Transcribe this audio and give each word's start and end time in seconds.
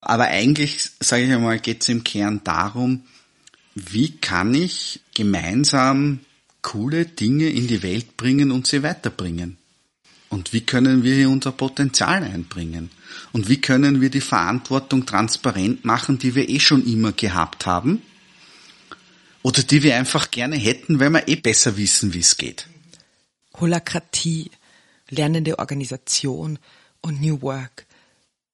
Aber 0.00 0.24
eigentlich, 0.24 0.90
sage 1.00 1.24
ich 1.24 1.32
einmal, 1.32 1.58
geht 1.58 1.82
es 1.82 1.88
im 1.88 2.04
Kern 2.04 2.40
darum, 2.44 3.04
wie 3.74 4.16
kann 4.16 4.54
ich 4.54 5.00
gemeinsam 5.14 6.20
coole 6.62 7.06
Dinge 7.06 7.48
in 7.48 7.66
die 7.66 7.82
Welt 7.82 8.16
bringen 8.16 8.50
und 8.50 8.66
sie 8.66 8.82
weiterbringen? 8.82 9.58
Und 10.28 10.52
wie 10.52 10.60
können 10.60 11.02
wir 11.02 11.14
hier 11.14 11.30
unser 11.30 11.52
Potenzial 11.52 12.22
einbringen? 12.22 12.90
Und 13.32 13.48
wie 13.48 13.60
können 13.60 14.00
wir 14.00 14.10
die 14.10 14.20
Verantwortung 14.20 15.04
transparent 15.04 15.84
machen, 15.84 16.18
die 16.18 16.34
wir 16.34 16.48
eh 16.48 16.60
schon 16.60 16.86
immer 16.86 17.12
gehabt 17.12 17.66
haben? 17.66 18.02
Oder 19.42 19.62
die 19.62 19.82
wir 19.82 19.96
einfach 19.96 20.30
gerne 20.30 20.56
hätten, 20.56 21.00
weil 21.00 21.10
wir 21.10 21.26
eh 21.26 21.36
besser 21.36 21.76
wissen, 21.76 22.14
wie 22.14 22.20
es 22.20 22.36
geht. 22.36 22.68
Holakratie, 23.58 24.50
lernende 25.08 25.58
Organisation 25.58 26.58
und 27.00 27.20
New 27.20 27.42
Work. 27.42 27.86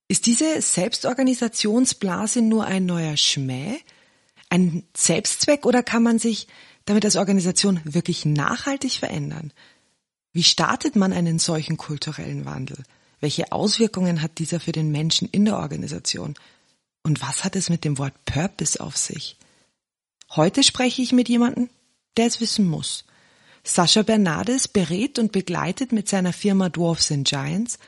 Ist 0.07 0.25
diese 0.25 0.61
Selbstorganisationsblase 0.61 2.41
nur 2.41 2.65
ein 2.65 2.85
neuer 2.85 3.17
Schmäh? 3.17 3.79
Ein 4.49 4.83
Selbstzweck 4.95 5.65
oder 5.65 5.83
kann 5.83 6.03
man 6.03 6.19
sich 6.19 6.47
damit 6.85 7.03
als 7.03 7.17
Organisation 7.17 7.81
wirklich 7.83 8.25
nachhaltig 8.25 8.93
verändern? 8.93 9.51
Wie 10.31 10.43
startet 10.43 10.95
man 10.95 11.11
einen 11.11 11.39
solchen 11.39 11.75
kulturellen 11.75 12.45
Wandel? 12.45 12.83
Welche 13.19 13.51
Auswirkungen 13.51 14.21
hat 14.21 14.37
dieser 14.37 14.59
für 14.59 14.71
den 14.71 14.91
Menschen 14.91 15.27
in 15.29 15.43
der 15.43 15.57
Organisation? 15.57 16.35
Und 17.03 17.21
was 17.21 17.43
hat 17.43 17.55
es 17.55 17.69
mit 17.69 17.83
dem 17.83 17.97
Wort 17.97 18.13
Purpose 18.25 18.79
auf 18.79 18.95
sich? 18.95 19.37
Heute 20.35 20.63
spreche 20.63 21.01
ich 21.01 21.11
mit 21.11 21.27
jemandem, 21.27 21.69
der 22.15 22.27
es 22.27 22.39
wissen 22.39 22.67
muss. 22.67 23.05
Sascha 23.63 24.03
Bernardes 24.03 24.69
berät 24.69 25.19
und 25.19 25.33
begleitet 25.33 25.91
mit 25.91 26.07
seiner 26.07 26.31
Firma 26.31 26.69
Dwarfs 26.69 27.11
and 27.11 27.27
Giants 27.27 27.79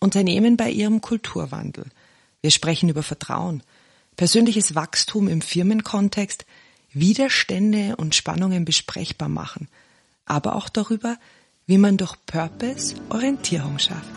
Unternehmen 0.00 0.56
bei 0.56 0.70
ihrem 0.70 1.00
Kulturwandel. 1.00 1.86
Wir 2.40 2.50
sprechen 2.50 2.88
über 2.88 3.02
Vertrauen, 3.02 3.62
persönliches 4.16 4.74
Wachstum 4.74 5.28
im 5.28 5.40
Firmenkontext, 5.40 6.46
Widerstände 6.92 7.96
und 7.96 8.14
Spannungen 8.14 8.64
besprechbar 8.64 9.28
machen, 9.28 9.68
aber 10.24 10.56
auch 10.56 10.68
darüber, 10.68 11.16
wie 11.66 11.78
man 11.78 11.96
durch 11.96 12.14
Purpose 12.26 12.94
Orientierung 13.10 13.78
schafft. 13.78 14.08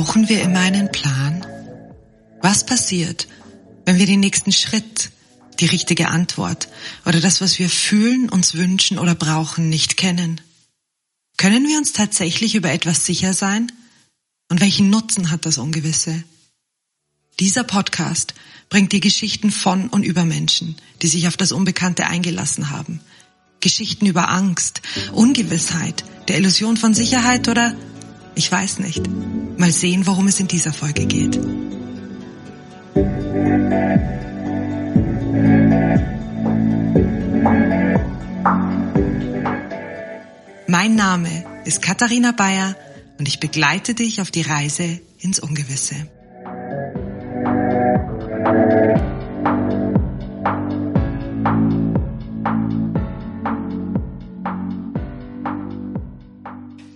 Brauchen 0.00 0.30
wir 0.30 0.40
immer 0.40 0.60
einen 0.60 0.90
Plan? 0.90 1.44
Was 2.40 2.64
passiert, 2.64 3.28
wenn 3.84 3.98
wir 3.98 4.06
den 4.06 4.20
nächsten 4.20 4.50
Schritt, 4.50 5.10
die 5.58 5.66
richtige 5.66 6.08
Antwort 6.08 6.68
oder 7.04 7.20
das, 7.20 7.42
was 7.42 7.58
wir 7.58 7.68
fühlen, 7.68 8.30
uns 8.30 8.54
wünschen 8.54 8.98
oder 8.98 9.14
brauchen, 9.14 9.68
nicht 9.68 9.98
kennen? 9.98 10.40
Können 11.36 11.68
wir 11.68 11.76
uns 11.76 11.92
tatsächlich 11.92 12.54
über 12.54 12.72
etwas 12.72 13.04
sicher 13.04 13.34
sein? 13.34 13.70
Und 14.48 14.62
welchen 14.62 14.88
Nutzen 14.88 15.30
hat 15.30 15.44
das 15.44 15.58
Ungewisse? 15.58 16.24
Dieser 17.38 17.62
Podcast 17.62 18.32
bringt 18.70 18.92
dir 18.92 19.00
Geschichten 19.00 19.50
von 19.50 19.88
und 19.88 20.02
über 20.02 20.24
Menschen, 20.24 20.76
die 21.02 21.08
sich 21.08 21.28
auf 21.28 21.36
das 21.36 21.52
Unbekannte 21.52 22.06
eingelassen 22.06 22.70
haben. 22.70 23.00
Geschichten 23.60 24.06
über 24.06 24.30
Angst, 24.30 24.80
Ungewissheit, 25.12 26.04
der 26.28 26.38
Illusion 26.38 26.78
von 26.78 26.94
Sicherheit 26.94 27.48
oder 27.48 27.76
ich 28.40 28.50
weiß 28.50 28.78
nicht. 28.78 29.02
Mal 29.58 29.70
sehen, 29.70 30.06
worum 30.06 30.26
es 30.26 30.40
in 30.40 30.48
dieser 30.48 30.72
Folge 30.72 31.04
geht. 31.04 31.38
Mein 40.66 40.94
Name 40.94 41.44
ist 41.66 41.82
Katharina 41.82 42.32
Bayer 42.32 42.76
und 43.18 43.28
ich 43.28 43.40
begleite 43.40 43.92
dich 43.92 44.22
auf 44.22 44.30
die 44.30 44.40
Reise 44.40 45.00
ins 45.18 45.38
Ungewisse. 45.38 45.96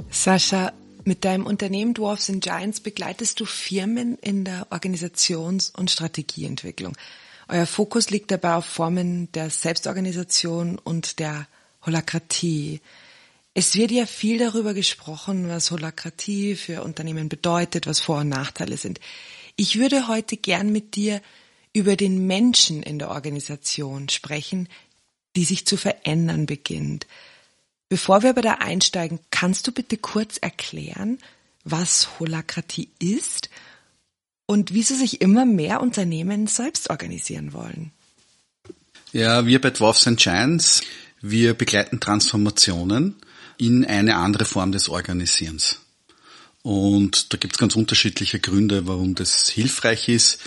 Sascha, 0.09 0.73
mit 1.07 1.25
deinem 1.25 1.47
Unternehmen 1.47 1.95
Dwarfs 1.95 2.31
and 2.31 2.43
Giants 2.43 2.81
begleitest 2.81 3.41
du 3.41 3.45
Firmen 3.45 4.17
in 4.19 4.45
der 4.45 4.69
Organisations- 4.71 5.71
und 5.71 5.91
Strategieentwicklung. 5.91 6.97
Euer 7.49 7.67
Fokus 7.67 8.11
liegt 8.11 8.31
dabei 8.31 8.55
auf 8.55 8.65
Formen 8.65 9.31
der 9.33 9.51
Selbstorganisation 9.51 10.79
und 10.79 11.19
der 11.19 11.47
Holakratie. 11.85 12.81
Es 13.53 13.77
wird 13.77 13.91
ja 13.91 14.07
viel 14.07 14.39
darüber 14.39 14.75
gesprochen, 14.75 15.49
was 15.49 15.71
Holakratie 15.71 16.57
für 16.57 16.83
Unternehmen 16.83 17.29
bedeutet, 17.29 17.87
was 17.87 18.01
Vor- 18.01 18.21
und 18.21 18.31
Nachteile 18.31 18.77
sind. 18.77 18.99
Ich 19.57 19.79
würde 19.79 20.09
heute 20.09 20.37
gern 20.37 20.73
mit 20.73 20.97
dir 20.97 21.21
über 21.73 21.97
den 21.97 22.27
Menschen 22.27 22.83
in 22.83 22.99
der 22.99 23.11
Organisation 23.11 24.09
sprechen, 24.09 24.69
die 25.37 25.45
sich 25.45 25.67
zu 25.67 25.77
verändern 25.77 26.47
beginnt. 26.47 27.07
Bevor 27.89 28.22
wir 28.22 28.31
aber 28.31 28.43
da 28.43 28.55
einsteigen, 28.55 29.21
kannst 29.31 29.67
du 29.67 29.72
bitte 29.72 29.97
kurz 29.97 30.39
erklären, 30.39 31.19
was 31.65 32.19
Holakratie 32.19 32.89
ist 32.99 33.50
und 34.47 34.75
wieso 34.75 34.95
sich 34.95 35.21
immer 35.21 35.45
mehr 35.47 35.81
Unternehmen 35.81 36.47
selbst 36.47 36.91
organisieren 36.91 37.53
wollen? 37.53 37.93
Ja, 39.12 39.47
wir 39.47 39.61
bei 39.61 39.71
Dwarfs 39.71 40.06
and 40.06 40.19
Giants, 40.19 40.83
wir 41.21 41.55
begleiten 41.55 42.00
Transformationen 42.00 43.17
in 43.59 43.84
eine 43.84 44.17
andere 44.17 44.44
Form 44.44 44.73
des 44.73 44.89
Organisierens. 44.89 45.81
Und 46.65 47.31
da 47.31 47.37
gibt 47.37 47.53
es 47.53 47.59
ganz 47.59 47.77
unterschiedliche 47.77 48.41
Gründe, 48.41 48.87
warum 48.87 49.15
das 49.15 49.51
hilfreich 49.51 50.09
ist 50.09 50.39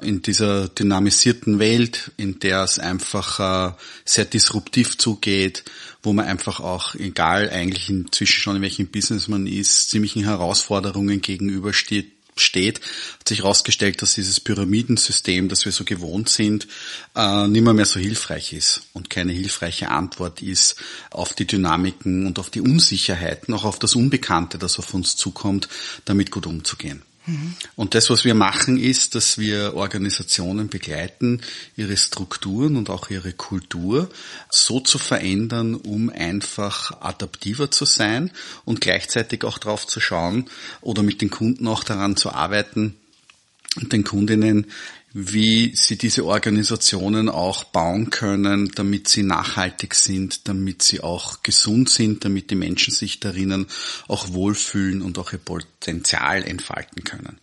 in 0.00 0.22
dieser 0.22 0.68
dynamisierten 0.68 1.58
Welt, 1.58 2.12
in 2.16 2.38
der 2.38 2.62
es 2.62 2.78
einfach 2.78 3.40
äh, 3.40 3.74
sehr 4.04 4.24
disruptiv 4.24 4.98
zugeht, 4.98 5.64
wo 6.00 6.12
man 6.12 6.26
einfach 6.26 6.60
auch, 6.60 6.94
egal 6.94 7.50
eigentlich 7.50 7.90
inzwischen 7.90 8.40
schon 8.40 8.56
in 8.56 8.62
welchem 8.62 8.86
Business 8.86 9.26
man 9.26 9.48
ist, 9.48 9.90
ziemlichen 9.90 10.22
Herausforderungen 10.22 11.20
gegenübersteht, 11.20 12.13
steht, 12.36 12.80
hat 13.18 13.28
sich 13.28 13.38
herausgestellt, 13.38 14.02
dass 14.02 14.14
dieses 14.14 14.40
Pyramidensystem, 14.40 15.48
das 15.48 15.64
wir 15.64 15.72
so 15.72 15.84
gewohnt 15.84 16.28
sind, 16.28 16.66
äh, 17.14 17.46
nicht 17.48 17.62
mehr, 17.62 17.74
mehr 17.74 17.84
so 17.84 18.00
hilfreich 18.00 18.52
ist 18.52 18.82
und 18.92 19.10
keine 19.10 19.32
hilfreiche 19.32 19.90
Antwort 19.90 20.42
ist 20.42 20.76
auf 21.10 21.32
die 21.34 21.46
Dynamiken 21.46 22.26
und 22.26 22.38
auf 22.38 22.50
die 22.50 22.60
Unsicherheiten, 22.60 23.54
auch 23.54 23.64
auf 23.64 23.78
das 23.78 23.94
Unbekannte, 23.94 24.58
das 24.58 24.78
auf 24.78 24.94
uns 24.94 25.16
zukommt, 25.16 25.68
damit 26.04 26.30
gut 26.30 26.46
umzugehen. 26.46 27.02
Und 27.74 27.94
das, 27.94 28.10
was 28.10 28.24
wir 28.24 28.34
machen, 28.34 28.78
ist, 28.78 29.14
dass 29.14 29.38
wir 29.38 29.74
Organisationen 29.74 30.68
begleiten, 30.68 31.40
ihre 31.76 31.96
Strukturen 31.96 32.76
und 32.76 32.90
auch 32.90 33.08
ihre 33.08 33.32
Kultur 33.32 34.10
so 34.50 34.80
zu 34.80 34.98
verändern, 34.98 35.74
um 35.74 36.10
einfach 36.10 37.00
adaptiver 37.00 37.70
zu 37.70 37.86
sein 37.86 38.30
und 38.66 38.82
gleichzeitig 38.82 39.44
auch 39.44 39.58
darauf 39.58 39.86
zu 39.86 40.00
schauen 40.00 40.50
oder 40.82 41.02
mit 41.02 41.22
den 41.22 41.30
Kunden 41.30 41.66
auch 41.66 41.82
daran 41.82 42.16
zu 42.16 42.30
arbeiten, 42.30 42.96
und 43.76 43.92
den 43.92 44.04
Kundinnen, 44.04 44.66
wie 45.16 45.76
sie 45.76 45.96
diese 45.96 46.24
Organisationen 46.24 47.28
auch 47.28 47.62
bauen 47.62 48.10
können, 48.10 48.72
damit 48.74 49.06
sie 49.06 49.22
nachhaltig 49.22 49.94
sind, 49.94 50.48
damit 50.48 50.82
sie 50.82 51.00
auch 51.00 51.44
gesund 51.44 51.88
sind, 51.88 52.24
damit 52.24 52.50
die 52.50 52.56
Menschen 52.56 52.92
sich 52.92 53.20
darinnen 53.20 53.68
auch 54.08 54.32
wohlfühlen 54.32 55.02
und 55.02 55.16
auch 55.18 55.32
ihr 55.32 55.38
Potenzial 55.38 56.42
entfalten 56.42 57.04
können. 57.04 57.38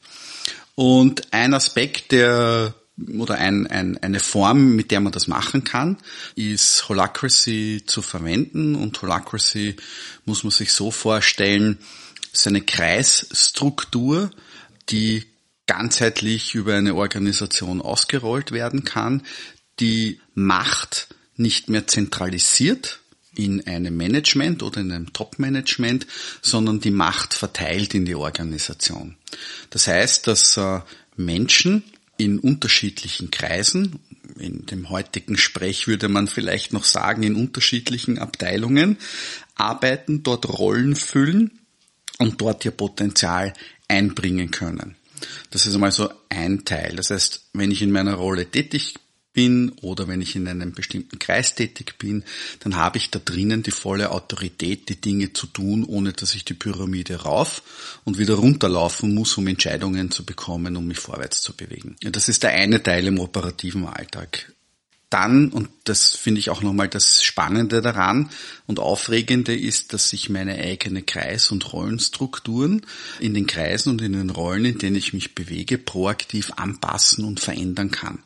Und 0.75 1.33
ein 1.33 1.53
Aspekt, 1.53 2.11
der 2.11 2.75
oder 3.17 3.35
ein, 3.35 3.65
ein, 3.67 3.97
eine 4.03 4.19
Form, 4.19 4.75
mit 4.75 4.91
der 4.91 4.99
man 4.99 5.13
das 5.13 5.27
machen 5.27 5.63
kann, 5.63 5.97
ist 6.35 6.89
Holacracy 6.89 7.83
zu 7.85 8.01
verwenden. 8.01 8.75
Und 8.75 9.01
Holacracy 9.01 9.77
muss 10.25 10.43
man 10.43 10.51
sich 10.51 10.73
so 10.73 10.91
vorstellen, 10.91 11.77
ist 12.33 12.47
eine 12.47 12.61
Kreisstruktur, 12.61 14.29
die 14.89 15.30
ganzheitlich 15.71 16.53
über 16.53 16.75
eine 16.75 16.95
Organisation 16.95 17.81
ausgerollt 17.81 18.51
werden 18.51 18.83
kann, 18.83 19.23
die 19.79 20.19
Macht 20.33 21.07
nicht 21.37 21.69
mehr 21.69 21.87
zentralisiert 21.87 22.99
in 23.35 23.65
einem 23.65 23.95
Management 23.95 24.63
oder 24.63 24.81
in 24.81 24.91
einem 24.91 25.13
Top-Management, 25.13 26.07
sondern 26.41 26.81
die 26.81 26.91
Macht 26.91 27.33
verteilt 27.33 27.93
in 27.93 28.03
die 28.03 28.15
Organisation. 28.15 29.15
Das 29.69 29.87
heißt, 29.87 30.27
dass 30.27 30.57
äh, 30.57 30.81
Menschen 31.15 31.83
in 32.17 32.39
unterschiedlichen 32.39 33.31
Kreisen, 33.31 33.99
in 34.37 34.65
dem 34.65 34.89
heutigen 34.89 35.37
Sprech 35.37 35.87
würde 35.87 36.09
man 36.09 36.27
vielleicht 36.27 36.73
noch 36.73 36.83
sagen, 36.83 37.23
in 37.23 37.35
unterschiedlichen 37.35 38.19
Abteilungen 38.19 38.97
arbeiten, 39.55 40.21
dort 40.21 40.49
Rollen 40.49 40.97
füllen 40.97 41.59
und 42.17 42.41
dort 42.41 42.65
ihr 42.65 42.71
Potenzial 42.71 43.53
einbringen 43.87 44.51
können. 44.51 44.97
Das 45.49 45.65
ist 45.65 45.73
einmal 45.73 45.91
so 45.91 46.09
ein 46.29 46.65
Teil. 46.65 46.95
Das 46.95 47.09
heißt, 47.09 47.49
wenn 47.53 47.71
ich 47.71 47.81
in 47.81 47.91
meiner 47.91 48.15
Rolle 48.15 48.45
tätig 48.49 48.95
bin 49.33 49.69
oder 49.81 50.07
wenn 50.07 50.21
ich 50.21 50.35
in 50.35 50.47
einem 50.47 50.73
bestimmten 50.73 51.19
Kreis 51.19 51.55
tätig 51.55 51.97
bin, 51.97 52.23
dann 52.59 52.75
habe 52.75 52.97
ich 52.97 53.11
da 53.11 53.19
drinnen 53.19 53.63
die 53.63 53.71
volle 53.71 54.11
Autorität, 54.11 54.89
die 54.89 54.99
Dinge 54.99 55.33
zu 55.33 55.47
tun, 55.47 55.85
ohne 55.85 56.13
dass 56.13 56.35
ich 56.35 56.45
die 56.45 56.53
Pyramide 56.53 57.21
rauf 57.21 57.63
und 58.03 58.17
wieder 58.17 58.35
runterlaufen 58.35 59.13
muss, 59.13 59.37
um 59.37 59.47
Entscheidungen 59.47 60.11
zu 60.11 60.25
bekommen, 60.25 60.75
um 60.75 60.87
mich 60.87 60.99
vorwärts 60.99 61.41
zu 61.41 61.53
bewegen. 61.55 61.95
Ja, 62.01 62.09
das 62.09 62.27
ist 62.29 62.43
der 62.43 62.51
eine 62.51 62.83
Teil 62.83 63.07
im 63.07 63.19
operativen 63.19 63.85
Alltag 63.85 64.51
dann, 65.11 65.49
und 65.49 65.69
das 65.83 66.15
finde 66.15 66.39
ich 66.39 66.49
auch 66.49 66.61
nochmal 66.61 66.87
das 66.87 67.23
Spannende 67.23 67.81
daran 67.81 68.29
und 68.65 68.79
Aufregende 68.79 69.55
ist, 69.55 69.93
dass 69.93 70.09
sich 70.09 70.29
meine 70.29 70.55
eigene 70.55 71.03
Kreis- 71.03 71.51
und 71.51 71.71
Rollenstrukturen 71.73 72.85
in 73.19 73.33
den 73.33 73.45
Kreisen 73.45 73.91
und 73.91 74.01
in 74.01 74.13
den 74.13 74.29
Rollen, 74.29 74.65
in 74.65 74.77
denen 74.77 74.95
ich 74.95 75.13
mich 75.13 75.35
bewege, 75.35 75.77
proaktiv 75.77 76.53
anpassen 76.55 77.25
und 77.25 77.39
verändern 77.39 77.91
kann. 77.91 78.19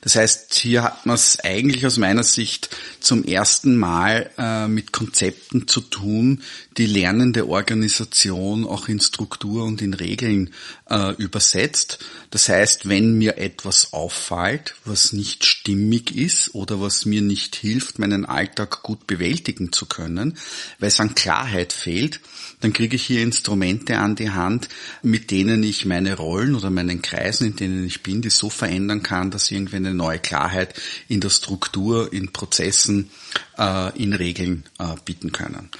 Das 0.00 0.16
heißt, 0.16 0.54
hier 0.54 0.82
hat 0.82 1.06
man 1.06 1.14
es 1.14 1.38
eigentlich 1.40 1.86
aus 1.86 1.96
meiner 1.96 2.22
Sicht 2.22 2.70
zum 3.00 3.24
ersten 3.24 3.76
Mal 3.76 4.30
äh, 4.38 4.68
mit 4.68 4.92
Konzepten 4.92 5.68
zu 5.68 5.80
tun, 5.80 6.42
die 6.76 6.86
lernende 6.86 7.48
Organisation 7.48 8.66
auch 8.66 8.88
in 8.88 9.00
Struktur 9.00 9.64
und 9.64 9.82
in 9.82 9.94
Regeln 9.94 10.50
äh, 10.90 11.14
übersetzt. 11.16 11.98
Das 12.30 12.48
heißt, 12.48 12.88
wenn 12.88 13.18
mir 13.18 13.38
etwas 13.38 13.92
auffällt, 13.92 14.74
was 14.84 15.12
nicht 15.12 15.44
stimmig 15.44 16.16
ist 16.16 16.54
oder 16.54 16.80
was 16.80 17.04
mir 17.04 17.22
nicht 17.22 17.56
hilft, 17.56 17.98
meinen 17.98 18.24
Alltag 18.24 18.82
gut 18.82 19.06
bewältigen 19.06 19.72
zu 19.72 19.86
können, 19.86 20.38
weil 20.78 20.88
es 20.88 21.00
an 21.00 21.14
Klarheit 21.14 21.72
fehlt, 21.72 22.20
dann 22.62 22.72
kriege 22.72 22.96
ich 22.96 23.04
hier 23.04 23.22
Instrumente 23.22 23.98
an 23.98 24.14
die 24.14 24.30
Hand, 24.30 24.68
mit 25.02 25.30
denen 25.30 25.62
ich 25.64 25.84
meine 25.84 26.16
Rollen 26.16 26.54
oder 26.54 26.70
meinen 26.70 27.02
Kreisen, 27.02 27.48
in 27.48 27.56
denen 27.56 27.86
ich 27.86 28.02
bin, 28.02 28.22
die 28.22 28.30
so 28.30 28.50
verändern 28.50 29.02
kann, 29.02 29.30
dass 29.30 29.50
irgendwie 29.50 29.76
eine 29.76 29.94
neue 29.94 30.20
Klarheit 30.20 30.80
in 31.08 31.20
der 31.20 31.30
Struktur, 31.30 32.12
in 32.12 32.32
Prozessen, 32.32 33.10
äh, 33.58 33.96
in 34.00 34.12
Regeln 34.12 34.64
äh, 34.78 34.94
bieten 35.04 35.32
können. 35.32 35.70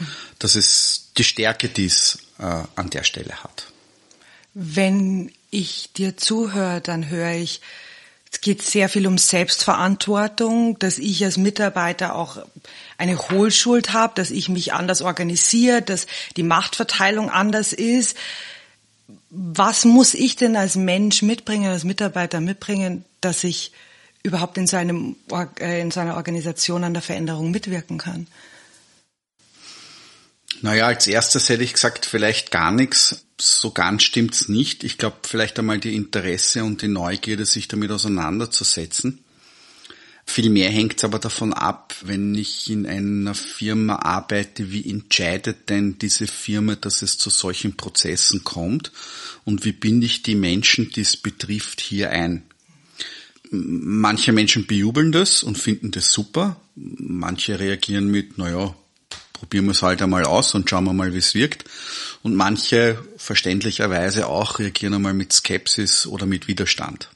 Das 0.41 0.57
ist 0.57 1.13
die 1.19 1.25
Stärke, 1.25 1.69
die 1.69 1.87
es 1.87 2.19
äh, 2.39 2.65
an 2.75 2.91
der 2.91 3.05
Stelle 3.05 3.45
hat. 3.45 3.69
Wenn 4.55 5.31
ich 5.51 5.91
dir 5.93 6.17
zuhöre, 6.17 6.81
dann 6.81 7.09
höre 7.09 7.35
ich, 7.35 7.61
es 8.33 8.41
geht 8.41 8.63
sehr 8.63 8.89
viel 8.89 9.07
um 9.07 9.19
Selbstverantwortung, 9.19 10.79
dass 10.79 10.99
ich 10.99 11.23
als 11.25 11.37
Mitarbeiter 11.37 12.15
auch 12.15 12.39
eine 12.97 13.19
Hohlschuld 13.19 13.93
habe, 13.93 14.15
dass 14.17 14.31
ich 14.31 14.49
mich 14.49 14.73
anders 14.73 15.03
organisiere, 15.03 15.83
dass 15.83 16.07
die 16.37 16.43
Machtverteilung 16.43 17.29
anders 17.29 17.75
ist. 17.75 18.17
Was 19.29 19.85
muss 19.85 20.15
ich 20.15 20.35
denn 20.37 20.57
als 20.57 20.77
Mensch 20.77 21.23
mitbringen, 21.23 21.71
als 21.71 21.85
Mitarbeiter 21.85 22.41
mitbringen, 22.41 23.05
dass 23.21 23.45
ich 23.45 23.73
überhaupt 24.23 24.57
in, 24.57 24.67
seinem, 24.67 25.17
äh, 25.61 25.81
in 25.81 25.91
seiner 25.91 26.17
Organisation 26.17 26.85
an 26.85 26.95
der 26.95 27.03
Veränderung 27.03 27.51
mitwirken 27.51 27.99
kann? 27.99 28.27
Naja, 30.63 30.87
als 30.87 31.09
erstes 31.09 31.49
hätte 31.49 31.65
ich 31.65 31.73
gesagt, 31.73 32.07
vielleicht 32.07 32.53
gar 32.53 32.71
nichts. 32.71 33.27
So 33.39 33.73
ganz 33.73 34.05
stimmt's 34.05 34.49
nicht. 34.49 34.85
Ich 34.85 34.97
glaube, 34.97 35.17
vielleicht 35.25 35.59
einmal 35.59 35.81
die 35.81 35.97
Interesse 35.97 36.63
und 36.63 36.83
die 36.83 36.89
Neugierde, 36.89 37.45
sich 37.45 37.67
damit 37.67 37.91
auseinanderzusetzen. 37.91 39.19
Vielmehr 40.25 40.71
hängt 40.71 40.99
es 40.99 41.05
aber 41.05 41.19
davon 41.19 41.53
ab, 41.53 41.97
wenn 42.03 42.37
ich 42.37 42.71
in 42.71 42.87
einer 42.87 43.35
Firma 43.35 43.97
arbeite, 43.97 44.71
wie 44.71 44.89
entscheidet 44.89 45.69
denn 45.69 45.99
diese 45.99 46.29
Firma, 46.29 46.77
dass 46.77 47.03
es 47.03 47.19
zu 47.19 47.29
solchen 47.29 47.77
Prozessen 47.77 48.45
kommt 48.45 48.93
und 49.45 49.65
wie 49.65 49.73
binde 49.73 50.07
ich 50.07 50.23
die 50.23 50.37
Menschen, 50.37 50.91
die 50.91 51.01
es 51.01 51.17
betrifft, 51.17 51.81
hier 51.81 52.11
ein. 52.11 52.45
Manche 53.51 54.31
Menschen 54.31 54.67
bejubeln 54.69 55.11
das 55.11 55.43
und 55.43 55.59
finden 55.59 55.91
das 55.91 56.13
super, 56.13 56.57
manche 56.77 57.59
reagieren 57.59 58.07
mit, 58.07 58.39
naja, 58.39 58.77
probieren 59.43 59.65
wir 59.65 59.73
es 59.73 59.83
halt 59.83 60.01
einmal 60.01 60.23
aus 60.23 60.55
und 60.55 60.71
schauen 60.71 60.85
wir 60.85 60.93
mal, 60.93 61.15
wie 61.15 61.19
es 61.19 61.35
wirkt. 61.35 61.65
Und 62.23 62.37
manche 62.37 62.97
verständlicherweise 63.17 64.29
auch 64.29 64.61
reagieren 64.61 64.95
einmal 64.95 65.15
mit 65.15 65.33
Skepsis 65.33 66.07
oder 66.07 66.27
mit 66.27 66.47
Widerstand. 66.47 67.09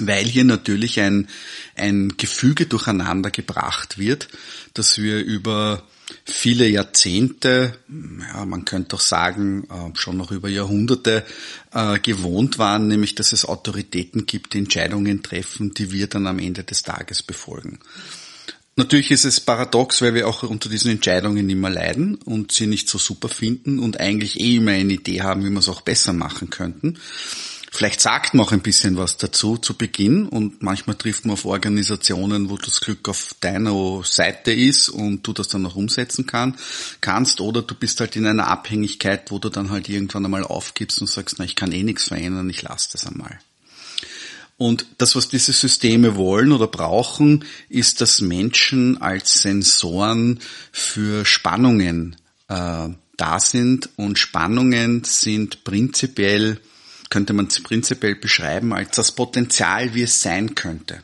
Weil 0.00 0.24
hier 0.24 0.42
natürlich 0.42 0.98
ein, 0.98 1.28
ein 1.76 2.14
Gefüge 2.16 2.66
durcheinander 2.66 3.30
gebracht 3.30 3.96
wird, 3.96 4.28
dass 4.74 4.98
wir 4.98 5.24
über 5.24 5.84
viele 6.24 6.66
Jahrzehnte, 6.66 7.78
ja, 7.88 8.44
man 8.44 8.64
könnte 8.64 8.96
auch 8.96 9.00
sagen, 9.00 9.68
äh, 9.70 9.96
schon 9.96 10.16
noch 10.16 10.32
über 10.32 10.48
Jahrhunderte 10.48 11.24
äh, 11.72 12.00
gewohnt 12.00 12.58
waren, 12.58 12.88
nämlich 12.88 13.14
dass 13.14 13.32
es 13.32 13.44
Autoritäten 13.44 14.26
gibt, 14.26 14.54
die 14.54 14.58
Entscheidungen 14.58 15.22
treffen, 15.22 15.74
die 15.74 15.92
wir 15.92 16.08
dann 16.08 16.26
am 16.26 16.40
Ende 16.40 16.64
des 16.64 16.82
Tages 16.82 17.22
befolgen. 17.22 17.78
Natürlich 18.78 19.10
ist 19.10 19.24
es 19.24 19.40
paradox, 19.40 20.02
weil 20.02 20.12
wir 20.12 20.28
auch 20.28 20.42
unter 20.42 20.68
diesen 20.68 20.90
Entscheidungen 20.90 21.48
immer 21.48 21.70
leiden 21.70 22.16
und 22.16 22.52
sie 22.52 22.66
nicht 22.66 22.90
so 22.90 22.98
super 22.98 23.30
finden 23.30 23.78
und 23.78 24.00
eigentlich 24.00 24.38
eh 24.38 24.56
immer 24.56 24.72
eine 24.72 24.92
Idee 24.92 25.22
haben, 25.22 25.44
wie 25.44 25.50
wir 25.50 25.60
es 25.60 25.70
auch 25.70 25.80
besser 25.80 26.12
machen 26.12 26.50
könnten. 26.50 26.98
Vielleicht 27.72 28.02
sagt 28.02 28.34
man 28.34 28.44
auch 28.44 28.52
ein 28.52 28.60
bisschen 28.60 28.98
was 28.98 29.16
dazu 29.16 29.56
zu 29.56 29.74
Beginn 29.74 30.26
und 30.26 30.62
manchmal 30.62 30.96
trifft 30.96 31.24
man 31.24 31.32
auf 31.32 31.46
Organisationen, 31.46 32.50
wo 32.50 32.58
das 32.58 32.80
Glück 32.82 33.08
auf 33.08 33.34
deiner 33.40 34.02
Seite 34.04 34.52
ist 34.52 34.90
und 34.90 35.26
du 35.26 35.32
das 35.32 35.48
dann 35.48 35.64
auch 35.64 35.76
umsetzen 35.76 36.26
kann, 36.26 36.56
kannst 37.00 37.40
oder 37.40 37.62
du 37.62 37.74
bist 37.74 38.00
halt 38.00 38.14
in 38.16 38.26
einer 38.26 38.48
Abhängigkeit, 38.48 39.30
wo 39.30 39.38
du 39.38 39.48
dann 39.48 39.70
halt 39.70 39.88
irgendwann 39.88 40.26
einmal 40.26 40.44
aufgibst 40.44 41.00
und 41.00 41.06
sagst, 41.06 41.36
na, 41.38 41.46
ich 41.46 41.56
kann 41.56 41.72
eh 41.72 41.82
nichts 41.82 42.08
verändern, 42.08 42.50
ich 42.50 42.62
lasse 42.62 42.90
das 42.92 43.06
einmal. 43.06 43.38
Und 44.58 44.86
das, 44.98 45.14
was 45.16 45.28
diese 45.28 45.52
Systeme 45.52 46.16
wollen 46.16 46.52
oder 46.52 46.66
brauchen, 46.66 47.44
ist, 47.68 48.00
dass 48.00 48.22
Menschen 48.22 49.00
als 49.02 49.42
Sensoren 49.42 50.40
für 50.72 51.26
Spannungen 51.26 52.16
äh, 52.48 52.88
da 53.16 53.40
sind. 53.40 53.90
Und 53.96 54.18
Spannungen 54.18 55.04
sind 55.04 55.62
prinzipiell, 55.64 56.58
könnte 57.10 57.34
man 57.34 57.48
prinzipiell 57.48 58.16
beschreiben 58.16 58.72
als 58.72 58.96
das 58.96 59.12
Potenzial, 59.12 59.94
wie 59.94 60.02
es 60.02 60.22
sein 60.22 60.54
könnte. 60.54 61.02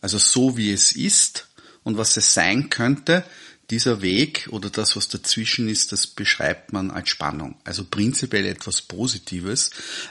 Also 0.00 0.18
so 0.18 0.56
wie 0.56 0.72
es 0.72 0.92
ist 0.92 1.48
und 1.82 1.96
was 1.96 2.16
es 2.16 2.34
sein 2.34 2.70
könnte, 2.70 3.24
dieser 3.72 4.02
Weg 4.02 4.48
oder 4.50 4.68
das, 4.68 4.96
was 4.96 5.08
dazwischen 5.08 5.66
ist, 5.66 5.92
das 5.92 6.06
beschreibt 6.06 6.74
man 6.74 6.90
als 6.90 7.08
Spannung. 7.08 7.56
Also 7.64 7.84
prinzipiell 7.84 8.44
etwas 8.44 8.82
Positives, 8.82 9.70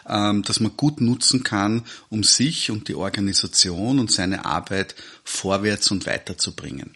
ähm, 0.09 0.41
das 0.41 0.59
man 0.59 0.75
gut 0.75 0.99
nutzen 0.99 1.43
kann, 1.43 1.85
um 2.09 2.23
sich 2.23 2.71
und 2.71 2.87
die 2.87 2.95
Organisation 2.95 3.99
und 3.99 4.11
seine 4.11 4.45
Arbeit 4.45 4.95
vorwärts 5.23 5.91
und 5.91 6.07
weiterzubringen. 6.07 6.95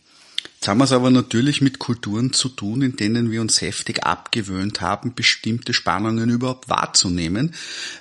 Jetzt 0.66 0.70
haben 0.72 0.80
wir 0.80 0.86
es 0.86 0.94
aber 0.94 1.12
natürlich 1.12 1.62
mit 1.62 1.78
Kulturen 1.78 2.34
zu 2.34 2.50
tun, 2.50 2.82
in 2.82 2.96
denen 2.96 3.30
wir 3.30 3.40
uns 3.40 3.62
heftig 3.62 4.04
abgewöhnt 4.04 4.82
haben, 4.82 5.14
bestimmte 5.14 5.76
Spannungen 5.76 6.28
überhaupt 6.32 6.70
wahrzunehmen, 6.70 7.54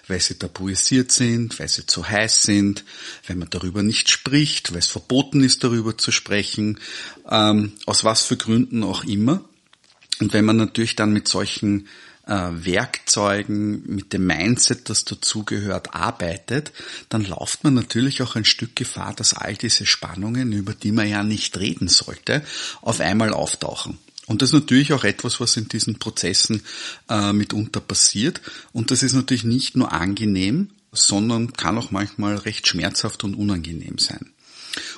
weil 0.08 0.18
sie 0.18 0.38
tabuisiert 0.38 1.12
sind, 1.12 1.60
weil 1.60 1.68
sie 1.68 1.84
zu 1.84 2.08
heiß 2.08 2.44
sind, 2.44 2.82
weil 3.26 3.36
man 3.36 3.50
darüber 3.50 3.82
nicht 3.82 4.10
spricht, 4.10 4.72
weil 4.72 4.78
es 4.78 4.86
verboten 4.86 5.44
ist, 5.44 5.62
darüber 5.62 5.98
zu 5.98 6.10
sprechen, 6.10 6.80
ähm, 7.28 7.74
aus 7.84 8.02
was 8.02 8.22
für 8.22 8.38
Gründen 8.38 8.82
auch 8.82 9.04
immer. 9.04 9.44
Und 10.20 10.32
wenn 10.32 10.46
man 10.46 10.56
natürlich 10.56 10.96
dann 10.96 11.12
mit 11.12 11.28
solchen 11.28 11.86
Werkzeugen, 12.26 13.82
mit 13.86 14.12
dem 14.12 14.26
Mindset, 14.26 14.88
das 14.88 15.04
dazugehört, 15.04 15.94
arbeitet, 15.94 16.72
dann 17.08 17.24
läuft 17.24 17.64
man 17.64 17.74
natürlich 17.74 18.22
auch 18.22 18.34
ein 18.36 18.44
Stück 18.44 18.76
Gefahr, 18.76 19.14
dass 19.14 19.34
all 19.34 19.54
diese 19.54 19.86
Spannungen, 19.86 20.52
über 20.52 20.72
die 20.72 20.92
man 20.92 21.08
ja 21.08 21.22
nicht 21.22 21.58
reden 21.58 21.88
sollte, 21.88 22.42
auf 22.80 23.00
einmal 23.00 23.32
auftauchen. 23.32 23.98
Und 24.26 24.40
das 24.40 24.50
ist 24.50 24.54
natürlich 24.54 24.92
auch 24.94 25.04
etwas, 25.04 25.40
was 25.40 25.56
in 25.56 25.68
diesen 25.68 25.98
Prozessen 25.98 26.62
äh, 27.10 27.32
mitunter 27.32 27.80
passiert. 27.80 28.40
Und 28.72 28.90
das 28.90 29.02
ist 29.02 29.12
natürlich 29.12 29.44
nicht 29.44 29.76
nur 29.76 29.92
angenehm, 29.92 30.70
sondern 30.92 31.52
kann 31.52 31.76
auch 31.76 31.90
manchmal 31.90 32.36
recht 32.36 32.66
schmerzhaft 32.66 33.24
und 33.24 33.34
unangenehm 33.34 33.98
sein. 33.98 34.30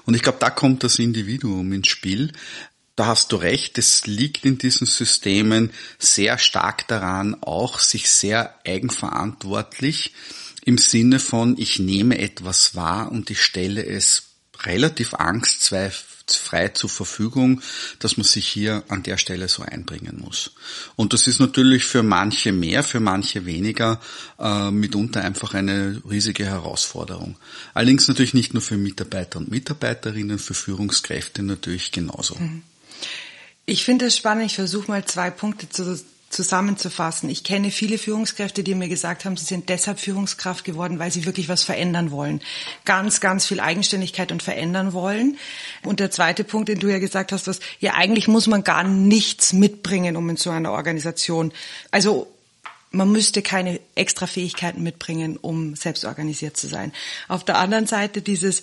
Und 0.05 0.15
ich 0.15 0.23
glaube, 0.23 0.39
da 0.41 0.51
kommt 0.51 0.85
das 0.85 0.99
Individuum 0.99 1.73
ins 1.73 1.89
Spiel, 1.89 2.33
da 2.97 3.07
hast 3.07 3.31
du 3.31 3.37
recht, 3.37 3.77
es 3.79 4.07
liegt 4.07 4.45
in 4.45 4.57
diesen 4.57 4.87
Systemen 4.87 5.71
sehr 5.99 6.39
stark 6.39 6.89
daran, 6.89 7.37
auch 7.43 7.79
sich 7.79 8.11
sehr 8.11 8.55
eigenverantwortlich 8.67 10.15
im 10.65 10.79
Sinne 10.79 11.21
von, 11.21 11.57
ich 11.59 11.79
nehme 11.79 12.19
etwas 12.19 12.75
wahr 12.75 13.13
und 13.13 13.31
ich 13.31 13.41
stelle 13.41 13.87
es 13.87 14.25
relativ 14.63 15.15
angstfrei 15.15 16.69
zur 16.69 16.91
Verfügung, 16.91 17.61
dass 17.99 18.17
man 18.17 18.25
sich 18.25 18.49
hier 18.49 18.83
an 18.89 19.03
der 19.03 19.19
Stelle 19.19 19.49
so 19.49 19.63
einbringen 19.63 20.19
muss. 20.19 20.53
Und 20.97 21.13
das 21.13 21.27
ist 21.27 21.39
natürlich 21.39 21.85
für 21.85 22.03
manche 22.03 22.53
mehr, 22.53 22.83
für 22.83 23.01
manche 23.01 23.45
weniger, 23.45 24.01
äh, 24.39 24.71
mitunter 24.71 25.21
einfach 25.21 25.53
eine 25.53 26.03
riesige 26.09 26.47
Herausforderung. 26.47 27.37
Allerdings 27.75 28.09
natürlich 28.09 28.35
nicht 28.35 28.55
nur 28.55 28.63
für 28.63 28.79
Mitarbeiter 28.79 29.39
und 29.39 29.51
Mitarbeiterinnen, 29.51 30.39
für 30.39 30.55
Führungskräfte 30.55 31.43
natürlich 31.43 31.93
genauso. 31.93 32.37
Mhm. 32.37 32.63
Ich 33.69 33.85
finde 33.85 34.07
es 34.07 34.17
spannend. 34.17 34.47
Ich 34.47 34.55
versuche 34.55 34.89
mal 34.89 35.05
zwei 35.05 35.29
Punkte 35.29 35.69
zu, 35.69 36.01
zusammenzufassen. 36.31 37.29
Ich 37.29 37.43
kenne 37.43 37.73
viele 37.73 37.99
Führungskräfte, 37.99 38.63
die 38.63 38.77
mir 38.77 38.89
gesagt 38.89 39.25
haben, 39.25 39.37
sie 39.37 39.45
sind 39.45 39.69
deshalb 39.69 39.99
Führungskraft 39.99 40.65
geworden, 40.65 41.01
weil 41.01 41.11
sie 41.11 41.27
wirklich 41.27 41.49
was 41.49 41.65
verändern 41.65 42.13
wollen. 42.13 42.41
Ganz, 42.85 43.21
ganz 43.21 43.45
viel 43.45 43.59
Eigenständigkeit 43.59 44.31
und 44.31 44.43
verändern 44.43 44.93
wollen. 44.93 45.37
Und 45.83 45.99
der 45.99 46.13
zweite 46.13 46.45
Punkt, 46.45 46.69
den 46.69 46.79
du 46.79 46.87
ja 46.87 47.01
gesagt 47.01 47.33
hast, 47.33 47.49
was, 47.49 47.59
ja, 47.81 47.95
eigentlich 47.95 48.29
muss 48.29 48.47
man 48.47 48.63
gar 48.63 48.85
nichts 48.85 49.53
mitbringen, 49.53 50.17
um 50.17 50.31
in 50.31 50.37
so 50.37 50.51
einer 50.51 50.71
Organisation, 50.71 51.53
also, 51.91 52.33
man 52.93 53.11
müsste 53.11 53.43
keine 53.43 53.81
extra 53.97 54.27
Fähigkeiten 54.27 54.83
mitbringen, 54.83 55.37
um 55.37 55.75
selbst 55.75 56.05
organisiert 56.05 56.57
zu 56.57 56.69
sein. 56.69 56.93
Auf 57.29 57.45
der 57.45 57.59
anderen 57.59 57.87
Seite 57.87 58.23
dieses, 58.23 58.63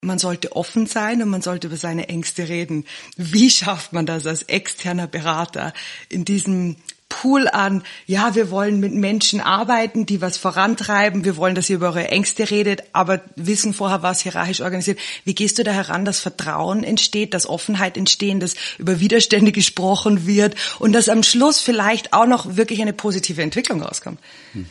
man 0.00 0.18
sollte 0.18 0.54
offen 0.54 0.86
sein 0.86 1.22
und 1.22 1.28
man 1.28 1.42
sollte 1.42 1.66
über 1.66 1.76
seine 1.76 2.08
Ängste 2.08 2.48
reden. 2.48 2.84
Wie 3.16 3.50
schafft 3.50 3.92
man 3.92 4.06
das 4.06 4.26
als 4.26 4.42
externer 4.42 5.06
Berater 5.06 5.72
in 6.08 6.24
diesem 6.24 6.76
Pool 7.08 7.48
an, 7.48 7.82
ja, 8.06 8.34
wir 8.34 8.50
wollen 8.50 8.80
mit 8.80 8.92
Menschen 8.92 9.40
arbeiten, 9.40 10.04
die 10.04 10.20
was 10.20 10.36
vorantreiben, 10.36 11.24
wir 11.24 11.36
wollen, 11.36 11.54
dass 11.54 11.70
ihr 11.70 11.76
über 11.76 11.88
eure 11.88 12.08
Ängste 12.08 12.50
redet, 12.50 12.82
aber 12.92 13.22
wissen 13.34 13.72
vorher, 13.72 14.02
was 14.02 14.20
hierarchisch 14.20 14.60
organisiert. 14.60 14.98
Wie 15.24 15.34
gehst 15.34 15.58
du 15.58 15.64
da 15.64 15.72
heran, 15.72 16.04
dass 16.04 16.20
Vertrauen 16.20 16.84
entsteht, 16.84 17.32
dass 17.32 17.46
Offenheit 17.46 17.96
entsteht, 17.96 18.42
dass 18.42 18.54
über 18.76 19.00
Widerstände 19.00 19.52
gesprochen 19.52 20.26
wird 20.26 20.54
und 20.78 20.92
dass 20.92 21.08
am 21.08 21.22
Schluss 21.22 21.60
vielleicht 21.60 22.12
auch 22.12 22.26
noch 22.26 22.56
wirklich 22.56 22.82
eine 22.82 22.92
positive 22.92 23.42
Entwicklung 23.42 23.82
rauskommt? 23.82 24.20
Hm. 24.52 24.66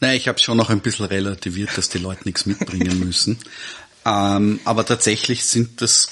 Naja, 0.00 0.14
ich 0.14 0.26
habe 0.26 0.38
schon 0.40 0.56
noch 0.56 0.70
ein 0.70 0.80
bisschen 0.80 1.06
relativiert, 1.06 1.76
dass 1.76 1.88
die 1.88 1.98
Leute 1.98 2.22
nichts 2.24 2.46
mitbringen 2.46 2.98
müssen. 2.98 3.38
Ähm, 4.04 4.60
aber 4.64 4.84
tatsächlich 4.84 5.44
sind 5.44 5.80
das 5.80 6.08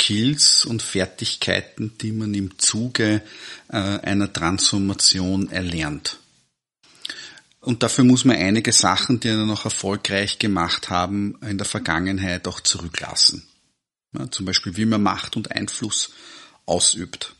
Skills 0.00 0.64
und 0.64 0.82
Fertigkeiten, 0.82 1.96
die 2.00 2.12
man 2.12 2.34
im 2.34 2.58
Zuge 2.58 3.22
äh, 3.68 3.76
einer 3.76 4.32
Transformation 4.32 5.50
erlernt. 5.50 6.18
Und 7.60 7.82
dafür 7.82 8.04
muss 8.04 8.26
man 8.26 8.36
einige 8.36 8.72
Sachen, 8.72 9.20
die 9.20 9.28
wir 9.28 9.46
noch 9.46 9.64
erfolgreich 9.64 10.38
gemacht 10.38 10.90
haben, 10.90 11.38
in 11.40 11.56
der 11.56 11.66
Vergangenheit 11.66 12.46
auch 12.46 12.60
zurücklassen. 12.60 13.46
Ja, 14.12 14.30
zum 14.30 14.44
Beispiel, 14.44 14.76
wie 14.76 14.84
man 14.84 15.02
Macht 15.02 15.36
und 15.36 15.50
Einfluss 15.50 16.10
ausübt 16.66 17.34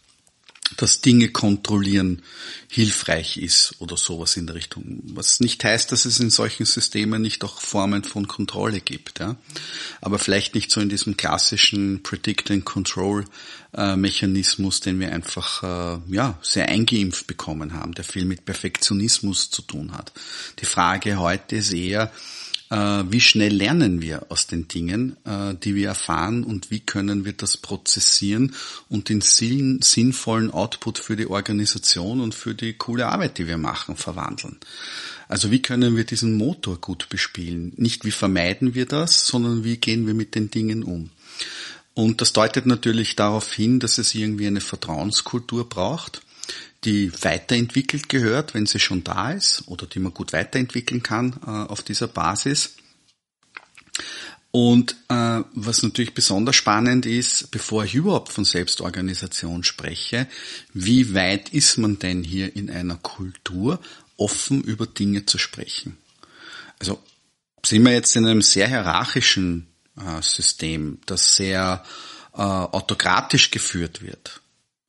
dass 0.76 1.00
Dinge 1.00 1.28
kontrollieren 1.28 2.22
hilfreich 2.68 3.36
ist 3.36 3.74
oder 3.78 3.96
sowas 3.96 4.36
in 4.36 4.46
der 4.46 4.56
Richtung. 4.56 5.00
Was 5.04 5.40
nicht 5.40 5.62
heißt, 5.62 5.92
dass 5.92 6.04
es 6.04 6.18
in 6.18 6.30
solchen 6.30 6.66
Systemen 6.66 7.22
nicht 7.22 7.44
auch 7.44 7.60
Formen 7.60 8.02
von 8.02 8.26
Kontrolle 8.26 8.80
gibt, 8.80 9.20
ja. 9.20 9.36
Aber 10.00 10.18
vielleicht 10.18 10.54
nicht 10.54 10.70
so 10.70 10.80
in 10.80 10.88
diesem 10.88 11.16
klassischen 11.16 12.02
Predict 12.02 12.50
and 12.50 12.64
Control 12.64 13.24
äh, 13.74 13.96
Mechanismus, 13.96 14.80
den 14.80 14.98
wir 14.98 15.12
einfach 15.12 15.62
äh, 15.62 16.14
ja 16.14 16.38
sehr 16.42 16.68
eingeimpft 16.68 17.26
bekommen 17.26 17.74
haben, 17.74 17.92
der 17.92 18.04
viel 18.04 18.24
mit 18.24 18.44
Perfektionismus 18.44 19.50
zu 19.50 19.62
tun 19.62 19.92
hat. 19.92 20.12
Die 20.60 20.66
Frage 20.66 21.18
heute 21.18 21.56
ist 21.56 21.72
eher, 21.72 22.10
wie 22.76 23.20
schnell 23.20 23.54
lernen 23.54 24.02
wir 24.02 24.30
aus 24.30 24.46
den 24.46 24.68
Dingen, 24.68 25.16
äh, 25.24 25.54
die 25.54 25.74
wir 25.74 25.88
erfahren 25.88 26.44
und 26.44 26.70
wie 26.70 26.80
können 26.80 27.24
wir 27.24 27.32
das 27.32 27.56
prozessieren 27.56 28.54
und 28.88 29.10
in 29.10 29.20
sinnvollen 29.20 30.50
Output 30.50 30.98
für 30.98 31.16
die 31.16 31.26
Organisation 31.26 32.20
und 32.20 32.34
für 32.34 32.54
die 32.54 32.72
coole 32.74 33.06
Arbeit, 33.06 33.38
die 33.38 33.46
wir 33.46 33.58
machen, 33.58 33.96
verwandeln. 33.96 34.58
Also 35.28 35.50
wie 35.50 35.62
können 35.62 35.96
wir 35.96 36.04
diesen 36.04 36.34
Motor 36.34 36.80
gut 36.80 37.08
bespielen? 37.08 37.72
Nicht 37.76 38.04
wie 38.04 38.10
vermeiden 38.10 38.74
wir 38.74 38.86
das, 38.86 39.26
sondern 39.26 39.64
wie 39.64 39.76
gehen 39.76 40.06
wir 40.06 40.14
mit 40.14 40.34
den 40.34 40.50
Dingen 40.50 40.82
um? 40.82 41.10
Und 41.94 42.20
das 42.20 42.32
deutet 42.32 42.66
natürlich 42.66 43.14
darauf 43.14 43.52
hin, 43.52 43.78
dass 43.78 43.98
es 43.98 44.14
irgendwie 44.14 44.48
eine 44.48 44.60
Vertrauenskultur 44.60 45.68
braucht 45.68 46.23
die 46.84 47.12
weiterentwickelt 47.22 48.08
gehört, 48.08 48.54
wenn 48.54 48.66
sie 48.66 48.78
schon 48.78 49.04
da 49.04 49.32
ist 49.32 49.64
oder 49.66 49.86
die 49.86 49.98
man 49.98 50.14
gut 50.14 50.32
weiterentwickeln 50.32 51.02
kann 51.02 51.38
äh, 51.46 51.50
auf 51.50 51.82
dieser 51.82 52.08
Basis. 52.08 52.76
Und 54.50 54.94
äh, 55.08 55.42
was 55.54 55.82
natürlich 55.82 56.14
besonders 56.14 56.54
spannend 56.54 57.06
ist, 57.06 57.50
bevor 57.50 57.84
ich 57.84 57.94
überhaupt 57.94 58.30
von 58.32 58.44
Selbstorganisation 58.44 59.64
spreche, 59.64 60.28
wie 60.72 61.14
weit 61.14 61.48
ist 61.48 61.76
man 61.78 61.98
denn 61.98 62.22
hier 62.22 62.54
in 62.54 62.70
einer 62.70 62.96
Kultur, 62.96 63.80
offen 64.16 64.62
über 64.62 64.86
Dinge 64.86 65.26
zu 65.26 65.38
sprechen? 65.38 65.96
Also 66.78 67.02
sind 67.66 67.82
wir 67.82 67.92
jetzt 67.92 68.14
in 68.14 68.26
einem 68.26 68.42
sehr 68.42 68.68
hierarchischen 68.68 69.66
äh, 69.96 70.22
System, 70.22 71.00
das 71.06 71.34
sehr 71.34 71.82
äh, 72.34 72.40
autokratisch 72.40 73.50
geführt 73.50 74.02
wird 74.02 74.40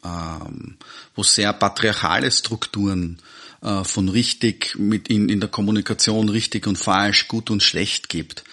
ähm, 0.06 0.78
wo 1.16 1.24
sehr 1.24 1.54
patriarchale 1.54 2.32
Strukturen 2.32 3.18
äh, 3.62 3.84
von 3.84 4.10
richtig 4.10 4.76
mit 4.78 5.08
in, 5.08 5.30
in 5.30 5.40
der 5.40 5.50
Kommunikation 5.50 6.30
richtig 6.30 6.68
und 6.68 6.78
falsch, 6.78 7.28
gut 7.28 7.50
und 7.50 7.64
schlecht 7.64 8.10
gibt, 8.10 8.44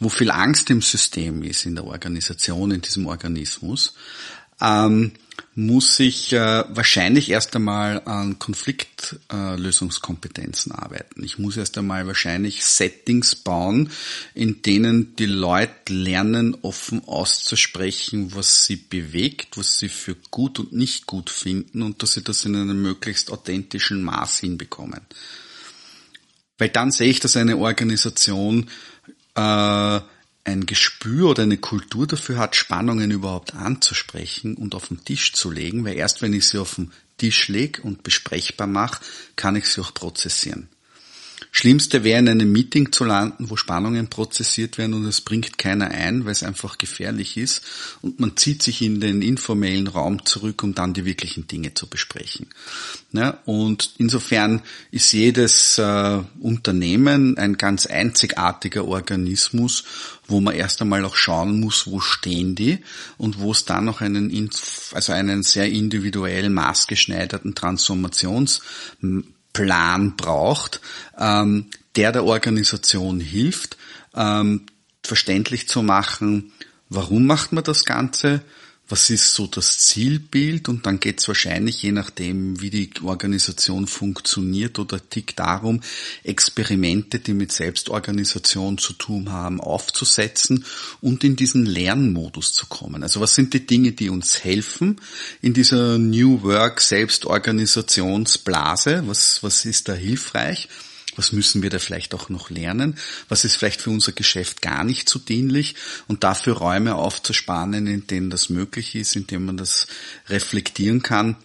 wo 0.00 0.08
viel 0.08 0.30
Angst 0.30 0.70
im 0.70 0.82
System 0.82 1.42
ist, 1.42 1.64
in 1.64 1.74
der 1.74 1.84
Organisation, 1.84 2.70
in 2.70 2.82
diesem 2.82 3.06
Organismus, 3.06 3.94
ähm, 4.60 5.12
muss 5.54 5.98
ich 5.98 6.32
äh, 6.32 6.64
wahrscheinlich 6.68 7.30
erst 7.30 7.56
einmal 7.56 8.02
an 8.04 8.38
Konfliktlösungskompetenzen 8.38 10.72
äh, 10.72 10.76
arbeiten. 10.76 11.24
Ich 11.24 11.38
muss 11.38 11.56
erst 11.56 11.78
einmal 11.78 12.06
wahrscheinlich 12.06 12.64
Settings 12.64 13.34
bauen, 13.34 13.90
in 14.34 14.62
denen 14.62 15.16
die 15.16 15.26
Leute 15.26 15.92
lernen, 15.92 16.56
offen 16.62 17.02
auszusprechen, 17.06 18.34
was 18.34 18.64
sie 18.64 18.76
bewegt, 18.76 19.58
was 19.58 19.78
sie 19.78 19.88
für 19.88 20.14
gut 20.30 20.60
und 20.60 20.72
nicht 20.72 21.06
gut 21.06 21.30
finden 21.30 21.82
und 21.82 22.02
dass 22.02 22.14
sie 22.14 22.22
das 22.22 22.44
in 22.44 22.54
einem 22.54 22.80
möglichst 22.80 23.32
authentischen 23.32 24.02
Maß 24.02 24.38
hinbekommen. 24.38 25.00
Weil 26.58 26.68
dann 26.68 26.90
sehe 26.90 27.08
ich, 27.08 27.20
dass 27.20 27.36
eine 27.36 27.56
Organisation 27.56 28.68
äh, 29.34 30.00
ein 30.48 30.66
Gespür 30.66 31.30
oder 31.30 31.42
eine 31.44 31.58
Kultur 31.58 32.06
dafür 32.06 32.38
hat, 32.38 32.56
Spannungen 32.56 33.10
überhaupt 33.10 33.54
anzusprechen 33.54 34.54
und 34.54 34.74
auf 34.74 34.88
den 34.88 35.04
Tisch 35.04 35.32
zu 35.32 35.50
legen, 35.50 35.84
weil 35.84 35.96
erst 35.96 36.22
wenn 36.22 36.32
ich 36.32 36.48
sie 36.48 36.58
auf 36.58 36.74
den 36.76 36.90
Tisch 37.18 37.48
lege 37.48 37.82
und 37.82 38.02
besprechbar 38.02 38.66
mache, 38.66 39.04
kann 39.36 39.56
ich 39.56 39.66
sie 39.66 39.80
auch 39.80 39.92
prozessieren. 39.92 40.68
Schlimmste 41.50 42.04
wäre 42.04 42.18
in 42.20 42.28
einem 42.28 42.52
Meeting 42.52 42.92
zu 42.92 43.04
landen, 43.04 43.50
wo 43.50 43.56
Spannungen 43.56 44.08
prozessiert 44.08 44.78
werden 44.78 44.94
und 44.94 45.06
es 45.06 45.20
bringt 45.20 45.58
keiner 45.58 45.90
ein, 45.90 46.24
weil 46.24 46.32
es 46.32 46.42
einfach 46.42 46.78
gefährlich 46.78 47.36
ist 47.36 47.62
und 48.02 48.20
man 48.20 48.36
zieht 48.36 48.62
sich 48.62 48.82
in 48.82 49.00
den 49.00 49.22
informellen 49.22 49.86
Raum 49.86 50.24
zurück, 50.24 50.62
um 50.62 50.74
dann 50.74 50.94
die 50.94 51.04
wirklichen 51.04 51.46
Dinge 51.46 51.74
zu 51.74 51.86
besprechen. 51.88 52.46
Ja, 53.12 53.40
und 53.46 53.94
insofern 53.98 54.62
ist 54.90 55.12
jedes 55.12 55.78
äh, 55.78 56.20
Unternehmen 56.40 57.38
ein 57.38 57.56
ganz 57.56 57.86
einzigartiger 57.86 58.84
Organismus, 58.84 59.84
wo 60.26 60.40
man 60.40 60.54
erst 60.54 60.82
einmal 60.82 61.04
auch 61.04 61.16
schauen 61.16 61.58
muss, 61.60 61.86
wo 61.86 62.00
stehen 62.00 62.54
die 62.54 62.78
und 63.16 63.40
wo 63.40 63.52
es 63.52 63.64
dann 63.64 63.86
noch 63.86 64.02
einen, 64.02 64.50
also 64.92 65.12
einen 65.12 65.42
sehr 65.42 65.70
individuell 65.70 66.50
maßgeschneiderten 66.50 67.54
Transformations 67.54 68.60
Plan 69.52 70.16
braucht, 70.16 70.80
ähm, 71.18 71.70
der 71.96 72.12
der 72.12 72.24
Organisation 72.24 73.20
hilft, 73.20 73.76
ähm, 74.14 74.66
verständlich 75.02 75.68
zu 75.68 75.82
machen, 75.82 76.52
warum 76.88 77.26
macht 77.26 77.52
man 77.52 77.64
das 77.64 77.84
Ganze, 77.84 78.42
was 78.88 79.10
ist 79.10 79.34
so 79.34 79.46
das 79.46 79.78
Zielbild 79.78 80.68
und 80.68 80.86
dann 80.86 80.98
geht 80.98 81.20
es 81.20 81.28
wahrscheinlich, 81.28 81.82
je 81.82 81.92
nachdem, 81.92 82.60
wie 82.60 82.70
die 82.70 82.90
Organisation 83.02 83.86
funktioniert 83.86 84.78
oder 84.78 84.98
tickt 85.10 85.38
darum, 85.38 85.82
Experimente, 86.24 87.18
die 87.18 87.34
mit 87.34 87.52
Selbstorganisation 87.52 88.78
zu 88.78 88.94
tun 88.94 89.30
haben, 89.30 89.60
aufzusetzen 89.60 90.64
und 91.02 91.22
in 91.22 91.36
diesen 91.36 91.66
Lernmodus 91.66 92.54
zu 92.54 92.64
kommen. 92.66 93.02
Also 93.02 93.20
was 93.20 93.34
sind 93.34 93.52
die 93.52 93.66
Dinge, 93.66 93.92
die 93.92 94.08
uns 94.08 94.42
helfen 94.42 94.98
in 95.42 95.52
dieser 95.52 95.98
New 95.98 96.42
Work 96.42 96.80
Selbstorganisationsblase? 96.80 99.02
Was, 99.06 99.42
was 99.42 99.66
ist 99.66 99.88
da 99.88 99.92
hilfreich? 99.92 100.68
Was 101.18 101.32
müssen 101.32 101.62
wir 101.62 101.70
da 101.70 101.78
vielleicht 101.78 102.14
auch 102.14 102.28
noch 102.28 102.48
lernen? 102.48 102.96
Was 103.28 103.44
ist 103.44 103.56
vielleicht 103.56 103.82
für 103.82 103.90
unser 103.90 104.12
Geschäft 104.12 104.62
gar 104.62 104.84
nicht 104.84 105.08
so 105.08 105.18
dienlich? 105.18 105.74
Und 106.06 106.24
dafür 106.24 106.56
Räume 106.56 106.94
aufzuspannen, 106.94 107.86
in 107.88 108.06
denen 108.06 108.30
das 108.30 108.48
möglich 108.48 108.94
ist, 108.94 109.16
in 109.16 109.26
denen 109.26 109.44
man 109.44 109.56
das 109.56 109.88
reflektieren 110.28 111.02
kann 111.02 111.36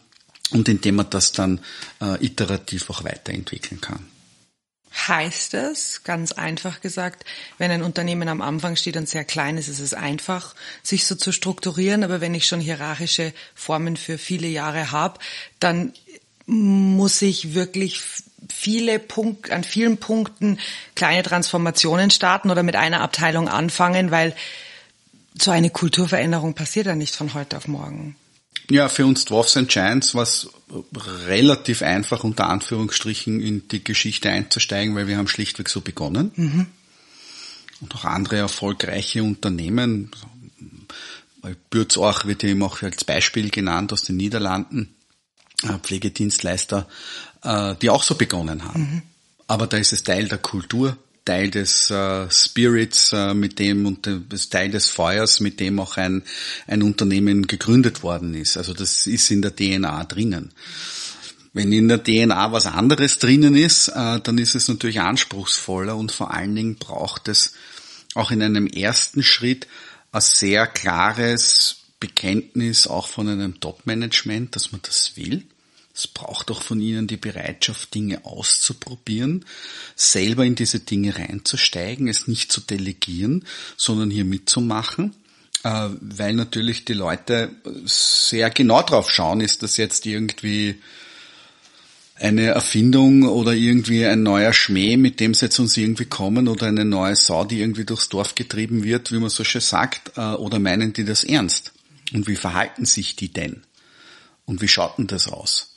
und 0.51 0.69
indem 0.69 0.97
man 0.97 1.09
das 1.09 1.31
dann 1.31 1.59
äh, 2.01 2.23
iterativ 2.23 2.89
auch 2.91 3.03
weiterentwickeln 3.03 3.81
kann. 3.81 4.05
Heißt 5.07 5.55
es, 5.55 6.03
ganz 6.03 6.33
einfach 6.33 6.79
gesagt, 6.79 7.25
wenn 7.57 7.71
ein 7.71 7.81
Unternehmen 7.81 8.29
am 8.29 8.41
Anfang 8.41 8.75
steht 8.75 8.95
und 8.95 9.09
sehr 9.09 9.25
klein 9.25 9.57
ist, 9.57 9.67
ist 9.67 9.79
es 9.79 9.95
einfach, 9.95 10.53
sich 10.83 11.07
so 11.07 11.15
zu 11.15 11.31
strukturieren. 11.31 12.03
Aber 12.03 12.21
wenn 12.21 12.35
ich 12.35 12.45
schon 12.45 12.59
hierarchische 12.59 13.33
Formen 13.55 13.97
für 13.97 14.19
viele 14.19 14.47
Jahre 14.47 14.91
habe, 14.91 15.19
dann 15.59 15.93
muss 16.45 17.23
ich 17.23 17.55
wirklich 17.55 18.01
viele 18.53 18.99
Punkt, 18.99 19.51
an 19.51 19.63
vielen 19.63 19.97
Punkten 19.97 20.59
kleine 20.95 21.23
Transformationen 21.23 22.09
starten 22.09 22.51
oder 22.51 22.63
mit 22.63 22.75
einer 22.75 23.01
Abteilung 23.01 23.49
anfangen, 23.49 24.11
weil 24.11 24.35
so 25.39 25.51
eine 25.51 25.69
Kulturveränderung 25.69 26.53
passiert 26.53 26.85
ja 26.85 26.95
nicht 26.95 27.15
von 27.15 27.33
heute 27.33 27.57
auf 27.57 27.67
morgen. 27.67 28.15
Ja, 28.69 28.87
für 28.87 29.05
uns 29.05 29.25
Dwarfs 29.25 29.57
and 29.57 29.69
Giants 29.69 30.15
war 30.15 30.23
es 30.23 30.49
relativ 31.27 31.81
einfach, 31.81 32.23
unter 32.23 32.47
Anführungsstrichen, 32.49 33.41
in 33.41 33.67
die 33.67 33.83
Geschichte 33.83 34.29
einzusteigen, 34.29 34.95
weil 34.95 35.07
wir 35.07 35.17
haben 35.17 35.27
schlichtweg 35.27 35.67
so 35.67 35.81
begonnen. 35.81 36.31
Mhm. 36.35 36.65
Und 37.81 37.95
auch 37.95 38.05
andere 38.05 38.37
erfolgreiche 38.37 39.21
Unternehmen, 39.21 40.11
Bürzach 41.69 42.25
wird 42.25 42.43
immer 42.43 42.67
auch 42.67 42.81
als 42.81 43.03
Beispiel 43.03 43.49
genannt 43.49 43.91
aus 43.91 44.03
den 44.03 44.17
Niederlanden, 44.17 44.95
äh, 45.63 45.77
Pflegedienstleister, 45.79 46.87
äh, 47.43 47.75
die 47.81 47.89
auch 47.89 48.03
so 48.03 48.15
begonnen 48.15 48.63
haben. 48.63 48.81
Mhm. 48.81 49.01
Aber 49.47 49.67
da 49.67 49.77
ist 49.77 49.93
es 49.93 50.03
Teil 50.03 50.27
der 50.27 50.37
Kultur, 50.37 50.97
Teil 51.25 51.49
des 51.49 51.89
äh, 51.89 52.29
Spirits, 52.29 53.13
äh, 53.13 53.33
mit 53.33 53.59
dem 53.59 53.85
und 53.85 54.09
das 54.29 54.49
Teil 54.49 54.71
des 54.71 54.87
Feuers, 54.87 55.39
mit 55.39 55.59
dem 55.59 55.79
auch 55.79 55.97
ein, 55.97 56.23
ein 56.67 56.83
Unternehmen 56.83 57.47
gegründet 57.47 58.03
worden 58.03 58.33
ist. 58.33 58.57
Also 58.57 58.73
das 58.73 59.07
ist 59.07 59.31
in 59.31 59.41
der 59.41 59.55
DNA 59.55 60.03
drinnen. 60.05 60.51
Wenn 61.53 61.71
in 61.71 61.87
der 61.87 62.03
DNA 62.03 62.51
was 62.51 62.65
anderes 62.65 63.19
drinnen 63.19 63.55
ist, 63.55 63.89
äh, 63.89 64.19
dann 64.19 64.37
ist 64.37 64.55
es 64.55 64.67
natürlich 64.67 65.01
anspruchsvoller 65.01 65.95
und 65.95 66.11
vor 66.11 66.33
allen 66.33 66.55
Dingen 66.55 66.75
braucht 66.75 67.27
es 67.27 67.53
auch 68.15 68.31
in 68.31 68.41
einem 68.41 68.67
ersten 68.67 69.23
Schritt 69.23 69.67
ein 70.11 70.21
sehr 70.21 70.67
klares 70.67 71.77
Bekenntnis 71.99 72.87
auch 72.87 73.07
von 73.07 73.29
einem 73.29 73.59
Top-Management, 73.59 74.55
dass 74.55 74.71
man 74.71 74.81
das 74.83 75.15
will 75.15 75.45
es 75.95 76.07
braucht 76.07 76.49
auch 76.49 76.63
von 76.63 76.81
ihnen 76.81 77.05
die 77.05 77.17
Bereitschaft, 77.17 77.93
Dinge 77.93 78.25
auszuprobieren, 78.25 79.45
selber 79.95 80.43
in 80.43 80.55
diese 80.55 80.79
Dinge 80.79 81.15
reinzusteigen, 81.15 82.07
es 82.07 82.27
nicht 82.27 82.51
zu 82.51 82.61
delegieren, 82.61 83.45
sondern 83.77 84.09
hier 84.09 84.25
mitzumachen, 84.25 85.13
äh, 85.63 85.89
weil 86.01 86.33
natürlich 86.33 86.85
die 86.85 86.93
Leute 86.93 87.51
sehr 87.85 88.49
genau 88.49 88.81
drauf 88.81 89.11
schauen, 89.11 89.39
ist 89.39 89.61
das 89.61 89.77
jetzt 89.77 90.07
irgendwie 90.07 90.81
eine 92.15 92.47
Erfindung 92.47 93.23
oder 93.23 93.53
irgendwie 93.53 94.05
ein 94.05 94.23
neuer 94.23 94.53
Schmäh, 94.53 94.97
mit 94.97 95.19
dem 95.19 95.33
sie 95.33 95.45
jetzt 95.45 95.59
uns 95.59 95.77
irgendwie 95.77 96.05
kommen 96.05 96.47
oder 96.47 96.67
eine 96.67 96.85
neue 96.85 97.15
Sau, 97.15 97.43
die 97.43 97.59
irgendwie 97.59 97.85
durchs 97.85 98.09
Dorf 98.09 98.33
getrieben 98.33 98.83
wird, 98.83 99.11
wie 99.11 99.19
man 99.19 99.29
so 99.29 99.43
schön 99.43 99.61
sagt, 99.61 100.17
äh, 100.17 100.33
oder 100.33 100.57
meinen 100.57 100.93
die 100.93 101.05
das 101.05 101.23
ernst? 101.23 101.71
Und 102.13 102.27
wie 102.27 102.35
verhalten 102.35 102.85
sich 102.85 103.15
die 103.15 103.29
denn? 103.31 103.63
Und 104.45 104.61
wie 104.61 104.67
schaut 104.67 104.97
denn 104.97 105.07
das 105.07 105.27
aus? 105.27 105.72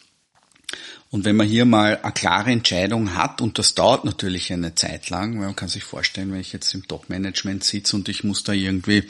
Und 1.11 1.25
wenn 1.25 1.37
man 1.37 1.47
hier 1.47 1.65
mal 1.65 1.99
eine 2.03 2.13
klare 2.13 2.51
Entscheidung 2.51 3.15
hat, 3.15 3.41
und 3.41 3.59
das 3.59 3.75
dauert 3.75 4.05
natürlich 4.05 4.53
eine 4.53 4.75
Zeit 4.75 5.09
lang, 5.09 5.39
weil 5.39 5.47
man 5.47 5.57
kann 5.57 5.69
sich 5.69 5.85
vorstellen, 5.85 6.33
wenn 6.33 6.41
ich 6.41 6.53
jetzt 6.53 6.75
im 6.75 6.87
Top-Management 6.87 7.63
sitze 7.63 7.97
und 7.97 8.09
ich 8.09 8.25
muss 8.25 8.43
da 8.43 8.53
irgendwie 8.53 9.05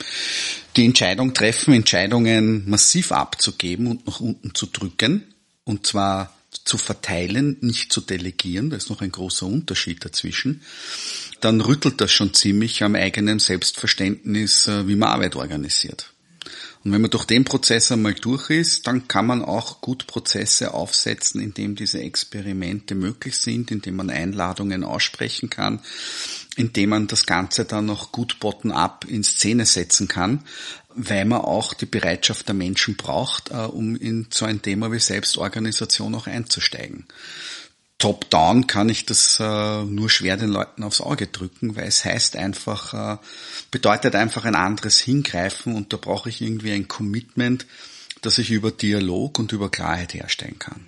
die 0.76 0.84
Entscheidung 0.84 1.32
treffen, 1.32 1.72
Entscheidungen 1.72 2.68
massiv 2.68 3.12
abzugeben 3.12 3.86
und 3.86 4.06
nach 4.06 4.20
unten 4.20 4.54
zu 4.54 4.66
drücken, 4.66 5.22
und 5.64 5.86
zwar 5.86 6.36
zu 6.64 6.78
verteilen, 6.78 7.56
nicht 7.60 7.92
zu 7.92 8.00
delegieren, 8.00 8.70
da 8.70 8.76
ist 8.76 8.90
noch 8.90 9.00
ein 9.00 9.12
großer 9.12 9.46
Unterschied 9.46 10.04
dazwischen, 10.04 10.62
dann 11.40 11.60
rüttelt 11.60 12.00
das 12.00 12.12
schon 12.12 12.34
ziemlich 12.34 12.82
am 12.82 12.94
eigenen 12.94 13.38
Selbstverständnis, 13.38 14.66
äh, 14.68 14.86
wie 14.86 14.96
man 14.96 15.10
Arbeit 15.10 15.36
organisiert. 15.36 16.12
Und 16.86 16.92
wenn 16.92 17.00
man 17.00 17.10
durch 17.10 17.24
den 17.24 17.44
Prozess 17.44 17.90
einmal 17.90 18.14
durch 18.14 18.48
ist, 18.48 18.86
dann 18.86 19.08
kann 19.08 19.26
man 19.26 19.44
auch 19.44 19.80
gut 19.80 20.06
Prozesse 20.06 20.72
aufsetzen, 20.72 21.40
in 21.40 21.52
dem 21.52 21.74
diese 21.74 21.98
Experimente 21.98 22.94
möglich 22.94 23.38
sind, 23.38 23.72
in 23.72 23.82
dem 23.82 23.96
man 23.96 24.08
Einladungen 24.08 24.84
aussprechen 24.84 25.50
kann, 25.50 25.80
in 26.54 26.72
dem 26.72 26.90
man 26.90 27.08
das 27.08 27.26
Ganze 27.26 27.64
dann 27.64 27.86
noch 27.86 28.12
gut 28.12 28.38
bottom-up 28.38 29.04
in 29.08 29.24
Szene 29.24 29.66
setzen 29.66 30.06
kann, 30.06 30.44
weil 30.94 31.24
man 31.24 31.40
auch 31.40 31.74
die 31.74 31.86
Bereitschaft 31.86 32.46
der 32.46 32.54
Menschen 32.54 32.94
braucht, 32.94 33.50
äh, 33.50 33.54
um 33.54 33.96
in 33.96 34.28
so 34.30 34.44
ein 34.44 34.62
Thema 34.62 34.92
wie 34.92 35.00
Selbstorganisation 35.00 36.14
auch 36.14 36.28
einzusteigen 36.28 37.04
top-down 37.98 38.66
kann 38.66 38.88
ich 38.88 39.06
das 39.06 39.40
äh, 39.40 39.82
nur 39.84 40.10
schwer 40.10 40.36
den 40.36 40.50
Leuten 40.50 40.82
aufs 40.82 41.00
Auge 41.00 41.26
drücken, 41.26 41.76
weil 41.76 41.88
es 41.88 42.04
heißt 42.04 42.36
einfach, 42.36 42.94
äh, 42.94 43.18
bedeutet 43.70 44.14
einfach 44.14 44.44
ein 44.44 44.54
anderes 44.54 45.00
Hingreifen 45.00 45.74
und 45.74 45.92
da 45.92 45.96
brauche 45.96 46.28
ich 46.28 46.42
irgendwie 46.42 46.72
ein 46.72 46.88
Commitment, 46.88 47.66
das 48.20 48.38
ich 48.38 48.50
über 48.50 48.70
Dialog 48.70 49.38
und 49.38 49.52
über 49.52 49.70
Klarheit 49.70 50.14
herstellen 50.14 50.58
kann. 50.58 50.86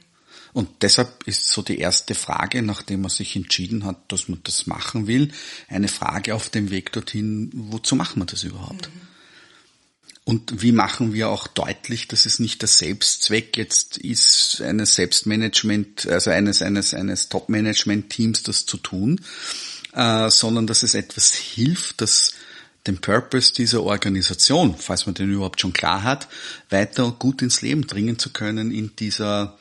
Und 0.53 0.68
deshalb 0.83 1.23
ist 1.27 1.51
so 1.51 1.62
die 1.62 1.79
erste 1.79 2.14
Frage, 2.14 2.62
nachdem 2.62 3.03
man 3.03 3.11
sich 3.11 3.37
entschieden 3.37 3.85
hat, 3.85 3.97
dass 4.09 4.29
man 4.29 4.40
das 4.42 4.66
machen 4.66 5.07
will, 5.07 5.31
eine 5.68 5.88
Frage 5.88 6.35
auf 6.35 6.49
dem 6.49 6.71
Weg 6.71 6.92
dorthin, 6.92 7.51
wozu 7.55 7.97
machen 7.97 8.21
wir 8.21 8.27
das 8.27 8.42
überhaupt? 8.44 8.88
Mhm. 8.88 9.08
Und 10.29 10.61
wie 10.61 10.73
machen 10.73 11.14
wir 11.14 11.31
auch 11.31 11.47
deutlich, 11.47 12.07
dass 12.07 12.27
es 12.27 12.38
nicht 12.38 12.61
der 12.61 12.69
Selbstzweck 12.69 13.57
jetzt 13.57 13.97
ist, 13.97 14.61
eines 14.61 14.95
Selbstmanagement, 14.95 16.07
also 16.07 16.31
eines, 16.31 16.61
eines, 16.61 16.93
eines 16.93 17.31
Top-Management-Teams 17.31 18.43
das 18.43 18.67
zu 18.67 18.77
tun, 18.77 19.23
äh, 19.95 20.29
sondern 20.29 20.67
dass 20.67 20.83
es 20.83 20.93
etwas 20.93 21.33
hilft, 21.33 22.03
dass 22.03 22.35
den 22.87 22.99
Purpose 22.99 23.55
dieser 23.55 23.83
Organisation, 23.83 24.77
falls 24.77 25.07
man 25.07 25.14
den 25.14 25.33
überhaupt 25.33 25.62
schon 25.62 25.73
klar 25.73 26.03
hat, 26.03 26.29
weiter 26.69 27.11
gut 27.19 27.41
ins 27.41 27.62
Leben 27.62 27.87
dringen 27.87 28.19
zu 28.19 28.29
können 28.29 28.71
in 28.71 28.95
dieser 28.97 29.57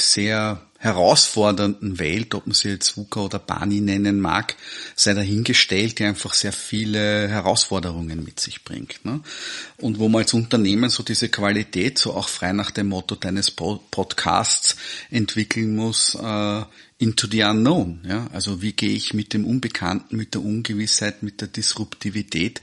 sehr 0.00 0.66
herausfordernden 0.84 1.98
Welt, 1.98 2.34
ob 2.34 2.46
man 2.46 2.52
sie 2.52 2.68
jetzt 2.68 2.98
VUCA 2.98 3.20
oder 3.20 3.38
Bani 3.38 3.80
nennen 3.80 4.20
mag, 4.20 4.54
sei 4.94 5.14
dahingestellt, 5.14 5.98
die 5.98 6.04
einfach 6.04 6.34
sehr 6.34 6.52
viele 6.52 7.26
Herausforderungen 7.26 8.22
mit 8.22 8.38
sich 8.38 8.64
bringt. 8.64 9.02
Ne? 9.02 9.20
Und 9.78 9.98
wo 9.98 10.10
man 10.10 10.22
als 10.22 10.34
Unternehmen 10.34 10.90
so 10.90 11.02
diese 11.02 11.30
Qualität, 11.30 11.98
so 11.98 12.12
auch 12.12 12.28
frei 12.28 12.52
nach 12.52 12.70
dem 12.70 12.88
Motto 12.88 13.14
deines 13.14 13.50
Podcasts 13.50 14.76
entwickeln 15.10 15.74
muss, 15.74 16.16
äh, 16.16 16.62
into 16.98 17.26
the 17.30 17.44
unknown. 17.44 18.00
Ja? 18.06 18.28
Also 18.34 18.60
wie 18.60 18.72
gehe 18.72 18.94
ich 18.94 19.14
mit 19.14 19.32
dem 19.32 19.46
Unbekannten, 19.46 20.18
mit 20.18 20.34
der 20.34 20.42
Ungewissheit, 20.42 21.22
mit 21.22 21.40
der 21.40 21.48
Disruptivität 21.48 22.60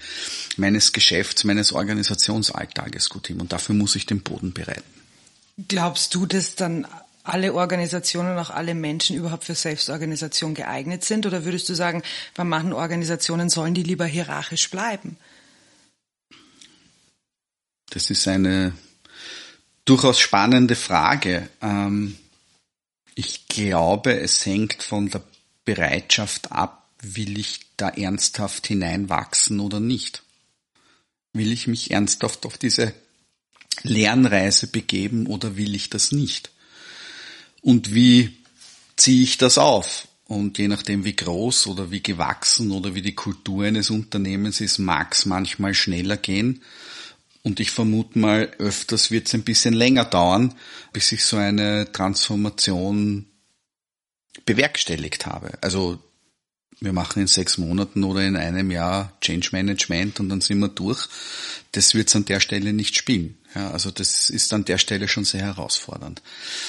meines 0.57 0.93
Geschäfts, 0.93 1.43
meines 1.43 1.73
Organisationsalltages 1.73 3.09
gut 3.09 3.25
hin. 3.27 3.41
Und 3.41 3.51
dafür 3.51 3.73
muss 3.73 3.95
ich 3.95 4.05
den 4.05 4.21
Boden 4.21 4.53
bereiten. 4.53 4.83
Glaubst 5.67 6.13
du, 6.13 6.27
dass 6.27 6.53
dann 6.55 6.85
alle 7.23 7.53
Organisationen, 7.53 8.37
auch 8.37 8.49
alle 8.49 8.73
Menschen 8.73 9.15
überhaupt 9.15 9.43
für 9.43 9.55
Selbstorganisation 9.55 10.53
geeignet 10.53 11.03
sind? 11.03 11.25
Oder 11.25 11.45
würdest 11.45 11.69
du 11.69 11.73
sagen, 11.73 12.03
bei 12.35 12.43
manchen 12.43 12.73
Organisationen 12.73 13.49
sollen 13.49 13.73
die 13.73 13.83
lieber 13.83 14.05
hierarchisch 14.05 14.69
bleiben? 14.69 15.17
Das 17.89 18.09
ist 18.09 18.27
eine 18.27 18.73
durchaus 19.85 20.19
spannende 20.19 20.75
Frage. 20.75 21.49
Ähm, 21.61 22.17
ich 23.15 23.47
glaube, 23.47 24.19
es 24.19 24.45
hängt 24.45 24.81
von 24.81 25.09
der 25.09 25.21
Bereitschaft 25.65 26.51
ab, 26.51 26.89
will 27.01 27.37
ich 27.37 27.59
da 27.77 27.89
ernsthaft 27.89 28.67
hineinwachsen 28.67 29.59
oder 29.59 29.79
nicht? 29.79 30.23
Will 31.33 31.51
ich 31.51 31.67
mich 31.67 31.91
ernsthaft 31.91 32.45
auf 32.45 32.57
diese 32.57 32.93
Lernreise 33.83 34.67
begeben 34.67 35.27
oder 35.27 35.57
will 35.57 35.75
ich 35.75 35.89
das 35.89 36.11
nicht? 36.11 36.51
Und 37.61 37.93
wie 37.93 38.37
ziehe 38.95 39.23
ich 39.23 39.37
das 39.37 39.57
auf? 39.57 40.07
Und 40.25 40.57
je 40.57 40.67
nachdem, 40.69 41.03
wie 41.03 41.15
groß 41.15 41.67
oder 41.67 41.91
wie 41.91 42.01
gewachsen 42.01 42.71
oder 42.71 42.95
wie 42.95 43.01
die 43.01 43.15
Kultur 43.15 43.65
eines 43.65 43.89
Unternehmens 43.89 44.61
ist, 44.61 44.77
mag 44.77 45.13
es 45.13 45.25
manchmal 45.25 45.73
schneller 45.73 46.15
gehen. 46.15 46.61
Und 47.43 47.59
ich 47.59 47.71
vermute 47.71 48.19
mal, 48.19 48.51
öfters 48.57 49.11
wird 49.11 49.27
es 49.27 49.33
ein 49.33 49.43
bisschen 49.43 49.73
länger 49.73 50.05
dauern, 50.05 50.53
bis 50.93 51.11
ich 51.11 51.25
so 51.25 51.37
eine 51.37 51.91
Transformation 51.91 53.25
bewerkstelligt 54.45 55.25
habe. 55.25 55.57
Also 55.61 55.99
wir 56.79 56.93
machen 56.93 57.21
in 57.21 57.27
sechs 57.27 57.57
Monaten 57.57 58.03
oder 58.03 58.25
in 58.25 58.35
einem 58.35 58.71
Jahr 58.71 59.17
Change 59.21 59.49
Management 59.51 60.19
und 60.19 60.29
dann 60.29 60.41
sind 60.41 60.59
wir 60.59 60.67
durch. 60.67 61.07
Das 61.73 61.93
wird 61.93 62.07
es 62.09 62.15
an 62.15 62.25
der 62.25 62.39
Stelle 62.39 62.73
nicht 62.73 62.95
spielen. 62.95 63.37
Ja, 63.53 63.71
also 63.71 63.91
das 63.91 64.29
ist 64.29 64.53
an 64.53 64.65
der 64.65 64.77
Stelle 64.77 65.07
schon 65.07 65.25
sehr 65.25 65.41
herausfordernd. 65.41 66.21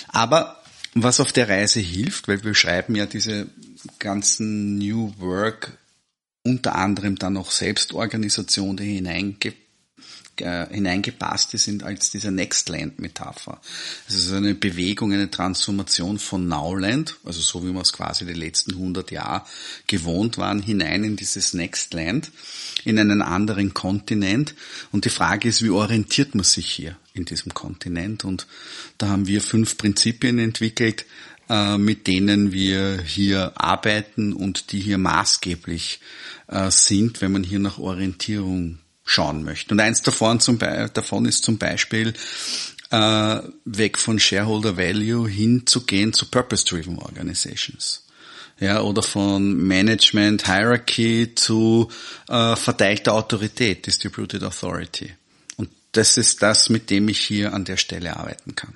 Aber 0.09 0.62
was 0.95 1.21
auf 1.21 1.33
der 1.33 1.49
Reise 1.49 1.81
hilft, 1.81 2.29
weil 2.29 2.45
wir 2.45 2.55
schreiben 2.55 2.95
ja 2.95 3.07
diese 3.07 3.49
ganzen 3.99 4.79
New 4.79 5.13
Work, 5.19 5.79
unter 6.45 6.75
anderem 6.75 7.17
dann 7.17 7.37
auch 7.37 7.51
Selbstorganisation, 7.51 8.77
die 8.77 8.97
hineinge 8.97 9.35
äh, 10.43 10.67
hineingepasst 10.71 11.57
sind 11.59 11.83
als 11.83 12.11
diese 12.11 12.31
Nextland-Metapher. 12.31 13.61
Es 14.09 14.15
ist 14.15 14.33
eine 14.33 14.55
Bewegung, 14.55 15.13
eine 15.13 15.31
Transformation 15.31 16.19
von 16.19 16.49
Nowland, 16.49 17.17
also 17.25 17.41
so 17.41 17.65
wie 17.65 17.73
wir 17.73 17.81
es 17.81 17.93
quasi 17.93 18.27
die 18.27 18.33
letzten 18.33 18.73
100 18.73 19.11
Jahre 19.11 19.45
gewohnt 19.87 20.39
waren, 20.39 20.61
hinein 20.61 21.05
in 21.05 21.17
dieses 21.17 21.55
Nextland, 21.55 22.31
in 22.85 22.99
einen 22.99 23.23
anderen 23.23 23.75
Kontinent. 23.75 24.55
Und 24.91 25.05
die 25.05 25.11
Frage 25.11 25.49
ist, 25.49 25.63
wie 25.63 25.71
orientiert 25.71 26.35
man 26.35 26.45
sich 26.45 26.71
hier 26.71 26.97
in 27.15 27.25
diesem 27.25 27.55
Kontinent? 27.55 28.25
Und 28.25 28.47
da 28.99 29.09
haben 29.09 29.27
wir 29.27 29.41
fünf 29.41 29.79
Prinzipien 29.79 30.39
entwickelt, 30.39 31.07
äh, 31.49 31.77
mit 31.77 32.07
denen 32.07 32.53
wir 32.53 33.01
hier 33.03 33.53
arbeiten 33.57 34.33
und 34.33 34.73
die 34.73 34.81
hier 34.81 34.99
maßgeblich 34.99 36.01
äh, 36.47 36.71
sind, 36.71 37.21
wenn 37.21 37.33
man 37.33 37.45
hier 37.45 37.59
nach 37.59 37.79
Orientierung 37.79 38.79
schauen 39.13 39.45
möchten. 39.45 39.75
Und 39.75 39.81
eins 39.81 40.03
davon, 40.03 40.41
zum 40.41 40.59
davon 40.59 41.27
ist 41.27 41.45
zum 41.45 41.59
Beispiel 41.59 42.15
äh, 42.91 43.41
weg 43.65 43.99
von 43.99 44.19
Shareholder 44.19 44.77
Value 44.77 45.29
hinzugehen 45.29 46.13
zu 46.13 46.27
Purpose-Driven 46.27 46.99
Organizations. 46.99 48.07
Ja, 48.61 48.81
oder 48.83 49.03
von 49.03 49.57
Management 49.57 50.47
Hierarchy 50.47 51.35
zu 51.35 51.91
äh, 52.29 52.55
verteilter 52.55 53.15
Autorität, 53.15 53.87
Distributed 53.87 54.43
Authority. 54.45 55.13
Und 55.57 55.71
das 55.93 56.17
ist 56.17 56.43
das, 56.43 56.69
mit 56.69 56.91
dem 56.91 57.09
ich 57.09 57.19
hier 57.19 57.55
an 57.55 57.65
der 57.65 57.77
Stelle 57.77 58.17
arbeiten 58.17 58.55
kann. 58.55 58.75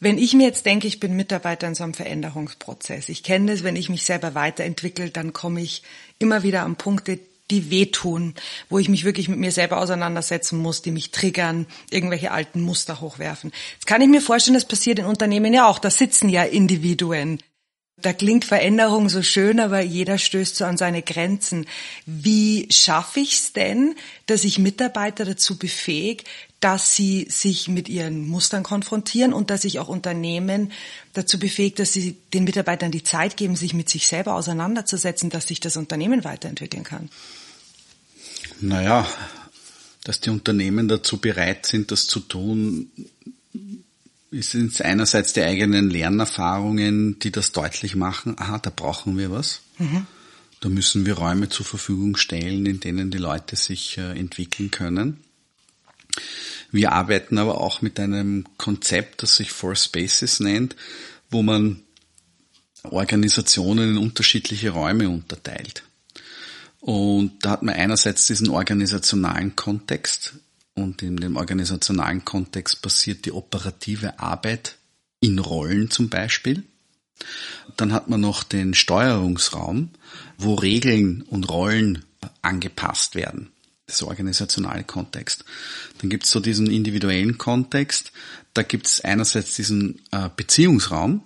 Wenn 0.00 0.16
ich 0.16 0.34
mir 0.34 0.46
jetzt 0.46 0.64
denke, 0.64 0.86
ich 0.86 1.00
bin 1.00 1.16
Mitarbeiter 1.16 1.66
in 1.66 1.74
so 1.74 1.82
einem 1.82 1.94
Veränderungsprozess, 1.94 3.08
ich 3.08 3.24
kenne 3.24 3.50
das, 3.50 3.64
wenn 3.64 3.74
ich 3.74 3.88
mich 3.88 4.04
selber 4.04 4.36
weiterentwickle, 4.36 5.10
dann 5.10 5.32
komme 5.32 5.60
ich 5.60 5.82
immer 6.20 6.44
wieder 6.44 6.62
an 6.62 6.76
Punkte, 6.76 7.18
die 7.50 7.70
wehtun, 7.70 8.34
wo 8.68 8.78
ich 8.78 8.88
mich 8.88 9.04
wirklich 9.04 9.28
mit 9.28 9.38
mir 9.38 9.52
selber 9.52 9.78
auseinandersetzen 9.78 10.58
muss, 10.58 10.82
die 10.82 10.90
mich 10.90 11.10
triggern, 11.10 11.66
irgendwelche 11.90 12.30
alten 12.30 12.60
Muster 12.60 13.00
hochwerfen. 13.00 13.52
Jetzt 13.74 13.86
kann 13.86 14.02
ich 14.02 14.08
mir 14.08 14.20
vorstellen, 14.20 14.54
das 14.54 14.68
passiert 14.68 14.98
in 14.98 15.06
Unternehmen 15.06 15.54
ja 15.54 15.68
auch. 15.68 15.78
Da 15.78 15.90
sitzen 15.90 16.28
ja 16.28 16.42
Individuen. 16.42 17.38
Da 18.00 18.12
klingt 18.12 18.44
Veränderung 18.44 19.08
so 19.08 19.22
schön, 19.22 19.58
aber 19.58 19.80
jeder 19.80 20.18
stößt 20.18 20.54
so 20.54 20.64
an 20.64 20.76
seine 20.76 21.02
Grenzen. 21.02 21.66
Wie 22.06 22.68
schaffe 22.70 23.18
ich 23.18 23.34
es 23.34 23.52
denn, 23.52 23.96
dass 24.26 24.44
ich 24.44 24.60
Mitarbeiter 24.60 25.24
dazu 25.24 25.58
befähige, 25.58 26.22
dass 26.60 26.94
sie 26.94 27.26
sich 27.28 27.66
mit 27.66 27.88
ihren 27.88 28.28
Mustern 28.28 28.62
konfrontieren 28.62 29.32
und 29.32 29.50
dass 29.50 29.64
ich 29.64 29.80
auch 29.80 29.88
Unternehmen 29.88 30.70
dazu 31.12 31.40
befähigt, 31.40 31.80
dass 31.80 31.92
sie 31.92 32.16
den 32.32 32.44
Mitarbeitern 32.44 32.92
die 32.92 33.02
Zeit 33.02 33.36
geben, 33.36 33.56
sich 33.56 33.74
mit 33.74 33.88
sich 33.88 34.06
selber 34.06 34.34
auseinanderzusetzen, 34.34 35.28
dass 35.28 35.48
sich 35.48 35.58
das 35.58 35.76
Unternehmen 35.76 36.22
weiterentwickeln 36.22 36.84
kann? 36.84 37.10
Naja, 38.60 39.06
dass 40.04 40.20
die 40.20 40.30
Unternehmen 40.30 40.88
dazu 40.88 41.18
bereit 41.18 41.66
sind, 41.66 41.90
das 41.90 42.06
zu 42.06 42.20
tun, 42.20 42.90
sind 44.30 44.80
einerseits 44.82 45.32
die 45.32 45.42
eigenen 45.42 45.90
Lernerfahrungen, 45.90 47.18
die 47.18 47.30
das 47.30 47.52
deutlich 47.52 47.96
machen, 47.96 48.36
aha, 48.38 48.58
da 48.58 48.70
brauchen 48.70 49.16
wir 49.16 49.30
was. 49.30 49.62
Mhm. 49.78 50.06
Da 50.60 50.68
müssen 50.68 51.06
wir 51.06 51.14
Räume 51.14 51.48
zur 51.48 51.64
Verfügung 51.64 52.16
stellen, 52.16 52.66
in 52.66 52.80
denen 52.80 53.10
die 53.10 53.18
Leute 53.18 53.54
sich 53.54 53.96
äh, 53.96 54.18
entwickeln 54.18 54.70
können. 54.70 55.18
Wir 56.70 56.92
arbeiten 56.92 57.38
aber 57.38 57.60
auch 57.60 57.80
mit 57.80 57.98
einem 58.00 58.44
Konzept, 58.58 59.22
das 59.22 59.36
sich 59.36 59.52
Four 59.52 59.76
Spaces 59.76 60.40
nennt, 60.40 60.74
wo 61.30 61.42
man 61.42 61.82
Organisationen 62.82 63.90
in 63.90 63.98
unterschiedliche 63.98 64.70
Räume 64.70 65.08
unterteilt. 65.08 65.84
Und 66.80 67.44
da 67.44 67.50
hat 67.50 67.62
man 67.62 67.74
einerseits 67.74 68.26
diesen 68.26 68.50
organisationalen 68.50 69.56
Kontext 69.56 70.34
und 70.74 71.02
in 71.02 71.16
dem 71.16 71.36
organisationalen 71.36 72.24
Kontext 72.24 72.82
passiert 72.82 73.24
die 73.24 73.32
operative 73.32 74.18
Arbeit 74.20 74.76
in 75.20 75.38
Rollen 75.38 75.90
zum 75.90 76.08
Beispiel. 76.08 76.62
Dann 77.76 77.92
hat 77.92 78.08
man 78.08 78.20
noch 78.20 78.44
den 78.44 78.74
Steuerungsraum, 78.74 79.90
wo 80.36 80.54
Regeln 80.54 81.22
und 81.22 81.48
Rollen 81.48 82.04
angepasst 82.42 83.14
werden. 83.14 83.50
Das 83.86 84.02
organisationale 84.02 84.84
Kontext. 84.84 85.44
Dann 85.98 86.10
gibt 86.10 86.24
es 86.24 86.30
so 86.30 86.40
diesen 86.40 86.70
individuellen 86.70 87.38
Kontext. 87.38 88.12
Da 88.52 88.62
gibt 88.62 88.86
es 88.86 89.00
einerseits 89.00 89.56
diesen 89.56 90.02
äh, 90.12 90.28
Beziehungsraum, 90.36 91.22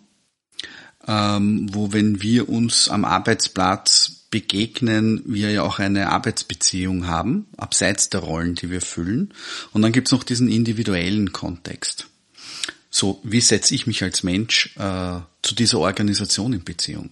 ähm, 1.06 1.68
wo 1.72 1.92
wenn 1.92 2.22
wir 2.22 2.48
uns 2.48 2.88
am 2.88 3.04
Arbeitsplatz 3.04 4.11
begegnen, 4.32 5.22
wir 5.26 5.52
ja 5.52 5.62
auch 5.62 5.78
eine 5.78 6.08
Arbeitsbeziehung 6.08 7.06
haben, 7.06 7.46
abseits 7.58 8.08
der 8.08 8.20
Rollen, 8.20 8.56
die 8.56 8.70
wir 8.70 8.80
füllen. 8.80 9.32
Und 9.72 9.82
dann 9.82 9.92
gibt's 9.92 10.10
noch 10.10 10.24
diesen 10.24 10.48
individuellen 10.48 11.32
Kontext. 11.32 12.08
So, 12.90 13.20
wie 13.22 13.42
setze 13.42 13.74
ich 13.74 13.86
mich 13.86 14.02
als 14.02 14.22
Mensch 14.22 14.74
äh, 14.76 15.20
zu 15.42 15.54
dieser 15.54 15.78
Organisation 15.78 16.54
in 16.54 16.64
Beziehung? 16.64 17.10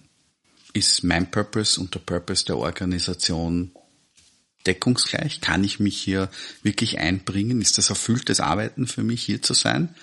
Ist 0.73 1.03
mein 1.03 1.29
Purpose 1.29 1.79
und 1.79 1.93
der 1.93 1.99
Purpose 1.99 2.43
der 2.45 2.57
Organisation 2.57 3.71
deckungsgleich? 4.65 5.41
Kann 5.41 5.63
ich 5.63 5.79
mich 5.79 6.01
hier 6.01 6.29
wirklich 6.63 6.97
einbringen? 6.97 7.61
Ist 7.61 7.77
das 7.77 7.89
erfülltes 7.89 8.39
Arbeiten 8.39 8.87
für 8.87 9.03
mich, 9.03 9.21
hier 9.21 9.43
zu 9.43 9.53
sein? 9.53 9.93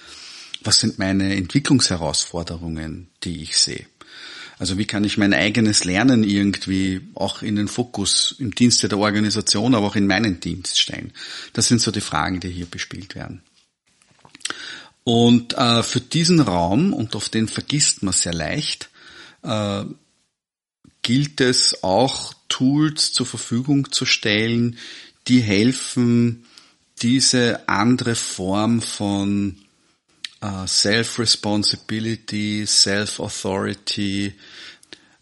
Was 0.62 0.78
sind 0.78 1.00
meine 1.00 1.34
Entwicklungsherausforderungen, 1.34 3.08
die 3.24 3.42
ich 3.42 3.58
sehe? 3.58 3.86
Also 4.58 4.76
wie 4.76 4.86
kann 4.86 5.04
ich 5.04 5.18
mein 5.18 5.32
eigenes 5.32 5.84
Lernen 5.84 6.24
irgendwie 6.24 7.00
auch 7.14 7.42
in 7.42 7.56
den 7.56 7.68
Fokus 7.68 8.34
im 8.38 8.54
Dienste 8.54 8.88
der 8.88 8.98
Organisation, 8.98 9.74
aber 9.74 9.86
auch 9.86 9.96
in 9.96 10.06
meinen 10.06 10.40
Dienst 10.40 10.80
stellen? 10.80 11.12
Das 11.52 11.68
sind 11.68 11.80
so 11.80 11.90
die 11.90 12.00
Fragen, 12.00 12.40
die 12.40 12.50
hier 12.50 12.66
bespielt 12.66 13.14
werden. 13.14 13.42
Und 15.04 15.56
äh, 15.56 15.82
für 15.82 16.00
diesen 16.00 16.40
Raum, 16.40 16.92
und 16.92 17.14
auf 17.14 17.28
den 17.28 17.48
vergisst 17.48 18.02
man 18.02 18.12
sehr 18.12 18.34
leicht, 18.34 18.90
äh, 19.42 19.84
gilt 21.02 21.40
es 21.40 21.82
auch 21.82 22.34
Tools 22.48 23.12
zur 23.12 23.26
Verfügung 23.26 23.92
zu 23.92 24.04
stellen, 24.04 24.76
die 25.28 25.40
helfen, 25.40 26.44
diese 27.00 27.68
andere 27.68 28.16
Form 28.16 28.82
von 28.82 29.56
uh, 30.42 30.66
Self-Responsibility, 30.66 32.64
Self-Authority, 32.66 34.34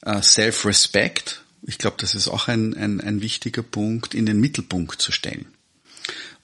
uh, 0.07 0.21
Self-Respect, 0.21 1.43
ich 1.67 1.79
glaube, 1.79 1.97
das 1.99 2.15
ist 2.15 2.29
auch 2.29 2.49
ein, 2.49 2.75
ein, 2.75 3.01
ein 3.01 3.21
wichtiger 3.21 3.63
Punkt, 3.63 4.15
in 4.15 4.25
den 4.25 4.41
Mittelpunkt 4.41 5.03
zu 5.03 5.13
stellen. 5.13 5.47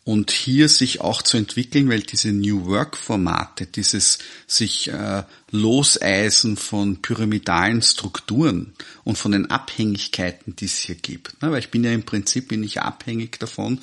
Und 0.04 0.32
hier 0.32 0.68
sich 0.68 1.00
auch 1.00 1.22
zu 1.22 1.36
entwickeln, 1.36 1.88
weil 1.88 2.00
diese 2.00 2.32
New 2.32 2.66
Work-Formate, 2.66 3.66
dieses 3.66 4.18
sich 4.48 4.88
äh, 4.88 5.22
Loseisen 5.52 6.56
von 6.56 7.00
pyramidalen 7.02 7.82
Strukturen 7.82 8.72
und 9.04 9.16
von 9.16 9.30
den 9.30 9.48
Abhängigkeiten, 9.48 10.56
die 10.56 10.64
es 10.64 10.78
hier 10.78 10.96
gibt. 10.96 11.40
Ne? 11.40 11.52
Weil 11.52 11.60
ich 11.60 11.70
bin 11.70 11.84
ja 11.84 11.92
im 11.92 12.02
Prinzip 12.02 12.48
bin 12.48 12.64
ich 12.64 12.80
abhängig 12.80 13.38
davon, 13.38 13.80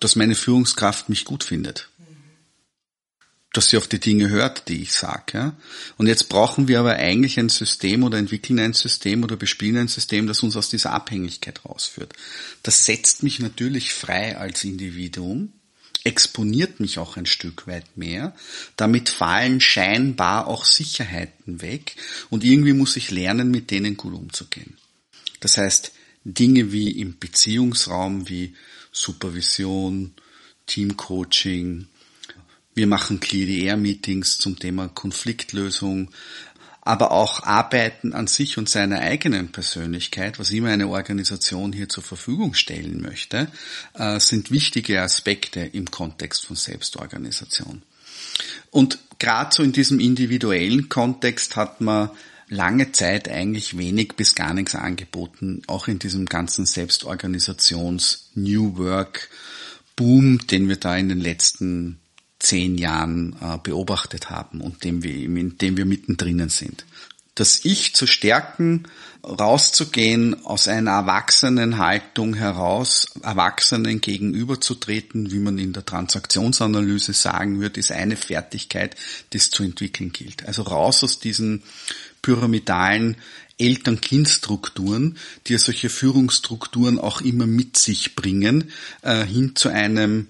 dass 0.00 0.16
meine 0.16 0.34
Führungskraft 0.34 1.08
mich 1.08 1.24
gut 1.24 1.44
findet 1.44 1.88
dass 3.54 3.70
sie 3.70 3.76
auf 3.76 3.86
die 3.86 4.00
Dinge 4.00 4.28
hört, 4.28 4.68
die 4.68 4.82
ich 4.82 4.92
sage. 4.92 5.22
Ja? 5.32 5.56
Und 5.96 6.08
jetzt 6.08 6.28
brauchen 6.28 6.68
wir 6.68 6.80
aber 6.80 6.96
eigentlich 6.96 7.38
ein 7.38 7.48
System 7.48 8.02
oder 8.02 8.18
entwickeln 8.18 8.58
ein 8.58 8.72
System 8.72 9.22
oder 9.22 9.36
bespielen 9.36 9.78
ein 9.78 9.88
System, 9.88 10.26
das 10.26 10.42
uns 10.42 10.56
aus 10.56 10.68
dieser 10.68 10.92
Abhängigkeit 10.92 11.64
rausführt. 11.64 12.12
Das 12.64 12.84
setzt 12.84 13.22
mich 13.22 13.38
natürlich 13.38 13.92
frei 13.92 14.36
als 14.36 14.64
Individuum, 14.64 15.52
exponiert 16.02 16.80
mich 16.80 16.98
auch 16.98 17.16
ein 17.16 17.26
Stück 17.26 17.68
weit 17.68 17.96
mehr. 17.96 18.34
Damit 18.76 19.08
fallen 19.08 19.60
scheinbar 19.60 20.48
auch 20.48 20.64
Sicherheiten 20.64 21.62
weg 21.62 21.94
und 22.30 22.42
irgendwie 22.42 22.72
muss 22.72 22.96
ich 22.96 23.12
lernen, 23.12 23.52
mit 23.52 23.70
denen 23.70 23.96
gut 23.96 24.14
umzugehen. 24.14 24.76
Das 25.38 25.58
heißt, 25.58 25.92
Dinge 26.24 26.72
wie 26.72 26.90
im 26.90 27.18
Beziehungsraum, 27.18 28.28
wie 28.28 28.54
Supervision, 28.90 30.14
Teamcoaching, 30.66 31.86
wir 32.74 32.86
machen 32.86 33.20
KDR-Meetings 33.20 34.38
zum 34.38 34.58
Thema 34.58 34.88
Konfliktlösung, 34.88 36.10
aber 36.80 37.12
auch 37.12 37.42
Arbeiten 37.42 38.12
an 38.12 38.26
sich 38.26 38.58
und 38.58 38.68
seiner 38.68 38.98
eigenen 38.98 39.52
Persönlichkeit, 39.52 40.38
was 40.38 40.50
immer 40.50 40.68
eine 40.68 40.88
Organisation 40.88 41.72
hier 41.72 41.88
zur 41.88 42.02
Verfügung 42.02 42.52
stellen 42.52 43.00
möchte, 43.00 43.48
äh, 43.94 44.20
sind 44.20 44.50
wichtige 44.50 45.00
Aspekte 45.00 45.60
im 45.60 45.90
Kontext 45.90 46.44
von 46.44 46.56
Selbstorganisation. 46.56 47.82
Und 48.70 48.98
gerade 49.18 49.54
so 49.54 49.62
in 49.62 49.72
diesem 49.72 49.98
individuellen 49.98 50.90
Kontext 50.90 51.56
hat 51.56 51.80
man 51.80 52.10
lange 52.48 52.92
Zeit 52.92 53.28
eigentlich 53.28 53.78
wenig 53.78 54.14
bis 54.16 54.34
gar 54.34 54.52
nichts 54.52 54.74
angeboten, 54.74 55.62
auch 55.66 55.88
in 55.88 55.98
diesem 55.98 56.26
ganzen 56.26 56.66
Selbstorganisations 56.66 58.30
New 58.34 58.76
Work 58.76 59.30
Boom, 59.96 60.46
den 60.48 60.68
wir 60.68 60.76
da 60.76 60.96
in 60.96 61.08
den 61.08 61.20
letzten 61.20 62.00
zehn 62.44 62.78
Jahren 62.78 63.36
äh, 63.40 63.58
beobachtet 63.62 64.30
haben 64.30 64.60
und 64.60 64.84
dem 64.84 65.02
wir, 65.02 65.14
in 65.14 65.58
dem 65.58 65.76
wir 65.76 65.86
mittendrin 65.86 66.48
sind. 66.48 66.84
Das 67.34 67.64
Ich 67.64 67.94
zu 67.96 68.06
stärken, 68.06 68.86
rauszugehen, 69.24 70.44
aus 70.44 70.68
einer 70.68 70.92
Erwachsenenhaltung 70.92 72.34
heraus, 72.34 73.08
Erwachsenen 73.22 74.00
gegenüberzutreten, 74.00 75.32
wie 75.32 75.40
man 75.40 75.58
in 75.58 75.72
der 75.72 75.84
Transaktionsanalyse 75.84 77.12
sagen 77.12 77.60
wird, 77.60 77.76
ist 77.76 77.90
eine 77.90 78.16
Fertigkeit, 78.16 78.94
die 79.32 79.38
es 79.38 79.50
zu 79.50 79.64
entwickeln 79.64 80.12
gilt. 80.12 80.46
Also 80.46 80.62
raus 80.62 81.02
aus 81.02 81.18
diesen 81.18 81.64
pyramidalen 82.22 83.16
Eltern-Kind-Strukturen, 83.58 85.16
die 85.46 85.54
ja 85.54 85.58
solche 85.58 85.88
Führungsstrukturen 85.88 86.98
auch 86.98 87.20
immer 87.20 87.46
mit 87.46 87.76
sich 87.76 88.14
bringen, 88.14 88.70
äh, 89.02 89.24
hin 89.24 89.56
zu 89.56 89.70
einem 89.70 90.28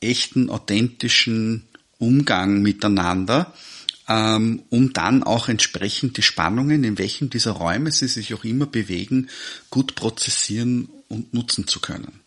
echten, 0.00 0.50
authentischen 0.50 1.64
Umgang 1.98 2.62
miteinander, 2.62 3.52
ähm, 4.08 4.62
um 4.70 4.92
dann 4.92 5.22
auch 5.22 5.48
entsprechend 5.48 6.16
die 6.16 6.22
Spannungen, 6.22 6.84
in 6.84 6.98
welchen 6.98 7.30
dieser 7.30 7.52
Räume 7.52 7.90
sie 7.90 8.08
sich 8.08 8.32
auch 8.34 8.44
immer 8.44 8.66
bewegen, 8.66 9.28
gut 9.70 9.94
prozessieren 9.94 10.88
und 11.08 11.34
nutzen 11.34 11.66
zu 11.66 11.80
können. 11.80 12.20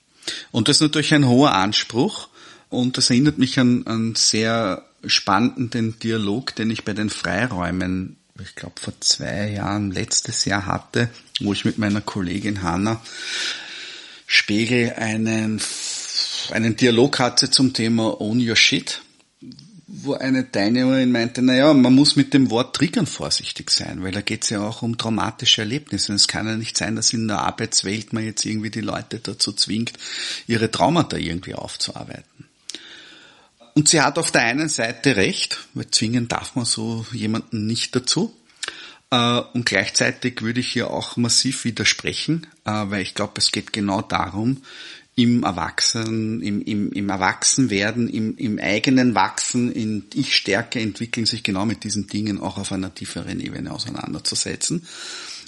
Und 0.52 0.68
das 0.68 0.78
ist 0.78 0.82
natürlich 0.82 1.14
ein 1.14 1.28
hoher 1.28 1.54
Anspruch 1.54 2.30
und 2.70 2.98
das 2.98 3.10
erinnert 3.10 3.38
mich 3.38 3.60
an 3.60 3.88
einen 3.88 4.16
sehr 4.16 4.86
spannenden 5.06 5.98
Dialog, 6.00 6.56
den 6.56 6.70
ich 6.70 6.84
bei 6.84 6.94
den 6.94 7.10
Freiräumen, 7.10 8.18
ich 8.40 8.56
glaube 8.56 8.80
vor 8.80 8.94
zwei 9.00 9.52
Jahren, 9.52 9.92
letztes 9.92 10.46
Jahr 10.46 10.66
hatte, 10.66 11.10
wo 11.40 11.54
ich 11.54 11.66
mit 11.66 11.78
meiner 11.78 12.02
Kollegin 12.02 12.62
Hanna 12.62 13.02
Spiegel 14.28 14.94
einen, 14.94 15.62
einen 16.52 16.76
Dialog 16.76 17.20
hatte 17.20 17.50
zum 17.52 17.74
Thema 17.74 18.20
Own 18.20 18.40
Your 18.48 18.56
Shit 18.56 19.02
wo 19.94 20.14
eine 20.14 20.50
Teilnehmerin 20.52 21.12
meinte, 21.12 21.42
naja, 21.42 21.74
man 21.74 21.94
muss 21.94 22.16
mit 22.16 22.34
dem 22.34 22.50
Wort 22.50 22.76
Triggern 22.76 23.06
vorsichtig 23.06 23.70
sein, 23.70 24.02
weil 24.04 24.12
da 24.12 24.22
geht 24.22 24.44
es 24.44 24.50
ja 24.50 24.62
auch 24.62 24.82
um 24.82 24.98
traumatische 24.98 25.62
Erlebnisse. 25.62 26.12
Und 26.12 26.16
es 26.16 26.28
kann 26.28 26.48
ja 26.48 26.56
nicht 26.56 26.78
sein, 26.78 26.96
dass 26.96 27.14
in 27.14 27.28
der 27.28 27.40
Arbeitswelt 27.40 28.14
man 28.14 28.24
jetzt 28.24 28.46
irgendwie 28.46 28.70
die 28.70 28.82
Leute 28.82 29.20
dazu 29.20 29.52
zwingt, 29.52 29.94
ihre 30.48 30.72
Traumata 30.72 31.18
irgendwie 31.18 31.56
aufzuarbeiten. 31.56 32.46
Und 33.74 33.90
sie 33.90 34.02
hat 34.02 34.18
auf 34.18 34.32
der 34.32 34.42
einen 34.42 34.70
Seite 34.70 35.16
recht, 35.16 35.60
weil 35.74 35.90
zwingen 35.92 36.28
darf 36.28 36.56
man 36.56 36.66
so 36.66 37.06
jemanden 37.12 37.68
nicht 37.68 37.96
dazu. 37.96 38.36
Äh, 39.12 39.42
und 39.54 39.66
gleichzeitig 39.66 40.42
würde 40.42 40.62
ich 40.62 40.72
hier 40.72 40.90
auch 40.90 41.18
massiv 41.18 41.64
widersprechen, 41.66 42.48
äh, 42.66 42.72
weil 42.72 43.02
ich 43.02 43.14
glaube, 43.14 43.34
es 43.38 43.52
geht 43.52 43.74
genau 43.74 44.02
darum, 44.02 44.64
im 45.16 45.44
Erwachsenen, 45.44 46.42
im, 46.42 46.62
im, 46.62 46.92
im 46.92 47.10
Erwachsenwerden, 47.10 48.08
im, 48.08 48.38
im 48.38 48.60
eigenen 48.60 49.14
Wachsen, 49.14 49.72
in 49.72 50.06
Ich-Stärke 50.14 50.80
entwickeln, 50.80 51.26
sich 51.26 51.44
genau 51.44 51.66
mit 51.66 51.84
diesen 51.84 52.08
Dingen 52.08 52.40
auch 52.40 52.58
auf 52.58 52.72
einer 52.72 52.94
tieferen 52.94 53.40
Ebene 53.40 53.72
auseinanderzusetzen 53.72 54.88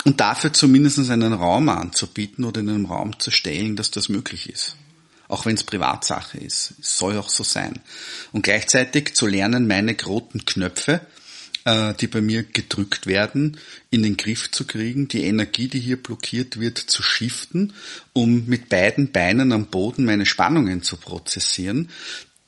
und 0.03 0.19
dafür 0.19 0.51
zumindest 0.51 1.09
einen 1.09 1.33
Raum 1.33 1.69
anzubieten 1.69 2.43
oder 2.43 2.61
in 2.61 2.69
einem 2.69 2.85
Raum 2.85 3.19
zu 3.19 3.31
stellen, 3.31 3.75
dass 3.75 3.91
das 3.91 4.09
möglich 4.09 4.49
ist. 4.49 4.75
Auch 5.29 5.45
wenn 5.45 5.55
es 5.55 5.63
Privatsache 5.63 6.37
ist. 6.37 6.73
Es 6.79 6.97
soll 6.97 7.17
auch 7.17 7.29
so 7.29 7.43
sein. 7.43 7.79
Und 8.33 8.43
gleichzeitig 8.43 9.15
zu 9.15 9.25
lernen, 9.25 9.67
meine 9.67 9.95
roten 10.05 10.45
Knöpfe 10.45 11.01
die 11.65 12.07
bei 12.07 12.19
mir 12.19 12.43
gedrückt 12.43 13.07
werden, 13.07 13.57
in 13.89 14.03
den 14.03 14.17
Griff 14.17 14.51
zu 14.51 14.65
kriegen, 14.65 15.07
die 15.07 15.23
Energie, 15.23 15.69
die 15.69 15.79
hier 15.79 15.95
blockiert 15.95 16.59
wird, 16.59 16.77
zu 16.77 17.01
shiften, 17.01 17.71
um 18.11 18.45
mit 18.47 18.67
beiden 18.67 19.11
Beinen 19.11 19.53
am 19.53 19.67
Boden 19.67 20.03
meine 20.03 20.25
Spannungen 20.25 20.83
zu 20.83 20.97
prozessieren. 20.97 21.89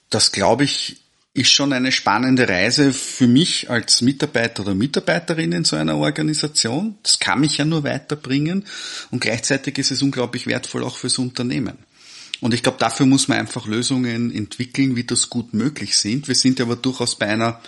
Das 0.10 0.34
glaube 0.34 0.66
ich 0.66 0.98
ist 1.34 1.52
schon 1.52 1.74
eine 1.74 1.92
spannende 1.92 2.48
Reise 2.48 2.94
für 2.94 3.28
mich 3.28 3.70
als 3.70 4.02
Mitarbeiter 4.02 4.64
oder 4.64 4.74
Mitarbeiterin 4.74 5.52
in 5.52 5.66
so 5.66 5.76
einer 5.76 5.98
Organisation. 5.98 6.96
Das 7.04 7.20
kann 7.20 7.42
mich 7.42 7.58
ja 7.58 7.66
nur 7.66 7.84
weiterbringen 7.84 8.64
und 9.12 9.20
gleichzeitig 9.20 9.78
ist 9.78 9.92
es 9.92 10.02
unglaublich 10.02 10.48
wertvoll 10.48 10.84
auch 10.84 10.96
fürs 10.96 11.20
Unternehmen. 11.20 11.78
Und 12.40 12.54
ich 12.54 12.64
glaube, 12.64 12.78
dafür 12.80 13.06
muss 13.06 13.28
man 13.28 13.38
einfach 13.38 13.66
Lösungen 13.66 14.34
entwickeln, 14.34 14.96
wie 14.96 15.04
das 15.04 15.30
gut 15.30 15.54
möglich 15.54 15.98
sind. 15.98 16.28
Wir 16.28 16.36
sind 16.36 16.62
aber 16.62 16.76
durchaus 16.78 17.18
bei 17.18 17.28
einer 17.28 17.62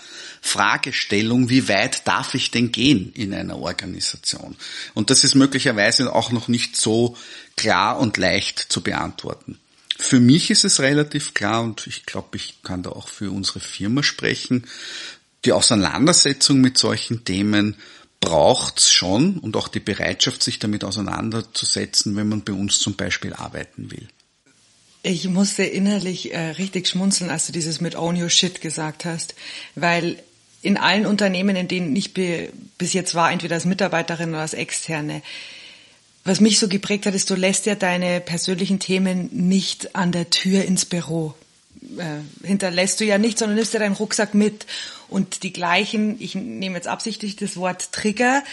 Fragestellung, 0.47 1.49
wie 1.49 1.67
weit 1.67 2.07
darf 2.07 2.33
ich 2.33 2.51
denn 2.51 2.71
gehen 2.71 3.11
in 3.13 3.33
einer 3.33 3.57
Organisation? 3.59 4.55
Und 4.93 5.09
das 5.09 5.23
ist 5.23 5.35
möglicherweise 5.35 6.13
auch 6.13 6.31
noch 6.31 6.47
nicht 6.47 6.75
so 6.75 7.17
klar 7.55 7.99
und 7.99 8.17
leicht 8.17 8.59
zu 8.59 8.81
beantworten. 8.81 9.59
Für 9.99 10.19
mich 10.19 10.51
ist 10.51 10.63
es 10.63 10.79
relativ 10.79 11.33
klar 11.33 11.63
und 11.63 11.87
ich 11.87 12.05
glaube, 12.05 12.37
ich 12.37 12.61
kann 12.63 12.83
da 12.83 12.91
auch 12.91 13.07
für 13.07 13.31
unsere 13.31 13.59
Firma 13.59 14.03
sprechen. 14.03 14.67
Die 15.43 15.51
Auseinandersetzung 15.51 16.61
mit 16.61 16.77
solchen 16.77 17.25
Themen 17.25 17.75
braucht's 18.19 18.91
schon 18.91 19.37
und 19.37 19.55
auch 19.55 19.67
die 19.67 19.79
Bereitschaft, 19.79 20.43
sich 20.43 20.59
damit 20.59 20.83
auseinanderzusetzen, 20.83 22.15
wenn 22.15 22.29
man 22.29 22.43
bei 22.43 22.53
uns 22.53 22.79
zum 22.79 22.95
Beispiel 22.95 23.33
arbeiten 23.33 23.91
will. 23.91 24.07
Ich 25.03 25.27
musste 25.29 25.63
innerlich 25.63 26.33
äh, 26.33 26.49
richtig 26.51 26.87
schmunzeln, 26.87 27.29
als 27.29 27.45
du 27.47 27.53
dieses 27.53 27.79
mit 27.81 27.95
Own 27.95 28.21
Your 28.21 28.29
Shit 28.29 28.61
gesagt 28.61 29.05
hast, 29.05 29.35
weil 29.75 30.21
in 30.67 30.77
allen 30.77 31.05
Unternehmen, 31.05 31.55
in 31.55 31.69
denen 31.69 31.95
ich 31.95 32.13
bis 32.13 32.91
jetzt 32.91 33.15
war, 33.15 33.31
entweder 33.31 33.55
als 33.55 33.63
Mitarbeiterin 33.63 34.31
oder 34.31 34.41
als 34.41 34.53
Externe, 34.53 35.21
was 36.25 36.41
mich 36.41 36.59
so 36.59 36.67
geprägt 36.67 37.05
hat, 37.05 37.15
ist, 37.15 37.29
du 37.29 37.35
lässt 37.35 37.65
ja 37.67 37.75
deine 37.75 38.19
persönlichen 38.19 38.79
Themen 38.79 39.29
nicht 39.31 39.95
an 39.95 40.11
der 40.11 40.29
Tür 40.29 40.65
ins 40.65 40.83
Büro. 40.83 41.33
Äh, 41.97 42.45
hinterlässt 42.45 42.99
du 42.99 43.05
ja 43.05 43.17
nicht, 43.17 43.39
sondern 43.39 43.55
nimmst 43.55 43.73
dir 43.73 43.79
deinen 43.79 43.95
Rucksack 43.95 44.33
mit. 44.33 44.65
Und 45.07 45.43
die 45.43 45.53
gleichen, 45.53 46.17
ich 46.19 46.35
nehme 46.35 46.75
jetzt 46.75 46.89
absichtlich 46.89 47.37
das 47.37 47.55
Wort 47.55 47.93
Trigger, 47.93 48.43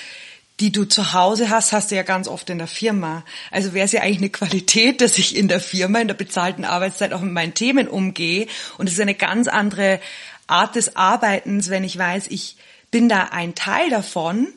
die 0.61 0.71
du 0.71 0.85
zu 0.85 1.15
Hause 1.15 1.51
hast, 1.51 1.73
hast 1.73 1.91
du 1.91 1.97
ja 1.97 2.05
ganz 2.05 2.29
oft 2.29 2.49
in 2.49 2.59
der 2.59 2.69
Firma. 2.69 3.25
Also 3.51 3.75
wäre 3.75 3.87
es 3.87 3.93
ja 3.93 4.03
eigentlich 4.03 4.19
eine 4.19 4.31
Qualität, 4.31 5.01
dass 5.01 5.19
ich 5.19 5.35
in 5.35 5.49
der 5.49 5.59
Firma, 5.59 5.99
in 5.99 6.07
der 6.07 6.15
bezahlten 6.15 6.65
Arbeitszeit 6.65 7.13
auch 7.13 7.23
mit 7.23 7.33
meinen 7.33 7.55
Themen 7.55 7.89
umgehe. 7.89 8.47
Und 8.79 8.87
es 8.87 8.93
ist 8.93 9.01
eine 9.01 9.17
ganz 9.17 9.49
andere 9.49 9.99
Art 10.47 10.77
des 10.77 10.97
Arbeitens, 10.97 11.71
wenn 11.71 11.85
ich 11.85 11.97
weiß, 11.97 12.27
ich 12.29 12.57
bin 12.91 13.09
da 13.09 13.25
ein 13.33 13.55
Teil 13.55 13.91
davon. 13.91 14.49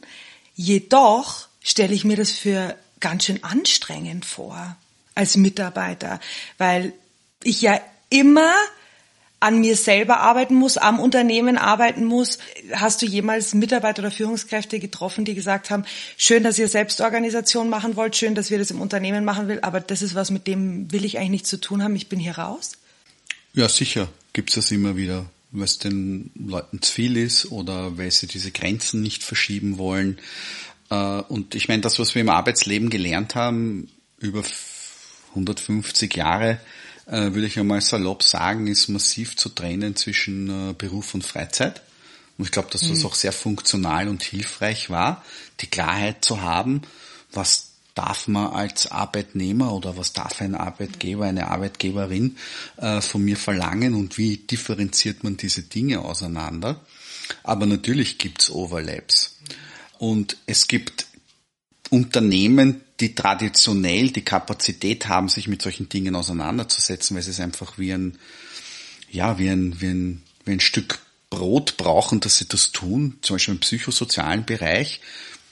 Jedoch 0.55 1.47
stelle 1.61 1.93
ich 1.93 2.05
mir 2.05 2.17
das 2.17 2.31
für 2.31 2.75
ganz 2.99 3.25
schön 3.25 3.43
anstrengend 3.43 4.25
vor 4.25 4.75
als 5.15 5.37
Mitarbeiter, 5.37 6.19
weil 6.57 6.93
ich 7.43 7.61
ja 7.61 7.79
immer 8.09 8.53
an 9.39 9.59
mir 9.59 9.75
selber 9.75 10.19
arbeiten 10.19 10.55
muss, 10.55 10.77
am 10.77 10.99
Unternehmen 10.99 11.57
arbeiten 11.57 12.05
muss. 12.05 12.39
Hast 12.73 13.01
du 13.01 13.05
jemals 13.05 13.53
Mitarbeiter 13.53 14.01
oder 14.01 14.11
Führungskräfte 14.11 14.79
getroffen, 14.79 15.25
die 15.25 15.35
gesagt 15.35 15.69
haben, 15.69 15.85
schön, 16.17 16.43
dass 16.43 16.57
ihr 16.57 16.67
Selbstorganisation 16.67 17.69
machen 17.69 17.95
wollt, 17.95 18.15
schön, 18.15 18.33
dass 18.33 18.49
wir 18.49 18.57
das 18.57 18.71
im 18.71 18.81
Unternehmen 18.81 19.25
machen 19.25 19.47
will, 19.47 19.59
aber 19.61 19.79
das 19.79 20.01
ist 20.01 20.15
was, 20.15 20.31
mit 20.31 20.47
dem 20.47 20.91
will 20.91 21.05
ich 21.05 21.17
eigentlich 21.17 21.29
nichts 21.29 21.49
zu 21.49 21.61
tun 21.61 21.83
haben, 21.83 21.95
ich 21.95 22.09
bin 22.09 22.19
hier 22.19 22.37
raus? 22.37 22.73
Ja, 23.53 23.69
sicher 23.69 24.09
gibt's 24.33 24.55
das 24.55 24.71
immer 24.71 24.95
wieder, 24.95 25.25
es 25.63 25.79
den 25.79 26.31
Leuten 26.35 26.81
zu 26.81 26.91
viel 26.91 27.17
ist 27.17 27.51
oder 27.51 27.97
weil 27.97 28.11
sie 28.11 28.27
diese 28.27 28.51
Grenzen 28.51 29.01
nicht 29.01 29.23
verschieben 29.23 29.77
wollen. 29.77 30.19
Äh, 30.89 30.95
und 30.95 31.55
ich 31.55 31.67
meine, 31.67 31.81
das, 31.81 31.99
was 31.99 32.15
wir 32.15 32.21
im 32.21 32.29
Arbeitsleben 32.29 32.89
gelernt 32.89 33.35
haben, 33.35 33.89
über 34.19 34.43
150 35.29 36.15
Jahre, 36.15 36.59
äh, 37.05 37.33
würde 37.33 37.47
ich 37.47 37.57
einmal 37.57 37.81
salopp 37.81 38.23
sagen, 38.23 38.67
ist 38.67 38.87
massiv 38.87 39.35
zu 39.35 39.49
trennen 39.49 39.95
zwischen 39.95 40.69
äh, 40.69 40.73
Beruf 40.73 41.13
und 41.13 41.25
Freizeit. 41.25 41.81
Und 42.37 42.45
ich 42.45 42.51
glaube, 42.51 42.69
dass 42.71 42.81
das 42.81 42.99
mhm. 42.99 43.05
auch 43.07 43.15
sehr 43.15 43.31
funktional 43.31 44.07
und 44.07 44.23
hilfreich 44.23 44.89
war, 44.89 45.23
die 45.61 45.67
Klarheit 45.67 46.23
zu 46.23 46.41
haben, 46.41 46.81
was 47.31 47.71
darf 47.97 48.27
man 48.27 48.53
als 48.53 48.91
Arbeitnehmer 48.91 49.73
oder 49.73 49.97
was 49.97 50.13
darf 50.13 50.41
ein 50.41 50.55
Arbeitgeber, 50.55 51.25
eine 51.25 51.47
Arbeitgeberin 51.47 52.37
äh, 52.77 53.01
von 53.01 53.23
mir 53.23 53.37
verlangen 53.37 53.95
und 53.95 54.17
wie 54.17 54.37
differenziert 54.37 55.23
man 55.23 55.37
diese 55.37 55.63
Dinge 55.63 56.01
auseinander. 56.01 56.79
Aber 57.43 57.65
natürlich 57.65 58.17
gibt's 58.17 58.51
Overlaps. 58.51 59.37
Und 59.97 60.37
es 60.45 60.67
gibt 60.67 61.07
Unternehmen, 61.89 62.81
die 62.99 63.15
traditionell 63.15 64.11
die 64.11 64.23
Kapazität 64.23 65.07
haben, 65.07 65.29
sich 65.29 65.47
mit 65.47 65.61
solchen 65.61 65.89
Dingen 65.89 66.15
auseinanderzusetzen, 66.15 67.15
weil 67.15 67.23
sie 67.23 67.31
es 67.31 67.39
einfach 67.39 67.77
wie 67.77 67.93
ein, 67.93 68.17
ja, 69.09 69.39
wie 69.39 69.49
ein, 69.49 69.79
wie 69.81 69.87
ein, 69.87 70.23
wie 70.45 70.51
ein 70.51 70.59
Stück 70.59 70.99
Brot 71.29 71.77
brauchen, 71.77 72.19
dass 72.19 72.37
sie 72.37 72.47
das 72.47 72.71
tun, 72.71 73.17
zum 73.21 73.35
Beispiel 73.35 73.55
im 73.55 73.59
psychosozialen 73.59 74.45
Bereich, 74.45 75.01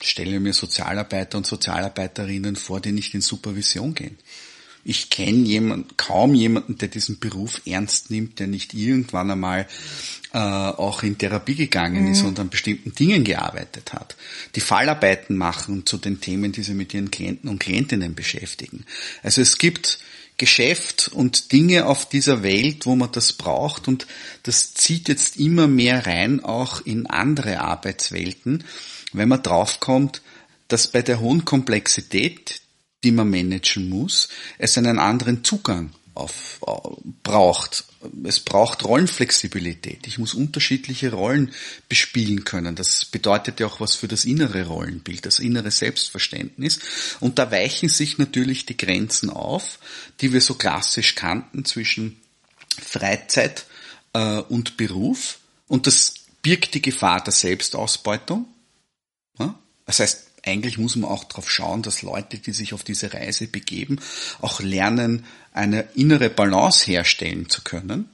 stelle 0.00 0.40
mir 0.40 0.52
Sozialarbeiter 0.52 1.38
und 1.38 1.46
Sozialarbeiterinnen 1.46 2.56
vor, 2.56 2.80
die 2.80 2.92
nicht 2.92 3.14
in 3.14 3.20
Supervision 3.20 3.94
gehen. 3.94 4.18
Ich 4.88 5.10
kenne 5.10 5.38
jemand, 5.38 5.98
kaum 5.98 6.34
jemanden, 6.34 6.78
der 6.78 6.86
diesen 6.86 7.18
Beruf 7.18 7.60
ernst 7.66 8.12
nimmt, 8.12 8.38
der 8.38 8.46
nicht 8.46 8.72
irgendwann 8.72 9.32
einmal 9.32 9.66
äh, 10.32 10.38
auch 10.38 11.02
in 11.02 11.18
Therapie 11.18 11.56
gegangen 11.56 12.04
mhm. 12.04 12.12
ist 12.12 12.22
und 12.22 12.38
an 12.38 12.50
bestimmten 12.50 12.94
Dingen 12.94 13.24
gearbeitet 13.24 13.92
hat. 13.92 14.14
Die 14.54 14.60
Fallarbeiten 14.60 15.36
machen 15.36 15.86
zu 15.86 15.98
den 15.98 16.20
Themen, 16.20 16.52
die 16.52 16.62
sie 16.62 16.74
mit 16.74 16.94
ihren 16.94 17.10
Klienten 17.10 17.50
und 17.50 17.58
Klientinnen 17.58 18.14
beschäftigen. 18.14 18.84
Also 19.24 19.40
es 19.40 19.58
gibt 19.58 19.98
Geschäft 20.36 21.08
und 21.08 21.50
Dinge 21.52 21.86
auf 21.86 22.08
dieser 22.08 22.42
Welt, 22.42 22.86
wo 22.86 22.94
man 22.94 23.10
das 23.10 23.32
braucht 23.32 23.88
und 23.88 24.06
das 24.42 24.74
zieht 24.74 25.08
jetzt 25.08 25.36
immer 25.38 25.66
mehr 25.66 26.06
rein 26.06 26.44
auch 26.44 26.84
in 26.84 27.06
andere 27.06 27.60
Arbeitswelten, 27.60 28.62
wenn 29.16 29.28
man 29.28 29.42
draufkommt, 29.42 30.22
dass 30.68 30.90
bei 30.90 31.02
der 31.02 31.20
hohen 31.20 31.44
Komplexität, 31.44 32.60
die 33.04 33.12
man 33.12 33.30
managen 33.30 33.88
muss, 33.88 34.28
es 34.58 34.76
einen 34.78 34.98
anderen 34.98 35.44
Zugang 35.44 35.90
auf, 36.16 36.60
braucht. 37.22 37.84
Es 38.24 38.40
braucht 38.40 38.84
Rollenflexibilität. 38.84 40.06
Ich 40.06 40.18
muss 40.18 40.34
unterschiedliche 40.34 41.12
Rollen 41.12 41.52
bespielen 41.88 42.44
können. 42.44 42.74
Das 42.74 43.04
bedeutet 43.04 43.60
ja 43.60 43.66
auch 43.66 43.80
was 43.80 43.94
für 43.94 44.08
das 44.08 44.24
innere 44.24 44.66
Rollenbild, 44.66 45.26
das 45.26 45.38
innere 45.38 45.70
Selbstverständnis. 45.70 46.78
Und 47.20 47.38
da 47.38 47.50
weichen 47.50 47.88
sich 47.88 48.18
natürlich 48.18 48.66
die 48.66 48.76
Grenzen 48.76 49.30
auf, 49.30 49.78
die 50.20 50.32
wir 50.32 50.40
so 50.40 50.54
klassisch 50.54 51.14
kannten 51.14 51.64
zwischen 51.64 52.20
Freizeit 52.82 53.66
äh, 54.14 54.38
und 54.38 54.76
Beruf. 54.76 55.38
Und 55.68 55.86
das 55.86 56.14
birgt 56.42 56.74
die 56.74 56.82
Gefahr 56.82 57.22
der 57.22 57.32
Selbstausbeutung. 57.32 58.46
Das 59.86 60.00
heißt, 60.00 60.26
eigentlich 60.44 60.78
muss 60.78 60.96
man 60.96 61.10
auch 61.10 61.24
darauf 61.24 61.50
schauen, 61.50 61.82
dass 61.82 62.02
Leute, 62.02 62.38
die 62.38 62.52
sich 62.52 62.74
auf 62.74 62.84
diese 62.84 63.12
Reise 63.12 63.46
begeben, 63.46 63.98
auch 64.40 64.60
lernen, 64.60 65.24
eine 65.52 65.88
innere 65.94 66.28
Balance 66.28 66.86
herstellen 66.86 67.48
zu 67.48 67.62
können, 67.62 68.08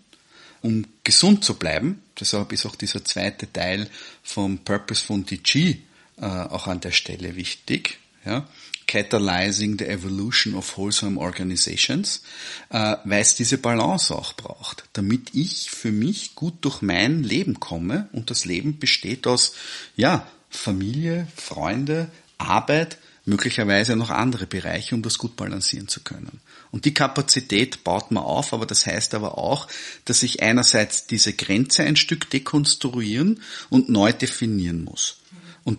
um 0.63 0.87
gesund 1.05 1.45
zu 1.45 1.55
bleiben. 1.55 2.03
Deshalb 2.19 2.53
ist 2.53 2.67
auch 2.67 2.77
dieser 2.77 3.05
zweite 3.05 3.53
Teil 3.53 3.89
vom 4.23 4.59
Purpose 4.59 5.05
von 5.05 5.27
DG 5.27 5.79
äh, 6.19 6.25
auch 6.25 6.67
an 6.69 6.81
der 6.81 6.93
Stelle 6.93 7.37
wichtig. 7.37 7.99
Ja? 8.25 8.47
Catalyzing 8.87 9.79
the 9.79 9.87
Evolution 9.87 10.55
of 10.55 10.77
Wholesome 10.77 11.19
Organizations, 11.19 12.23
äh, 12.71 12.97
weil 13.05 13.23
es 13.23 13.35
diese 13.35 13.59
Balance 13.59 14.15
auch 14.15 14.35
braucht, 14.35 14.85
damit 14.93 15.35
ich 15.35 15.71
für 15.71 15.93
mich 15.93 16.35
gut 16.35 16.55
durch 16.63 16.83
mein 16.83 17.23
Leben 17.23 17.61
komme 17.61 18.09
und 18.13 18.31
das 18.31 18.45
Leben 18.45 18.79
besteht 18.79 19.27
aus, 19.27 19.55
ja, 19.97 20.27
Familie, 20.53 21.27
Freunde, 21.35 22.11
Arbeit, 22.39 22.99
möglicherweise 23.25 23.97
noch 23.97 24.11
andere 24.11 24.47
Bereiche, 24.47 24.95
um 24.95 25.03
das 25.03 25.19
gut 25.19 25.37
balancieren 25.37 25.89
zu 25.89 26.01
können. 26.01 26.41
Und 26.71 26.85
die 26.85 26.95
Kapazität 26.95 27.85
baut 27.85 28.11
man 28.11 28.25
auf, 28.25 28.53
aber 28.53 28.67
das 28.67 28.87
heißt 28.87 29.15
aber 29.15 29.39
auch, 29.39 29.69
dass 30.05 30.23
ich 30.23 30.43
einerseits 30.43 31.07
diese 31.07 31.33
Grenze 31.33 31.85
ein 31.85 31.97
Stück 31.97 32.31
dekonstruieren 32.31 33.43
und 33.71 33.89
neu 33.89 34.13
definieren 34.13 34.85
muss. 34.85 35.19
Und 35.65 35.79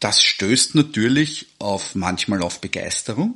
das 0.00 0.22
stößt 0.22 0.74
natürlich 0.74 1.46
auf 1.58 1.94
manchmal 1.94 2.42
auf 2.42 2.60
Begeisterung, 2.60 3.34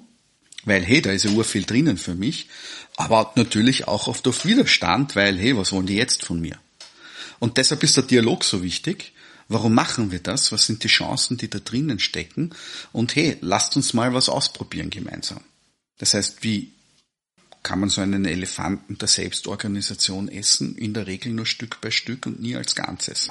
weil 0.64 0.84
hey, 0.84 1.00
da 1.02 1.10
ist 1.10 1.24
ja 1.24 1.30
urviel 1.30 1.64
drinnen 1.64 1.96
für 1.96 2.14
mich, 2.14 2.48
aber 2.96 3.32
natürlich 3.34 3.88
auch 3.88 4.08
oft 4.08 4.28
auf 4.28 4.44
Widerstand, 4.44 5.16
weil 5.16 5.38
hey, 5.38 5.56
was 5.56 5.72
wollen 5.72 5.86
die 5.86 5.96
jetzt 5.96 6.24
von 6.24 6.40
mir? 6.40 6.58
Und 7.38 7.56
deshalb 7.56 7.82
ist 7.82 7.96
der 7.96 8.04
Dialog 8.04 8.44
so 8.44 8.62
wichtig, 8.62 9.12
Warum 9.50 9.74
machen 9.74 10.12
wir 10.12 10.20
das? 10.20 10.52
Was 10.52 10.66
sind 10.66 10.84
die 10.84 10.88
Chancen, 10.88 11.36
die 11.36 11.50
da 11.50 11.58
drinnen 11.58 11.98
stecken? 11.98 12.50
Und 12.92 13.16
hey, 13.16 13.36
lasst 13.40 13.74
uns 13.74 13.94
mal 13.94 14.14
was 14.14 14.28
ausprobieren 14.28 14.90
gemeinsam. 14.90 15.40
Das 15.98 16.14
heißt, 16.14 16.44
wie 16.44 16.70
kann 17.64 17.80
man 17.80 17.88
so 17.88 18.00
einen 18.00 18.26
Elefanten 18.26 18.96
der 18.96 19.08
Selbstorganisation 19.08 20.28
essen? 20.28 20.78
In 20.78 20.94
der 20.94 21.08
Regel 21.08 21.32
nur 21.32 21.46
Stück 21.46 21.80
bei 21.80 21.90
Stück 21.90 22.26
und 22.26 22.40
nie 22.40 22.54
als 22.54 22.76
Ganzes. 22.76 23.26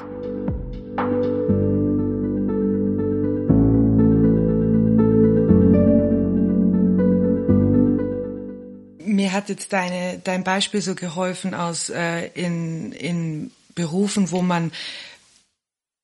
Mir 9.05 9.31
hat 9.31 9.47
jetzt 9.47 9.71
deine, 9.71 10.19
dein 10.21 10.43
Beispiel 10.43 10.81
so 10.81 10.95
geholfen 10.95 11.53
aus 11.53 11.89
äh, 11.89 12.25
in, 12.33 12.91
in 12.91 13.51
Berufen, 13.73 14.31
wo 14.31 14.41
man 14.41 14.73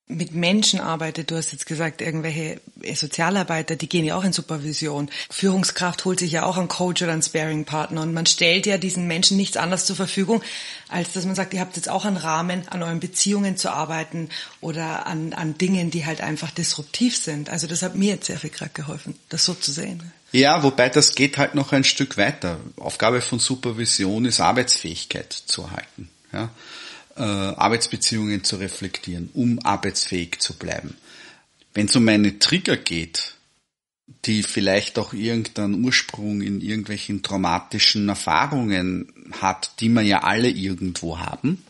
mit 0.08 0.34
Menschen 0.34 0.80
arbeitet. 0.80 1.32
Du 1.32 1.36
hast 1.36 1.52
jetzt 1.52 1.66
gesagt, 1.66 2.00
irgendwelche 2.00 2.62
Sozialarbeiter, 2.94 3.76
die 3.76 3.90
gehen 3.90 4.06
ja 4.06 4.16
auch 4.16 4.24
in 4.24 4.34
Supervision. 4.34 5.10
Führungskraft 5.32 6.06
holt 6.06 6.20
sich 6.20 6.32
ja 6.32 6.46
auch 6.46 6.58
einen 6.58 6.68
Coach 6.68 7.02
oder 7.02 7.14
einen 7.14 7.24
Sparing-Partner 7.24 8.02
und 8.02 8.14
man 8.14 8.28
stellt 8.28 8.68
ja 8.68 8.78
diesen 8.78 9.08
Menschen 9.08 9.36
nichts 9.36 9.58
anderes 9.58 9.86
zur 9.86 9.96
Verfügung, 9.96 10.44
als 10.90 11.14
dass 11.14 11.26
man 11.26 11.34
sagt, 11.34 11.56
ihr 11.56 11.60
habt 11.60 11.76
jetzt 11.76 11.90
auch 11.90 12.06
einen 12.06 12.18
Rahmen, 12.18 12.68
an 12.68 12.84
euren 12.84 13.00
Beziehungen 13.00 13.58
zu 13.58 13.72
arbeiten 13.72 14.30
oder 14.62 15.08
an, 15.08 15.34
an 15.34 15.58
Dingen, 15.58 15.90
die 15.90 16.06
halt 16.06 16.22
einfach 16.22 16.52
disruptiv 16.52 17.18
sind. 17.18 17.50
Also 17.50 17.66
das 17.66 17.82
hat 17.82 17.96
mir 17.96 18.14
jetzt 18.14 18.28
sehr 18.28 18.38
viel 18.38 18.52
gerade 18.52 18.72
geholfen, 18.76 19.18
das 19.30 19.44
so 19.44 19.56
zu 19.56 19.72
sehen. 19.72 20.12
Ja, 20.32 20.62
wobei 20.62 20.90
das 20.90 21.16
geht 21.16 21.40
halt 21.40 21.56
noch 21.56 21.72
ein 21.72 21.84
Stück 21.84 22.18
weiter. 22.18 22.60
Aufgabe 22.78 23.22
von 23.22 23.40
Supervision 23.40 24.26
ist 24.26 24.40
Arbeitsfähigkeit 24.40 25.34
zu 25.34 25.64
erhalten. 25.64 26.10
Ja 26.32 26.44
äh, 26.44 26.48
Arbeitsbeziehungen 27.16 28.44
zu 28.44 28.58
reflektieren, 28.58 29.30
um 29.34 29.60
arbeitsfähig 29.60 30.40
zu 30.40 30.54
bleiben. 30.54 30.96
Wenn 31.74 31.88
es 31.88 31.96
um 31.96 32.06
meine 32.06 32.40
Trigger 32.40 32.78
geht, 32.78 33.36
die 34.26 34.44
vielleicht 34.44 35.00
auch 35.00 35.14
irgendeinen 35.14 35.84
Ursprung 35.84 36.42
in 36.42 36.62
irgendwelchen 36.62 37.24
traumatischen 37.24 38.10
Erfahrungen 38.10 39.12
hat, 39.42 39.72
die 39.80 39.90
wir 39.90 40.02
ja 40.02 40.24
alle 40.24 40.50
irgendwo 40.50 41.20
haben, 41.20 41.64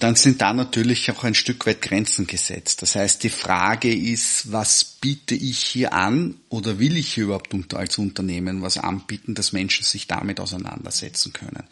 dann 0.00 0.14
sind 0.16 0.40
da 0.40 0.54
natürlich 0.54 1.10
auch 1.10 1.24
ein 1.24 1.34
Stück 1.34 1.66
weit 1.66 1.82
Grenzen 1.82 2.26
gesetzt. 2.26 2.80
Das 2.80 2.94
heißt, 2.96 3.22
die 3.22 3.28
Frage 3.28 3.94
ist, 3.94 4.50
was 4.50 4.82
biete 4.82 5.34
ich 5.34 5.58
hier 5.58 5.92
an 5.92 6.36
oder 6.48 6.78
will 6.78 6.96
ich 6.96 7.12
hier 7.12 7.24
überhaupt 7.24 7.74
als 7.74 7.98
Unternehmen 7.98 8.62
was 8.62 8.78
anbieten, 8.78 9.34
dass 9.34 9.52
Menschen 9.52 9.84
sich 9.84 10.06
damit 10.06 10.40
auseinandersetzen 10.40 11.34
können. 11.34 11.64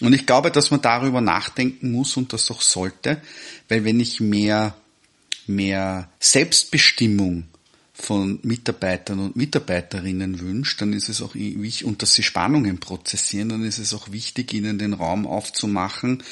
Und 0.00 0.12
ich 0.14 0.26
glaube, 0.26 0.50
dass 0.50 0.70
man 0.70 0.80
darüber 0.80 1.20
nachdenken 1.20 1.92
muss 1.92 2.16
und 2.16 2.32
das 2.32 2.50
auch 2.50 2.62
sollte, 2.62 3.20
weil 3.68 3.84
wenn 3.84 4.00
ich 4.00 4.20
mehr, 4.20 4.74
mehr 5.46 6.08
Selbstbestimmung 6.18 7.44
von 7.92 8.40
Mitarbeitern 8.42 9.20
und 9.20 9.36
Mitarbeiterinnen 9.36 10.40
wünsche, 10.40 10.78
dann 10.78 10.92
ist 10.92 11.08
es 11.08 11.20
auch 11.20 11.34
wichtig, 11.34 11.84
und 11.84 12.02
dass 12.02 12.14
sie 12.14 12.22
Spannungen 12.22 12.78
prozessieren, 12.78 13.50
dann 13.50 13.64
ist 13.64 13.78
es 13.78 13.92
auch 13.92 14.10
wichtig, 14.10 14.54
ihnen 14.54 14.78
den 14.78 14.94
Raum 14.94 15.26
aufzumachen, 15.26 16.22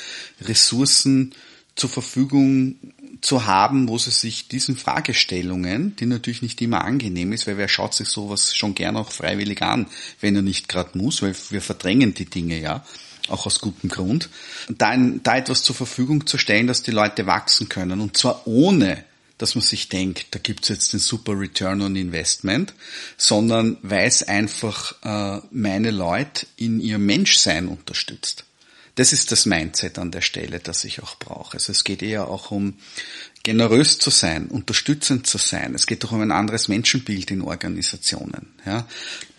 Ressourcen 0.41 1.35
zur 1.75 1.91
Verfügung 1.91 2.77
zu 3.21 3.47
haben, 3.47 3.89
wo 3.89 3.99
sie 3.99 4.11
sich 4.11 4.49
diesen 4.49 4.77
Fragestellungen, 4.77 5.95
die 5.97 6.07
natürlich 6.07 6.43
nicht 6.43 6.61
immer 6.63 6.85
angenehm 6.85 7.33
ist, 7.33 7.47
weil 7.47 7.57
wer 7.57 7.69
schaut 7.69 7.95
sich 7.95 8.09
sowas 8.09 8.55
schon 8.55 8.75
gern 8.75 8.97
auch 8.97 9.13
freiwillig 9.13 9.63
an, 9.63 9.87
wenn 10.21 10.37
er 10.37 10.43
nicht 10.43 10.69
gerade 10.69 10.97
muss, 10.97 11.23
weil 11.23 11.35
wir 11.51 11.61
verdrängen 11.61 12.15
die 12.15 12.27
Dinge 12.27 12.61
ja, 12.61 12.85
auch 13.31 13.47
aus 13.47 13.61
gutem 13.61 13.89
Grund, 13.89 14.29
da, 14.69 14.97
da 14.97 15.37
etwas 15.37 15.63
zur 15.63 15.75
Verfügung 15.75 16.27
zu 16.27 16.39
stellen, 16.39 16.67
dass 16.67 16.83
die 16.83 16.91
Leute 16.91 17.27
wachsen 17.27 17.69
können. 17.69 18.01
Und 18.01 18.17
zwar 18.17 18.47
ohne, 18.47 19.05
dass 19.39 19.55
man 19.55 19.63
sich 19.63 19.89
denkt, 19.89 20.27
da 20.33 20.39
gibt's 20.39 20.69
jetzt 20.69 20.93
den 20.93 21.01
super 21.01 21.39
Return 21.39 21.81
on 21.81 21.97
Investment, 21.97 22.75
sondern 23.17 23.79
weil 23.83 24.07
es 24.07 24.23
einfach 24.23 24.95
äh, 25.05 25.41
meine 25.51 25.91
Leute 25.91 26.47
in 26.57 26.81
ihr 26.81 26.99
Menschsein 26.99 27.69
unterstützt. 27.69 28.45
Das 28.97 29.13
ist 29.13 29.31
das 29.31 29.47
Mindset 29.47 29.97
an 29.97 30.11
der 30.11 30.23
Stelle, 30.23 30.59
das 30.59 30.83
ich 30.83 31.01
auch 31.05 31.15
brauche. 31.21 31.55
Also 31.55 31.71
es 31.71 31.85
geht 31.85 32.03
eher 32.03 32.27
auch 32.27 32.51
um 32.51 32.75
generös 33.49 33.99
zu 33.99 34.11
sein, 34.11 34.49
unterstützend 34.49 35.27
zu 35.27 35.39
sein. 35.39 35.75
Es 35.75 35.87
geht 35.87 36.05
doch 36.05 36.13
um 36.13 36.21
ein 36.21 36.33
anderes 36.33 36.69
Menschenbild 36.69 37.31
in 37.31 37.41
Organisationen. 37.41 38.53
Ja, 38.67 38.87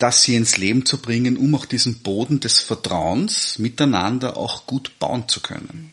das 0.00 0.24
sie 0.24 0.34
ins 0.34 0.56
Leben 0.56 0.84
zu 0.84 1.00
bringen, 1.00 1.36
um 1.36 1.54
auch 1.54 1.64
diesen 1.64 2.00
Boden 2.00 2.40
des 2.40 2.58
Vertrauens 2.58 3.60
miteinander 3.60 4.36
auch 4.36 4.66
gut 4.66 4.98
bauen 4.98 5.28
zu 5.28 5.38
können. 5.38 5.92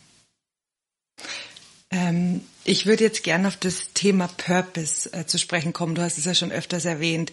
Ähm, 1.92 2.42
ich 2.64 2.88
würde 2.88 3.04
jetzt 3.04 3.22
gerne 3.22 3.50
auf 3.50 3.58
das 3.58 3.94
Thema 3.94 4.28
Purpose 4.30 5.14
äh, 5.14 5.28
zu 5.28 5.38
sprechen 5.38 5.72
kommen. 5.72 5.94
Du 5.94 6.02
hast 6.02 6.18
es 6.18 6.26
ja 6.26 6.34
schon 6.34 6.52
öfters 6.52 6.86
erwähnt. 6.86 7.32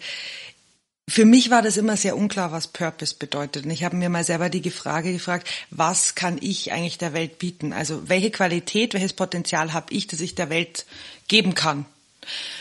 Für 1.07 1.25
mich 1.25 1.51
war 1.51 1.61
das 1.61 1.77
immer 1.77 1.97
sehr 1.97 2.17
unklar, 2.17 2.51
was 2.51 2.67
Purpose 2.67 3.15
bedeutet. 3.17 3.65
Und 3.65 3.71
ich 3.71 3.83
habe 3.83 3.95
mir 3.95 4.09
mal 4.09 4.23
selber 4.23 4.49
die 4.49 4.69
Frage 4.71 5.13
gefragt, 5.13 5.47
was 5.69 6.15
kann 6.15 6.39
ich 6.41 6.71
eigentlich 6.71 6.97
der 6.97 7.13
Welt 7.13 7.37
bieten? 7.37 7.73
Also 7.73 8.09
welche 8.09 8.31
Qualität, 8.31 8.93
welches 8.93 9.13
Potenzial 9.13 9.73
habe 9.73 9.93
ich, 9.93 10.07
das 10.07 10.19
ich 10.19 10.33
der 10.33 10.49
Welt 10.49 10.85
geben 11.27 11.53
kann? 11.53 11.85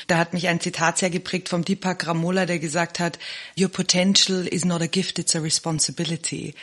Da 0.09 0.19
hat 0.19 0.35
mich 0.35 0.49
ein 0.49 0.61
Zitat 0.61 0.99
sehr 0.99 1.09
geprägt 1.09 1.49
vom 1.49 1.65
Deepak 1.65 2.07
Ramola, 2.07 2.45
der 2.45 2.59
gesagt 2.59 2.99
hat, 3.01 3.19
Your 3.59 3.69
potential 3.69 4.47
is 4.47 4.67
not 4.67 4.83
a 4.83 4.87
gift, 4.87 5.19
it's 5.19 5.35
a 5.35 5.41
responsibility. 5.41 6.55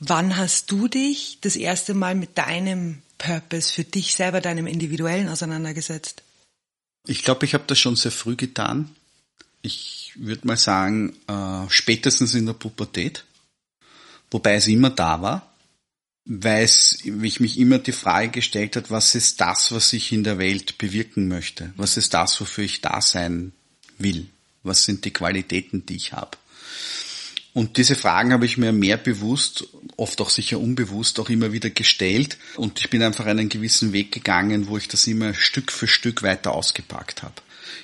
Wann 0.00 0.36
hast 0.36 0.70
du 0.72 0.88
dich 0.88 1.38
das 1.40 1.54
erste 1.54 1.94
Mal 1.94 2.16
mit 2.16 2.36
deinem 2.36 3.02
Purpose 3.16 3.72
für 3.72 3.84
dich 3.84 4.14
selber, 4.14 4.40
deinem 4.40 4.66
Individuellen 4.66 5.28
auseinandergesetzt? 5.28 6.22
Ich 7.06 7.22
glaube, 7.22 7.46
ich 7.46 7.54
habe 7.54 7.64
das 7.66 7.78
schon 7.78 7.94
sehr 7.94 8.12
früh 8.12 8.34
getan. 8.34 8.94
Ich 9.62 10.12
würde 10.16 10.46
mal 10.46 10.56
sagen, 10.56 11.16
äh, 11.26 11.68
spätestens 11.68 12.34
in 12.34 12.46
der 12.46 12.52
Pubertät, 12.52 13.24
wobei 14.30 14.54
es 14.54 14.66
immer 14.66 14.90
da 14.90 15.20
war, 15.22 15.52
weil 16.24 16.64
es, 16.64 16.98
ich 17.04 17.40
mich 17.40 17.58
immer 17.58 17.78
die 17.78 17.92
Frage 17.92 18.28
gestellt 18.28 18.76
hat, 18.76 18.90
was 18.90 19.14
ist 19.14 19.40
das, 19.40 19.72
was 19.72 19.92
ich 19.92 20.12
in 20.12 20.24
der 20.24 20.38
Welt 20.38 20.78
bewirken 20.78 21.26
möchte? 21.26 21.72
Was 21.76 21.96
ist 21.96 22.12
das, 22.14 22.38
wofür 22.40 22.64
ich 22.64 22.82
da 22.82 23.00
sein 23.00 23.52
will? 23.96 24.26
Was 24.62 24.84
sind 24.84 25.04
die 25.04 25.12
Qualitäten, 25.12 25.86
die 25.86 25.96
ich 25.96 26.12
habe? 26.12 26.36
Und 27.54 27.78
diese 27.78 27.96
Fragen 27.96 28.32
habe 28.32 28.44
ich 28.44 28.58
mir 28.58 28.72
mehr 28.72 28.98
bewusst, 28.98 29.66
oft 29.96 30.20
auch 30.20 30.30
sicher 30.30 30.60
unbewusst, 30.60 31.18
auch 31.18 31.30
immer 31.30 31.52
wieder 31.52 31.70
gestellt. 31.70 32.36
Und 32.56 32.78
ich 32.78 32.90
bin 32.90 33.02
einfach 33.02 33.26
einen 33.26 33.48
gewissen 33.48 33.92
Weg 33.92 34.12
gegangen, 34.12 34.68
wo 34.68 34.76
ich 34.76 34.86
das 34.86 35.06
immer 35.06 35.34
Stück 35.34 35.72
für 35.72 35.88
Stück 35.88 36.22
weiter 36.22 36.52
ausgepackt 36.52 37.22
habe 37.22 37.34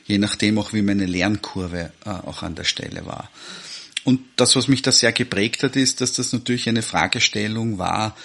je 0.06 0.18
nachdem 0.18 0.58
auch 0.58 0.72
wie 0.72 0.82
meine 0.82 1.06
Lernkurve 1.06 1.92
äh, 2.04 2.10
auch 2.10 2.42
an 2.42 2.54
der 2.54 2.64
Stelle 2.64 3.06
war. 3.06 3.30
Und 4.04 4.20
das, 4.36 4.54
was 4.54 4.68
mich 4.68 4.82
da 4.82 4.92
sehr 4.92 5.12
geprägt 5.12 5.62
hat, 5.62 5.76
ist, 5.76 6.00
dass 6.00 6.12
das 6.12 6.32
natürlich 6.32 6.68
eine 6.68 6.82
Fragestellung 6.82 7.78
war, 7.78 8.16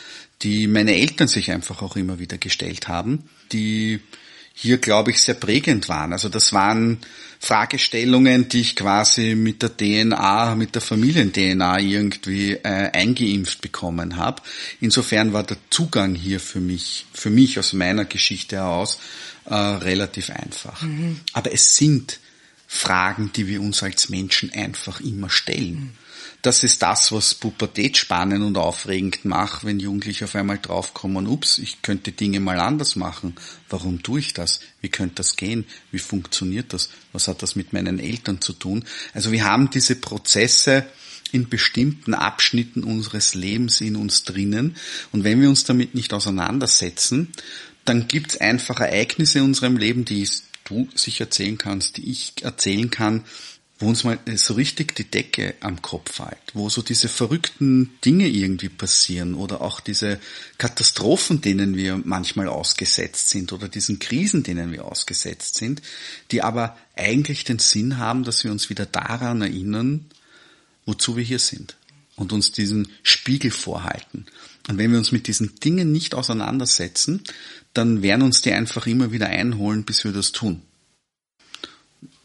die 0.41 0.67
meine 0.67 0.95
Eltern 0.95 1.27
sich 1.27 1.51
einfach 1.51 1.81
auch 1.81 1.95
immer 1.95 2.19
wieder 2.19 2.37
gestellt 2.37 2.87
haben, 2.87 3.29
die 3.51 4.01
hier, 4.61 4.77
glaube 4.77 5.11
ich, 5.11 5.21
sehr 5.21 5.35
prägend 5.35 5.87
waren. 5.87 6.11
Also 6.11 6.27
das 6.27 6.51
waren 6.51 6.97
Fragestellungen, 7.39 8.49
die 8.49 8.59
ich 8.59 8.75
quasi 8.75 9.33
mit 9.35 9.61
der 9.61 9.77
DNA, 9.77 10.55
mit 10.55 10.75
der 10.75 10.81
Familien-DNA 10.81 11.79
irgendwie 11.79 12.55
äh, 12.55 12.91
eingeimpft 12.91 13.61
bekommen 13.61 14.17
habe. 14.17 14.41
Insofern 14.81 15.31
war 15.31 15.43
der 15.43 15.55
Zugang 15.69 16.13
hier 16.13 16.41
für 16.41 16.59
mich, 16.59 17.05
für 17.13 17.29
mich 17.29 17.57
aus 17.57 17.71
meiner 17.71 18.03
Geschichte 18.03 18.57
heraus, 18.57 18.99
äh, 19.45 19.55
relativ 19.55 20.29
einfach. 20.29 20.81
Mhm. 20.81 21.21
Aber 21.31 21.53
es 21.53 21.77
sind 21.77 22.19
Fragen, 22.67 23.31
die 23.33 23.47
wir 23.47 23.61
uns 23.61 23.81
als 23.81 24.09
Menschen 24.09 24.51
einfach 24.53 24.99
immer 24.99 25.29
stellen. 25.29 25.97
Das 26.41 26.63
ist 26.63 26.81
das, 26.81 27.11
was 27.11 27.35
Pubertät 27.35 27.97
spannend 27.97 28.45
und 28.45 28.57
aufregend 28.57 29.25
macht, 29.25 29.65
wenn 29.65 29.79
Jugendliche 29.79 30.23
auf 30.23 30.35
einmal 30.35 30.57
draufkommen, 30.57 31.27
ups, 31.27 31.57
ich 31.57 31.81
könnte 31.81 32.13
Dinge 32.13 32.39
mal 32.39 32.61
anders 32.61 32.95
machen. 32.95 33.35
Warum 33.69 34.01
tue 34.03 34.19
ich 34.19 34.33
das? 34.33 34.61
Wie 34.79 34.87
könnte 34.87 35.15
das 35.15 35.35
gehen? 35.35 35.65
Wie 35.91 35.99
funktioniert 35.99 36.71
das? 36.71 36.89
Was 37.11 37.27
hat 37.27 37.41
das 37.41 37.57
mit 37.57 37.73
meinen 37.73 37.99
Eltern 37.99 38.39
zu 38.39 38.53
tun? 38.53 38.85
Also 39.13 39.33
wir 39.33 39.43
haben 39.43 39.69
diese 39.69 39.95
Prozesse 39.95 40.85
in 41.31 41.49
bestimmten 41.49 42.13
Abschnitten 42.13 42.83
unseres 42.83 43.35
Lebens 43.35 43.81
in 43.81 43.97
uns 43.97 44.23
drinnen. 44.23 44.77
Und 45.11 45.25
wenn 45.25 45.41
wir 45.41 45.49
uns 45.49 45.65
damit 45.65 45.93
nicht 45.93 46.13
auseinandersetzen, 46.13 47.33
dann 47.83 48.07
gibt 48.07 48.31
es 48.31 48.41
einfach 48.41 48.79
Ereignisse 48.79 49.39
in 49.39 49.45
unserem 49.45 49.75
Leben, 49.75 50.05
die 50.05 50.27
du 50.63 50.87
sich 50.95 51.19
erzählen 51.19 51.57
kannst, 51.57 51.97
die 51.97 52.09
ich 52.09 52.33
erzählen 52.43 52.89
kann, 52.89 53.25
wo 53.79 53.87
uns 53.87 54.03
mal 54.03 54.19
so 54.35 54.55
richtig 54.55 54.93
die 54.95 55.09
Decke 55.09 55.55
am 55.61 55.81
Kopf 55.81 56.15
fällt, 56.15 56.53
wo 56.53 56.67
so 56.67 56.81
diese 56.81 57.07
verrückten 57.07 57.97
Dinge 58.03 58.27
irgendwie 58.27 58.67
passieren 58.67 59.35
oder 59.35 59.61
auch 59.61 59.79
diese 59.79 60.19
Katastrophen, 60.57 61.39
denen 61.39 61.77
wir 61.77 61.97
manchmal 62.03 62.49
ausgesetzt 62.49 63.29
sind 63.29 63.53
oder 63.53 63.69
diesen 63.69 63.99
Krisen, 63.99 64.43
denen 64.43 64.73
wir 64.73 64.83
ausgesetzt 64.83 65.55
sind, 65.55 65.81
die 66.31 66.43
aber 66.43 66.77
eigentlich 66.97 67.45
den 67.45 67.59
Sinn 67.59 67.97
haben, 67.97 68.25
dass 68.25 68.43
wir 68.43 68.51
uns 68.51 68.69
wieder 68.69 68.85
daran 68.85 69.41
erinnern, 69.41 70.05
wozu 70.85 71.15
wir 71.15 71.23
hier 71.23 71.39
sind 71.39 71.77
und 72.17 72.33
uns 72.33 72.51
diesen 72.51 72.89
Spiegel 73.01 73.51
vorhalten. 73.51 74.25
Und 74.67 74.77
wenn 74.77 74.91
wir 74.91 74.99
uns 74.99 75.13
mit 75.13 75.27
diesen 75.27 75.55
Dingen 75.55 75.93
nicht 75.93 76.15
auseinandersetzen, 76.15 77.23
dann 77.73 78.01
werden 78.01 78.23
uns 78.23 78.41
die 78.41 78.51
einfach 78.51 78.87
immer 78.87 79.13
wieder 79.13 79.27
einholen, 79.27 79.85
bis 79.85 80.03
wir 80.03 80.11
das 80.11 80.33
tun. 80.33 80.63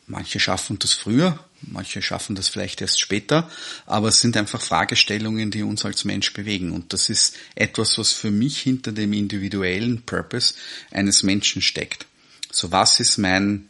Manche 0.06 0.38
schaffen 0.38 0.78
das 0.78 0.92
früher, 0.92 1.38
manche 1.62 2.02
schaffen 2.02 2.36
das 2.36 2.48
vielleicht 2.48 2.82
erst 2.82 3.00
später, 3.00 3.50
aber 3.86 4.08
es 4.08 4.20
sind 4.20 4.36
einfach 4.36 4.60
Fragestellungen, 4.60 5.50
die 5.50 5.62
uns 5.62 5.84
als 5.86 6.04
Mensch 6.04 6.32
bewegen. 6.34 6.72
Und 6.72 6.92
das 6.92 7.08
ist 7.08 7.36
etwas, 7.54 7.96
was 7.96 8.12
für 8.12 8.30
mich 8.30 8.58
hinter 8.60 8.92
dem 8.92 9.14
individuellen 9.14 10.02
Purpose 10.02 10.54
eines 10.90 11.22
Menschen 11.22 11.62
steckt. 11.62 12.06
So 12.52 12.70
was 12.70 13.00
ist 13.00 13.16
mein, 13.16 13.68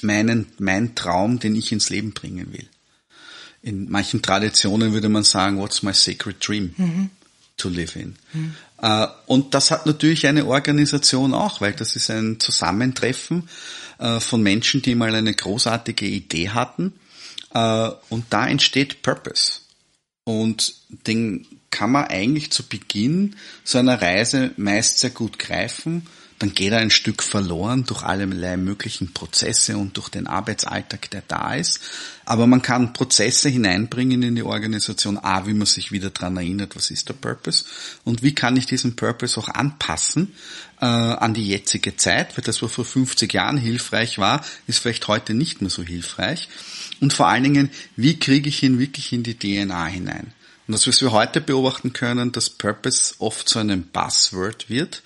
meinen, 0.00 0.46
mein 0.58 0.94
Traum, 0.94 1.40
den 1.40 1.56
ich 1.56 1.72
ins 1.72 1.90
Leben 1.90 2.12
bringen 2.12 2.52
will? 2.52 2.68
In 3.60 3.90
manchen 3.90 4.22
Traditionen 4.22 4.92
würde 4.92 5.08
man 5.08 5.24
sagen, 5.24 5.58
what's 5.58 5.82
my 5.82 5.92
sacred 5.92 6.36
dream 6.46 6.72
mhm. 6.76 7.10
to 7.56 7.68
live 7.68 7.96
in? 7.96 8.14
Mhm. 8.32 8.54
Und 9.26 9.54
das 9.54 9.72
hat 9.72 9.86
natürlich 9.86 10.28
eine 10.28 10.46
Organisation 10.46 11.34
auch, 11.34 11.60
weil 11.60 11.72
das 11.72 11.96
ist 11.96 12.10
ein 12.10 12.38
Zusammentreffen 12.38 13.48
von 14.20 14.42
Menschen, 14.42 14.82
die 14.82 14.94
mal 14.94 15.14
eine 15.14 15.34
großartige 15.34 16.06
Idee 16.06 16.50
hatten. 16.50 16.92
Äh, 17.52 17.90
und 18.08 18.26
da 18.30 18.46
entsteht 18.46 19.02
Purpose. 19.02 19.60
Und 20.24 20.74
den 21.06 21.46
kann 21.70 21.90
man 21.90 22.04
eigentlich 22.04 22.50
zu 22.50 22.62
Beginn 22.62 23.36
so 23.64 23.78
einer 23.78 24.00
Reise 24.00 24.52
meist 24.56 25.00
sehr 25.00 25.10
gut 25.10 25.38
greifen 25.38 26.06
dann 26.38 26.54
geht 26.54 26.72
er 26.72 26.78
ein 26.78 26.90
Stück 26.90 27.22
verloren 27.22 27.84
durch 27.84 28.02
allerlei 28.02 28.56
möglichen 28.56 29.12
Prozesse 29.12 29.76
und 29.76 29.96
durch 29.96 30.08
den 30.08 30.26
Arbeitsalltag, 30.26 31.10
der 31.10 31.22
da 31.26 31.54
ist. 31.54 31.80
Aber 32.24 32.46
man 32.46 32.62
kann 32.62 32.92
Prozesse 32.92 33.48
hineinbringen 33.48 34.22
in 34.22 34.36
die 34.36 34.42
Organisation, 34.42 35.18
a, 35.18 35.46
wie 35.46 35.54
man 35.54 35.66
sich 35.66 35.90
wieder 35.90 36.10
dran 36.10 36.36
erinnert, 36.36 36.76
was 36.76 36.90
ist 36.90 37.08
der 37.08 37.14
Purpose 37.14 37.64
und 38.04 38.22
wie 38.22 38.34
kann 38.34 38.56
ich 38.56 38.66
diesen 38.66 38.94
Purpose 38.94 39.40
auch 39.40 39.48
anpassen 39.48 40.34
äh, 40.80 40.84
an 40.84 41.34
die 41.34 41.48
jetzige 41.48 41.96
Zeit, 41.96 42.36
weil 42.36 42.44
das, 42.44 42.62
was 42.62 42.72
vor 42.72 42.84
50 42.84 43.32
Jahren 43.32 43.58
hilfreich 43.58 44.18
war, 44.18 44.44
ist 44.66 44.78
vielleicht 44.78 45.08
heute 45.08 45.34
nicht 45.34 45.60
mehr 45.60 45.70
so 45.70 45.82
hilfreich. 45.82 46.48
Und 47.00 47.12
vor 47.12 47.28
allen 47.28 47.44
Dingen, 47.44 47.70
wie 47.96 48.18
kriege 48.18 48.48
ich 48.48 48.62
ihn 48.62 48.78
wirklich 48.78 49.12
in 49.12 49.22
die 49.22 49.38
DNA 49.38 49.86
hinein? 49.86 50.32
Und 50.68 50.72
das, 50.72 50.86
was 50.86 51.00
wir 51.00 51.12
heute 51.12 51.40
beobachten 51.40 51.94
können, 51.94 52.30
dass 52.30 52.50
Purpose 52.50 53.14
oft 53.20 53.48
zu 53.48 53.58
einem 53.58 53.84
Buzzword 53.84 54.68
wird, 54.68 55.02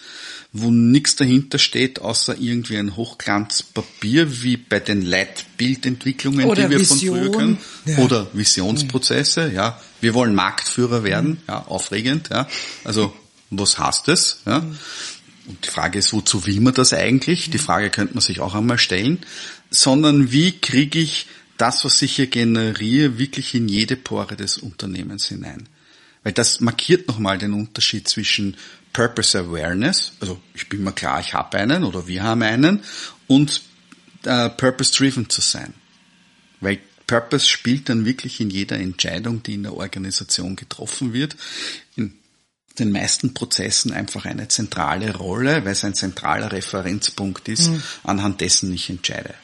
wo 0.53 0.71
nichts 0.71 1.17
dahinter 1.17 1.59
steht, 1.59 2.01
außer 2.01 2.37
irgendwie 2.39 2.77
ein 2.77 2.97
Hochglanzpapier, 2.97 4.43
wie 4.43 4.59
bei 4.59 4.81
den 4.81 5.01
Leitbildentwicklungen, 5.01 6.55
die 6.55 6.71
wir 6.71 6.79
Vision. 6.79 7.17
von 7.17 7.25
früher 7.25 7.39
kennen. 7.39 7.59
Ja. 7.87 7.99
Oder 7.99 8.27
Visionsprozesse, 8.35 9.51
ja. 9.53 9.81
Wir 10.03 10.13
wollen 10.13 10.35
Marktführer 10.35 11.05
werden, 11.05 11.31
mhm. 11.31 11.39
ja, 11.49 11.63
aufregend, 11.67 12.29
ja. 12.31 12.47
Also, 12.85 13.15
was 13.51 13.79
heißt 13.79 14.09
das, 14.09 14.41
ja? 14.47 14.65
Und 15.47 15.65
die 15.65 15.71
Frage 15.71 15.99
ist, 15.99 16.13
wozu 16.13 16.47
will 16.47 16.61
man 16.61 16.75
das 16.75 16.93
eigentlich? 16.93 17.51
Die 17.51 17.59
Frage 17.59 17.91
könnte 17.91 18.15
man 18.15 18.21
sich 18.21 18.41
auch 18.41 18.55
einmal 18.55 18.79
stellen. 18.79 19.19
Sondern 19.71 20.31
wie 20.31 20.53
kriege 20.53 21.01
ich 21.01 21.27
das, 21.57 21.85
was 21.85 22.01
ich 22.03 22.17
hier 22.17 22.29
generiere, 22.29 23.19
wirklich 23.19 23.55
in 23.55 23.69
jede 23.69 23.97
Pore 23.97 24.37
des 24.37 24.59
Unternehmens 24.59 25.27
hinein? 25.27 25.69
Weil 26.23 26.33
das 26.33 26.61
markiert 26.61 27.09
nochmal 27.09 27.39
den 27.39 27.55
Unterschied 27.55 28.07
zwischen 28.07 28.57
Purpose 28.93 29.39
Awareness, 29.39 30.13
also 30.21 30.41
ich 30.55 30.69
bin 30.69 30.85
mir 30.85 30.93
klar, 30.93 31.21
ich 31.21 31.35
habe 31.35 31.59
einen 31.59 31.85
oder 31.85 32.07
wir 32.07 32.23
haben 32.23 32.43
einen, 32.43 32.83
und 33.27 33.63
äh, 34.25 34.51
Purpose 34.51 34.93
Driven 34.93 35.29
zu 35.29 35.41
sein. 35.41 35.75
Weil 36.61 36.79
Purpose 37.07 37.47
spielt 37.49 37.89
dann 37.89 38.05
wirklich 38.05 38.41
in 38.41 38.51
jeder 38.51 38.79
Entscheidung, 38.79 39.43
die 39.43 39.55
in 39.55 39.65
der 39.65 39.75
Organisation 39.75 40.57
getroffen 40.57 41.13
wird, 41.13 41.37
in 41.97 42.15
den 42.79 42.93
meisten 42.93 43.35
Prozessen 43.35 43.93
einfach 43.93 44.25
eine 44.25 44.49
zentrale 44.49 45.15
Rolle, 45.15 45.65
weil 45.65 45.73
es 45.73 45.85
ein 45.85 45.95
zentraler 45.95 46.53
Referenzpunkt 46.53 47.49
ist, 47.49 47.69
mhm. 47.69 47.83
anhand 48.05 48.41
dessen 48.41 48.73
ich 48.73 48.89
entscheide. 48.89 49.35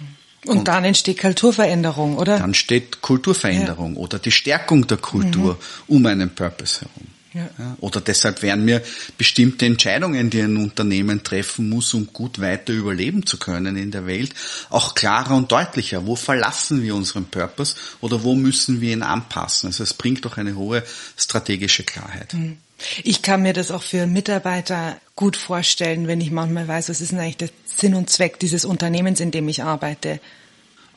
Und, 0.47 0.59
und, 0.59 0.69
dann 0.69 0.85
entsteht 0.85 1.21
Kulturveränderung, 1.21 2.17
oder? 2.17 2.39
Dann 2.39 2.55
steht 2.55 3.03
Kulturveränderung 3.03 3.97
ja. 3.97 4.01
oder 4.01 4.19
die 4.19 4.31
Stärkung 4.31 4.87
der 4.87 4.99
Kultur 4.99 5.55
mhm. 5.55 5.95
um 5.95 6.07
einen 6.07 6.35
Purpose 6.35 6.83
herum. 6.83 7.09
Ja. 7.35 7.77
Oder 7.81 8.01
deshalb 8.01 8.43
werden 8.43 8.65
mir 8.65 8.83
bestimmte 9.17 9.67
Entscheidungen, 9.67 10.31
die 10.31 10.41
ein 10.41 10.57
Unternehmen 10.57 11.23
treffen 11.23 11.69
muss, 11.69 11.93
um 11.95 12.07
gut 12.13 12.41
weiter 12.41 12.73
überleben 12.73 13.27
zu 13.27 13.39
können 13.39 13.77
in 13.77 13.91
der 13.91 14.07
Welt, 14.07 14.35
auch 14.71 14.95
klarer 14.95 15.37
und 15.37 15.53
deutlicher. 15.53 16.07
Wo 16.07 16.17
verlassen 16.17 16.83
wir 16.83 16.95
unseren 16.95 17.27
Purpose 17.27 17.77
oder 18.01 18.25
wo 18.25 18.35
müssen 18.35 18.81
wir 18.81 18.93
ihn 18.93 19.03
anpassen? 19.03 19.69
Also 19.69 19.83
es 19.83 19.95
bringt 19.95 20.25
doch 20.25 20.37
eine 20.39 20.57
hohe 20.57 20.83
strategische 21.17 21.85
Klarheit. 21.85 22.35
Mhm. 22.35 22.59
Ich 23.03 23.23
kann 23.23 23.43
mir 23.43 23.53
das 23.53 23.71
auch 23.71 23.83
für 23.83 24.07
Mitarbeiter 24.07 25.01
gut 25.17 25.37
vorstellen, 25.37 26.07
wenn 26.07 26.21
ich 26.21 26.31
manchmal 26.31 26.69
weiß, 26.69 26.89
was 26.89 27.01
ist 27.01 27.11
denn 27.11 27.19
eigentlich 27.19 27.37
der 27.37 27.51
Sinn 27.65 27.95
und 27.95 28.09
Zweck 28.09 28.39
dieses 28.39 28.65
Unternehmens, 28.65 29.21
in 29.21 29.33
dem 29.33 29.49
ich 29.49 29.63
arbeite. 29.63 30.21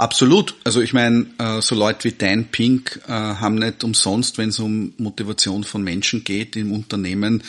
Absolut. 0.02 0.56
Also 0.64 0.82
ich 0.82 0.94
meine, 0.94 1.28
äh, 1.38 1.62
so 1.62 1.76
Leute 1.76 2.06
wie 2.06 2.14
Dan 2.14 2.46
Pink 2.46 3.00
äh, 3.06 3.12
haben 3.12 3.54
nicht 3.54 3.84
umsonst, 3.84 4.40
wenn 4.40 4.50
es 4.50 4.58
um 4.58 4.94
Motivation 4.98 5.64
von 5.64 5.84
Menschen 5.84 6.24
geht, 6.24 6.56
im 6.56 6.72
Unternehmen 6.72 7.44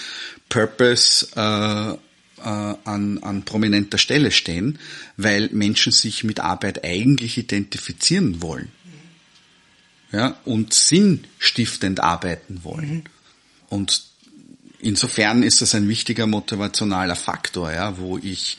Purpose 0.51 1.29
äh, 1.35 1.97
an, 2.45 3.19
an 3.23 3.43
prominenter 3.47 3.97
Stelle 3.97 4.31
stehen, 4.31 4.79
weil 5.17 5.49
Menschen 5.53 5.93
sich 5.93 6.25
mit 6.25 6.41
Arbeit 6.41 6.85
eigentlich 6.85 7.39
identifizieren 7.39 8.43
wollen. 8.43 8.69
Ja, 10.13 10.37
und 10.45 10.75
sinnstiftend 10.75 12.01
arbeiten 12.01 12.65
wollen. 12.65 12.97
Mhm. 12.97 13.05
Und 13.71 14.03
insofern 14.79 15.43
ist 15.43 15.63
das 15.63 15.75
ein 15.75 15.89
wichtiger 15.89 16.27
motivationaler 16.27 17.17
Faktor, 17.17 17.73
ja, 17.73 17.97
wo 17.97 18.19
ich 18.19 18.59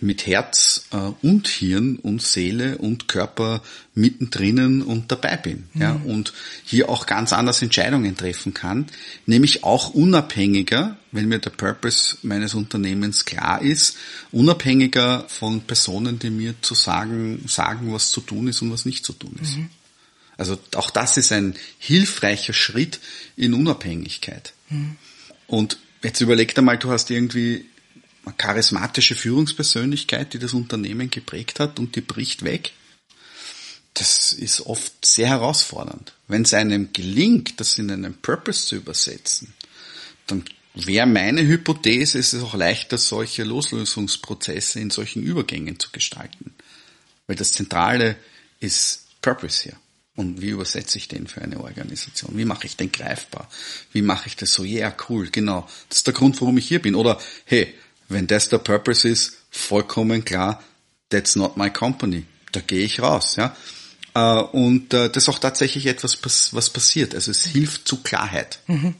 mit 0.00 0.26
Herz 0.26 0.86
äh, 0.92 0.96
und 0.96 1.48
Hirn 1.48 1.96
und 1.96 2.22
Seele 2.22 2.78
und 2.78 3.08
Körper 3.08 3.62
mittendrin 3.94 4.82
und 4.82 5.10
dabei 5.10 5.36
bin. 5.36 5.64
Mhm. 5.74 5.80
Ja, 5.80 6.00
und 6.04 6.32
hier 6.64 6.88
auch 6.88 7.06
ganz 7.06 7.32
anders 7.32 7.62
Entscheidungen 7.62 8.16
treffen 8.16 8.54
kann, 8.54 8.86
nämlich 9.26 9.64
auch 9.64 9.90
unabhängiger, 9.90 10.96
wenn 11.10 11.26
mir 11.28 11.38
der 11.38 11.50
Purpose 11.50 12.16
meines 12.22 12.54
Unternehmens 12.54 13.24
klar 13.24 13.60
ist, 13.62 13.96
unabhängiger 14.30 15.24
von 15.28 15.62
Personen, 15.62 16.18
die 16.18 16.30
mir 16.30 16.54
zu 16.60 16.74
sagen, 16.74 17.44
sagen, 17.48 17.92
was 17.92 18.10
zu 18.10 18.20
tun 18.20 18.48
ist 18.48 18.62
und 18.62 18.70
was 18.72 18.84
nicht 18.84 19.04
zu 19.04 19.12
tun 19.12 19.36
ist. 19.42 19.56
Mhm. 19.56 19.70
Also 20.36 20.56
auch 20.76 20.90
das 20.90 21.16
ist 21.16 21.32
ein 21.32 21.54
hilfreicher 21.78 22.52
Schritt 22.52 23.00
in 23.36 23.54
Unabhängigkeit. 23.54 24.52
Mhm. 24.70 24.96
Und 25.48 25.78
jetzt 26.04 26.20
überleg 26.20 26.54
dir 26.54 26.62
mal, 26.62 26.78
du 26.78 26.90
hast 26.90 27.10
irgendwie 27.10 27.66
charismatische 28.36 29.14
Führungspersönlichkeit, 29.14 30.34
die 30.34 30.38
das 30.38 30.54
Unternehmen 30.54 31.10
geprägt 31.10 31.60
hat 31.60 31.78
und 31.78 31.96
die 31.96 32.00
bricht 32.00 32.44
weg. 32.44 32.72
Das 33.94 34.32
ist 34.32 34.60
oft 34.66 35.04
sehr 35.04 35.28
herausfordernd. 35.28 36.14
Wenn 36.28 36.42
es 36.42 36.54
einem 36.54 36.92
gelingt, 36.92 37.58
das 37.60 37.78
in 37.78 37.90
einen 37.90 38.14
Purpose 38.14 38.66
zu 38.66 38.76
übersetzen, 38.76 39.54
dann 40.26 40.44
wäre 40.74 41.06
meine 41.06 41.46
Hypothese, 41.46 42.18
es 42.18 42.32
ist 42.32 42.42
auch 42.42 42.54
leichter, 42.54 42.98
solche 42.98 43.44
Loslösungsprozesse 43.44 44.80
in 44.80 44.90
solchen 44.90 45.22
Übergängen 45.22 45.80
zu 45.80 45.90
gestalten. 45.90 46.54
Weil 47.26 47.36
das 47.36 47.52
Zentrale 47.52 48.16
ist 48.60 49.06
Purpose 49.20 49.64
hier. 49.64 49.76
Und 50.14 50.40
wie 50.40 50.48
übersetze 50.48 50.98
ich 50.98 51.06
den 51.06 51.28
für 51.28 51.42
eine 51.42 51.60
Organisation? 51.60 52.36
Wie 52.36 52.44
mache 52.44 52.66
ich 52.66 52.76
den 52.76 52.90
greifbar? 52.90 53.48
Wie 53.92 54.02
mache 54.02 54.26
ich 54.26 54.34
das 54.34 54.52
so? 54.52 54.64
Ja, 54.64 54.88
yeah, 54.88 54.96
cool, 55.08 55.28
genau. 55.30 55.68
Das 55.88 55.98
ist 55.98 56.06
der 56.08 56.14
Grund, 56.14 56.40
warum 56.40 56.58
ich 56.58 56.66
hier 56.66 56.82
bin. 56.82 56.96
Oder, 56.96 57.20
hey, 57.44 57.72
wenn 58.08 58.26
das 58.26 58.48
der 58.48 58.58
Purpose 58.58 59.08
ist, 59.08 59.36
vollkommen 59.50 60.24
klar, 60.24 60.62
that's 61.10 61.36
not 61.36 61.56
my 61.56 61.70
company. 61.70 62.24
Da 62.52 62.60
gehe 62.60 62.84
ich 62.84 63.00
raus, 63.00 63.36
ja. 63.36 63.54
Äh, 64.14 64.42
und 64.42 64.94
äh, 64.94 65.10
das 65.10 65.24
ist 65.24 65.28
auch 65.28 65.38
tatsächlich 65.38 65.86
etwas, 65.86 66.18
was 66.54 66.70
passiert. 66.70 67.14
Also 67.14 67.30
es 67.30 67.44
hilft 67.44 67.86
zu 67.86 68.02
Klarheit. 68.02 68.60
Mhm. 68.66 68.94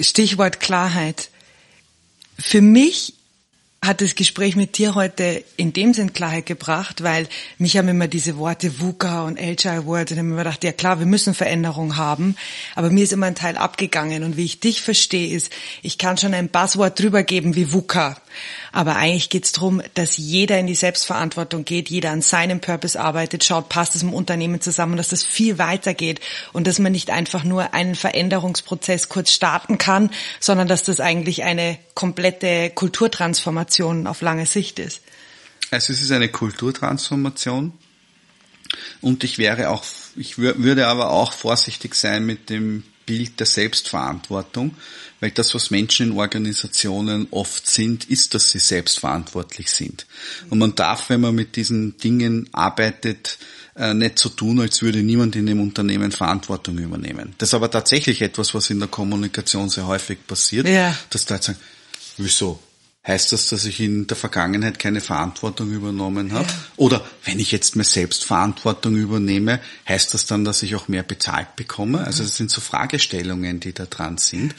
Stichwort 0.00 0.60
Klarheit. 0.60 1.30
Für 2.38 2.60
mich 2.60 3.14
hat 3.84 4.00
das 4.00 4.14
Gespräch 4.14 4.54
mit 4.54 4.78
dir 4.78 4.94
heute 4.94 5.42
in 5.56 5.72
dem 5.72 5.92
Sinn 5.92 6.12
Klarheit 6.12 6.46
gebracht, 6.46 7.02
weil 7.02 7.28
mich 7.58 7.76
haben 7.76 7.88
immer 7.88 8.06
diese 8.06 8.36
Worte 8.36 8.78
VUCA 8.78 9.24
und 9.24 9.40
Agile 9.40 9.86
Word 9.86 10.12
und 10.12 10.12
ich 10.12 10.18
habe 10.18 10.28
mir 10.28 10.36
gedacht, 10.36 10.62
ja 10.62 10.70
klar, 10.70 11.00
wir 11.00 11.06
müssen 11.06 11.34
Veränderung 11.34 11.96
haben, 11.96 12.36
aber 12.76 12.90
mir 12.90 13.02
ist 13.02 13.12
immer 13.12 13.26
ein 13.26 13.34
Teil 13.34 13.56
abgegangen 13.56 14.22
und 14.22 14.36
wie 14.36 14.44
ich 14.44 14.60
dich 14.60 14.82
verstehe 14.82 15.34
ist, 15.34 15.52
ich 15.82 15.98
kann 15.98 16.16
schon 16.16 16.32
ein 16.32 16.48
Buzzword 16.48 16.98
drüber 16.98 17.24
geben 17.24 17.56
wie 17.56 17.72
VUCA, 17.72 18.16
aber 18.72 18.96
eigentlich 18.96 19.28
geht 19.28 19.44
es 19.44 19.52
darum, 19.52 19.82
dass 19.94 20.16
jeder 20.16 20.58
in 20.58 20.66
die 20.66 20.74
Selbstverantwortung 20.74 21.64
geht, 21.64 21.90
jeder 21.90 22.10
an 22.10 22.22
seinem 22.22 22.60
Purpose 22.60 23.00
arbeitet, 23.00 23.44
schaut, 23.44 23.68
passt 23.68 23.94
es 23.94 24.02
im 24.02 24.14
Unternehmen 24.14 24.60
zusammen, 24.60 24.96
dass 24.96 25.08
das 25.08 25.24
viel 25.24 25.58
weiter 25.58 25.94
geht 25.94 26.20
und 26.52 26.66
dass 26.66 26.78
man 26.78 26.92
nicht 26.92 27.10
einfach 27.10 27.44
nur 27.44 27.74
einen 27.74 27.94
Veränderungsprozess 27.94 29.08
kurz 29.08 29.32
starten 29.32 29.78
kann, 29.78 30.10
sondern 30.40 30.68
dass 30.68 30.84
das 30.84 31.00
eigentlich 31.00 31.42
eine 31.42 31.78
komplette 31.94 32.70
Kulturtransformation 32.70 34.06
auf 34.06 34.20
lange 34.20 34.46
Sicht 34.46 34.78
ist. 34.78 35.00
Also 35.70 35.92
es 35.92 36.02
ist 36.02 36.12
eine 36.12 36.28
Kulturtransformation 36.28 37.72
und 39.00 39.24
ich 39.24 39.38
wäre 39.38 39.70
auch, 39.70 39.84
ich 40.16 40.38
würde 40.38 40.86
aber 40.86 41.10
auch 41.10 41.32
vorsichtig 41.32 41.94
sein 41.94 42.24
mit 42.24 42.50
dem 42.50 42.84
Bild 43.06 43.38
der 43.40 43.46
Selbstverantwortung, 43.46 44.74
weil 45.20 45.30
das, 45.30 45.54
was 45.54 45.70
Menschen 45.70 46.10
in 46.10 46.18
Organisationen 46.18 47.28
oft 47.30 47.68
sind, 47.68 48.10
ist, 48.10 48.34
dass 48.34 48.50
sie 48.50 48.58
selbstverantwortlich 48.58 49.70
sind. 49.70 50.06
Und 50.50 50.58
man 50.58 50.74
darf, 50.74 51.10
wenn 51.10 51.20
man 51.20 51.34
mit 51.34 51.56
diesen 51.56 51.96
Dingen 51.98 52.48
arbeitet, 52.52 53.38
äh, 53.76 53.94
nicht 53.94 54.18
so 54.18 54.28
tun, 54.28 54.60
als 54.60 54.82
würde 54.82 55.02
niemand 55.02 55.36
in 55.36 55.46
dem 55.46 55.60
Unternehmen 55.60 56.12
Verantwortung 56.12 56.78
übernehmen. 56.78 57.34
Das 57.38 57.50
ist 57.50 57.54
aber 57.54 57.70
tatsächlich 57.70 58.20
etwas, 58.20 58.54
was 58.54 58.68
in 58.70 58.78
der 58.78 58.88
Kommunikation 58.88 59.68
sehr 59.68 59.86
häufig 59.86 60.26
passiert, 60.26 60.68
ja. 60.68 60.96
dass 61.10 61.24
da 61.24 61.40
sagen, 61.40 61.58
wieso? 62.18 62.60
Heißt 63.04 63.32
das, 63.32 63.48
dass 63.48 63.64
ich 63.64 63.80
in 63.80 64.06
der 64.06 64.16
Vergangenheit 64.16 64.78
keine 64.78 65.00
Verantwortung 65.00 65.72
übernommen 65.72 66.32
habe? 66.32 66.46
Ja. 66.46 66.54
Oder 66.76 67.04
wenn 67.24 67.40
ich 67.40 67.50
jetzt 67.50 67.74
mir 67.74 67.82
selbst 67.82 68.24
Verantwortung 68.24 68.94
übernehme, 68.94 69.60
heißt 69.88 70.14
das 70.14 70.26
dann, 70.26 70.44
dass 70.44 70.62
ich 70.62 70.76
auch 70.76 70.86
mehr 70.86 71.02
bezahlt 71.02 71.56
bekomme? 71.56 72.04
Also 72.04 72.22
das 72.22 72.36
sind 72.36 72.52
so 72.52 72.60
Fragestellungen, 72.60 73.58
die 73.58 73.72
da 73.72 73.86
dran 73.86 74.18
sind. 74.18 74.54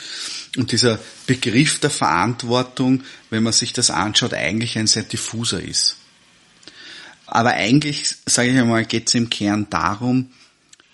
Und 0.58 0.74
dieser 0.74 1.00
Begriff 1.26 1.80
der 1.80 1.90
Verantwortung, 1.90 3.04
wenn 3.30 3.44
man 3.44 3.54
sich 3.54 3.72
das 3.72 3.90
anschaut, 3.90 4.34
eigentlich 4.34 4.78
ein 4.78 4.88
sehr 4.88 5.04
diffuser 5.04 5.62
ist. 5.62 5.96
Aber 7.26 7.52
eigentlich, 7.52 8.14
sage 8.26 8.50
ich 8.50 8.60
einmal, 8.60 8.84
geht 8.84 9.08
es 9.08 9.16
im 9.16 9.30
Kern 9.30 9.68
darum, 9.70 10.32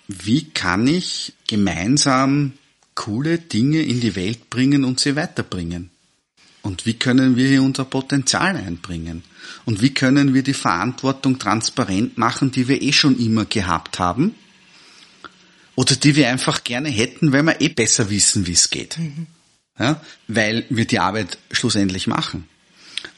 wie 0.06 0.50
kann 0.50 0.86
ich 0.86 1.32
gemeinsam 1.48 2.52
coole 2.94 3.38
Dinge 3.38 3.82
in 3.82 4.00
die 4.00 4.14
Welt 4.14 4.50
bringen 4.50 4.84
und 4.84 5.00
sie 5.00 5.16
weiterbringen? 5.16 5.90
Und 6.62 6.84
wie 6.86 6.94
können 6.94 7.36
wir 7.36 7.48
hier 7.48 7.62
unser 7.62 7.84
Potenzial 7.84 8.56
einbringen? 8.56 9.22
Und 9.64 9.80
wie 9.80 9.94
können 9.94 10.34
wir 10.34 10.42
die 10.42 10.54
Verantwortung 10.54 11.38
transparent 11.38 12.18
machen, 12.18 12.50
die 12.50 12.68
wir 12.68 12.82
eh 12.82 12.92
schon 12.92 13.18
immer 13.18 13.46
gehabt 13.46 13.98
haben? 13.98 14.34
Oder 15.74 15.96
die 15.96 16.16
wir 16.16 16.28
einfach 16.28 16.64
gerne 16.64 16.90
hätten, 16.90 17.32
weil 17.32 17.42
wir 17.42 17.60
eh 17.60 17.68
besser 17.68 18.10
wissen, 18.10 18.46
wie 18.46 18.52
es 18.52 18.68
geht. 18.68 18.98
Mhm. 18.98 19.26
Ja, 19.78 20.00
weil 20.28 20.66
wir 20.68 20.84
die 20.84 20.98
Arbeit 20.98 21.38
schlussendlich 21.50 22.06
machen. 22.06 22.46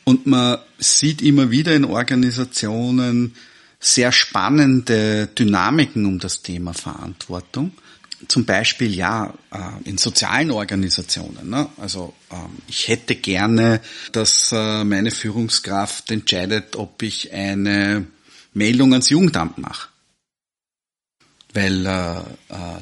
Und 0.05 0.27
man 0.27 0.59
sieht 0.79 1.21
immer 1.21 1.51
wieder 1.51 1.75
in 1.75 1.85
Organisationen 1.85 3.35
sehr 3.81 4.13
spannende 4.13 5.27
Dynamiken 5.27 6.07
um 6.07 6.21
das 6.21 6.43
Thema 6.43 6.73
Verantwortung 6.73 7.73
zum 8.29 8.45
Beispiel 8.45 8.95
ja 8.95 9.35
äh, 9.51 9.89
in 9.89 9.99
sozialen 9.99 10.51
Organisationen. 10.51 11.51
Ne? 11.51 11.69
Also 11.77 12.15
ähm, 12.31 12.59
ich 12.69 12.89
hätte 12.89 13.15
gerne, 13.17 13.81
dass 14.13 14.53
äh, 14.53 14.85
meine 14.85 15.11
Führungskraft 15.11 16.11
entscheidet, 16.11 16.77
ob 16.77 17.03
ich 17.03 17.33
eine 17.33 18.07
Meldung 18.55 18.93
ans 18.93 19.11
Jugendamt 19.11 19.59
mache. 19.59 19.89
Weil 21.55 21.85
äh, 21.85 22.21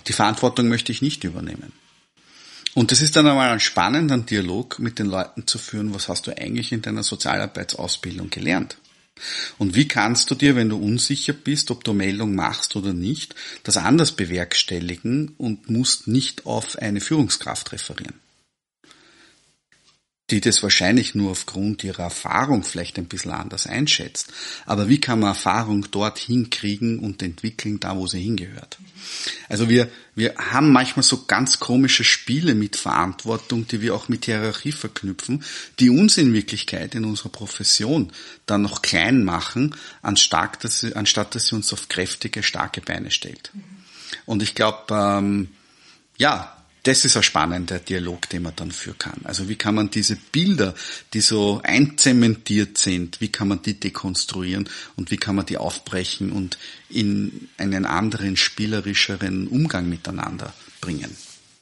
die 0.07 0.12
Verantwortung 0.12 0.68
möchte 0.68 0.93
ich 0.93 1.03
nicht 1.03 1.24
übernehmen. 1.24 1.72
Und 2.74 2.93
das 2.93 3.01
ist 3.01 3.16
dann 3.16 3.26
einmal 3.26 3.51
ein 3.51 3.61
spannender 3.61 4.18
Dialog 4.18 4.78
mit 4.78 5.01
den 5.01 5.07
Leuten 5.07 5.47
zu 5.47 5.59
führen, 5.59 5.93
was 5.93 6.09
hast 6.09 6.28
du 6.28 6.36
eigentlich 6.36 6.70
in 6.70 6.82
deiner 6.82 7.03
Sozialarbeitsausbildung 7.03 8.30
gelernt? 8.30 8.76
Und 9.59 9.75
wie 9.75 9.89
kannst 9.89 10.31
du 10.31 10.35
dir, 10.35 10.57
wenn 10.57 10.68
du 10.68 10.77
unsicher 10.77 11.33
bist, 11.33 11.71
ob 11.71 11.85
du 11.85 11.93
Meldung 11.93 12.35
machst 12.35 12.77
oder 12.77 12.93
nicht, 12.93 13.35
das 13.62 13.77
anders 13.77 14.12
bewerkstelligen 14.12 15.35
und 15.39 15.68
musst 15.71 16.09
nicht 16.09 16.47
auf 16.47 16.79
eine 16.79 17.01
Führungskraft 17.01 17.73
referieren? 17.73 18.14
Die 20.31 20.41
das 20.41 20.62
wahrscheinlich 20.62 21.14
nur 21.14 21.33
aufgrund 21.33 21.83
ihrer 21.83 22.05
Erfahrung 22.05 22.62
vielleicht 22.62 22.99
ein 22.99 23.07
bisschen 23.07 23.33
anders 23.33 23.66
einschätzt. 23.66 24.33
Aber 24.66 24.89
wie 24.89 25.01
kann 25.01 25.20
man 25.20 25.31
Erfahrung 25.31 25.87
dort 25.91 26.18
hinkriegen 26.18 27.01
und 27.01 27.22
entwickeln, 27.22 27.81
da 27.81 27.97
wo 27.97 28.07
sie 28.07 28.20
hingehört? 28.20 28.78
Also 29.49 29.68
wir, 29.68 29.89
wir 30.14 30.35
haben 30.37 30.70
manchmal 30.70 31.03
so 31.03 31.24
ganz 31.24 31.59
komische 31.59 32.05
Spiele 32.05 32.55
mit 32.55 32.76
Verantwortung, 32.76 33.66
die 33.66 33.81
wir 33.81 33.95
auch 33.95 34.09
mit 34.09 34.26
Hierarchie 34.26 34.72
verknüpfen, 34.72 35.45
die 35.78 35.91
uns 35.91 36.16
in 36.18 36.33
Wirklichkeit 36.33 36.95
in 36.95 37.05
unserer 37.05 37.31
Profession 37.31 38.12
dann 38.47 38.62
noch 38.62 38.83
klein 38.83 39.24
machen, 39.24 39.74
anstatt 40.03 40.62
dass 40.62 40.81
sie, 40.81 40.95
anstatt 40.95 41.35
dass 41.35 41.49
sie 41.49 41.57
uns 41.57 41.72
auf 41.72 41.89
kräftige, 41.89 42.43
starke 42.43 42.81
Beine 42.81 43.11
stellt. 43.11 43.51
Und 44.26 44.43
ich 44.43 44.55
glaube, 44.55 44.85
ähm, 44.91 45.49
ja, 46.18 46.60
das 46.83 47.05
ist 47.05 47.16
ein 47.16 47.22
spannender 47.22 47.78
Dialog, 47.78 48.28
den 48.28 48.43
man 48.43 48.55
dann 48.57 48.70
führen 48.70 48.99
kann. 48.99 49.20
Also 49.24 49.49
wie 49.49 49.57
kann 49.57 49.74
man 49.74 49.91
diese 49.91 50.16
Bilder, 50.16 50.74
die 51.12 51.20
so 51.20 51.61
einzementiert 51.62 52.78
sind, 52.78 53.20
wie 53.20 53.28
kann 53.28 53.49
man 53.49 53.62
die 53.62 53.78
dekonstruieren 53.78 54.68
und 54.97 55.11
wie 55.11 55.16
kann 55.16 55.37
man 55.37 55.47
die 55.47 55.59
aufbrechen 55.59 56.33
und 56.33 56.59
in 56.89 57.49
einen 57.59 57.87
anderen, 57.87 58.37
spielerischeren 58.37 59.49
Umgang 59.49 59.89
miteinander 59.89 60.53
bringen. 60.81 61.16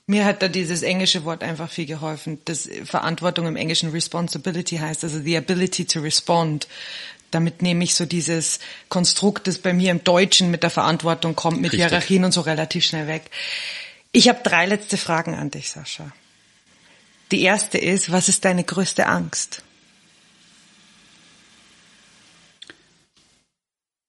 Mir 0.07 0.25
hat 0.25 0.41
da 0.41 0.49
dieses 0.49 0.83
englische 0.83 1.25
Wort 1.25 1.43
einfach 1.43 1.71
viel 1.71 1.85
geholfen. 1.85 2.39
Das 2.47 2.69
Verantwortung 2.85 3.47
im 3.47 3.57
Englischen 3.57 3.91
Responsibility 3.91 4.79
heißt, 4.79 5.05
also 5.05 5.21
the 5.21 5.37
ability 5.37 5.85
to 5.85 6.01
respond. 6.01 6.67
Damit 7.31 7.61
nehme 7.61 7.85
ich 7.85 7.95
so 7.95 8.07
dieses 8.07 8.59
Konstrukt, 8.89 9.47
das 9.49 9.59
bei 9.59 9.75
mir 9.75 9.91
im 9.91 10.03
Deutschen 10.03 10.51
mit 10.51 10.63
der 10.63 10.71
Verantwortung 10.71 11.37
kommt, 11.37 11.61
mit 11.61 11.73
Richtig. 11.73 11.89
Hierarchien 11.89 12.25
und 12.25 12.33
so 12.33 12.41
relativ 12.41 12.87
schnell 12.87 13.07
weg. 13.07 13.31
Ich 14.13 14.29
habe 14.29 14.41
drei 14.43 14.67
letzte 14.67 14.97
Fragen 14.97 15.35
an 15.35 15.51
dich, 15.51 15.71
Sascha. 15.71 16.13
Die 17.31 17.43
erste 17.43 17.79
ist, 17.79 18.11
was 18.11 18.29
ist 18.29 18.45
deine 18.45 18.65
größte 18.65 19.07
Angst? 19.07 19.63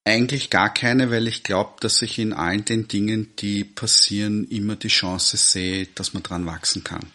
Eigentlich 0.04 0.48
gar 0.48 0.72
keine, 0.72 1.10
weil 1.10 1.28
ich 1.28 1.42
glaube, 1.42 1.74
dass 1.80 2.00
ich 2.00 2.18
in 2.18 2.32
allen 2.32 2.64
den 2.64 2.88
Dingen, 2.88 3.36
die 3.36 3.64
passieren, 3.64 4.48
immer 4.48 4.74
die 4.74 4.88
Chance 4.88 5.36
sehe, 5.36 5.86
dass 5.94 6.14
man 6.14 6.22
dran 6.22 6.46
wachsen 6.46 6.82
kann. 6.82 7.12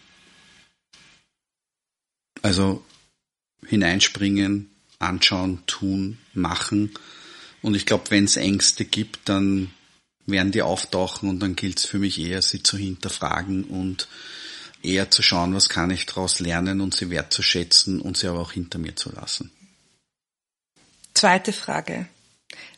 Also 2.42 2.84
hineinspringen, 3.66 4.70
anschauen, 5.00 5.64
tun, 5.66 6.18
machen. 6.32 6.94
Und 7.60 7.74
ich 7.74 7.86
glaube, 7.86 8.10
wenn 8.10 8.24
es 8.24 8.36
Ängste 8.36 8.84
gibt, 8.84 9.28
dann 9.28 9.72
werden 10.26 10.52
die 10.52 10.62
auftauchen 10.62 11.28
und 11.28 11.40
dann 11.40 11.56
gilt 11.56 11.78
es 11.78 11.86
für 11.86 11.98
mich 11.98 12.20
eher, 12.20 12.42
sie 12.42 12.62
zu 12.62 12.76
hinterfragen 12.76 13.64
und 13.64 14.08
eher 14.82 15.10
zu 15.10 15.22
schauen, 15.22 15.54
was 15.54 15.68
kann 15.68 15.90
ich 15.90 16.06
daraus 16.06 16.40
lernen 16.40 16.80
und 16.80 16.94
sie 16.94 17.10
wertzuschätzen 17.10 18.00
und 18.00 18.16
sie 18.16 18.26
aber 18.28 18.40
auch 18.40 18.52
hinter 18.52 18.78
mir 18.78 18.94
zu 18.96 19.10
lassen. 19.12 19.50
Zweite 21.14 21.52
Frage. 21.52 22.06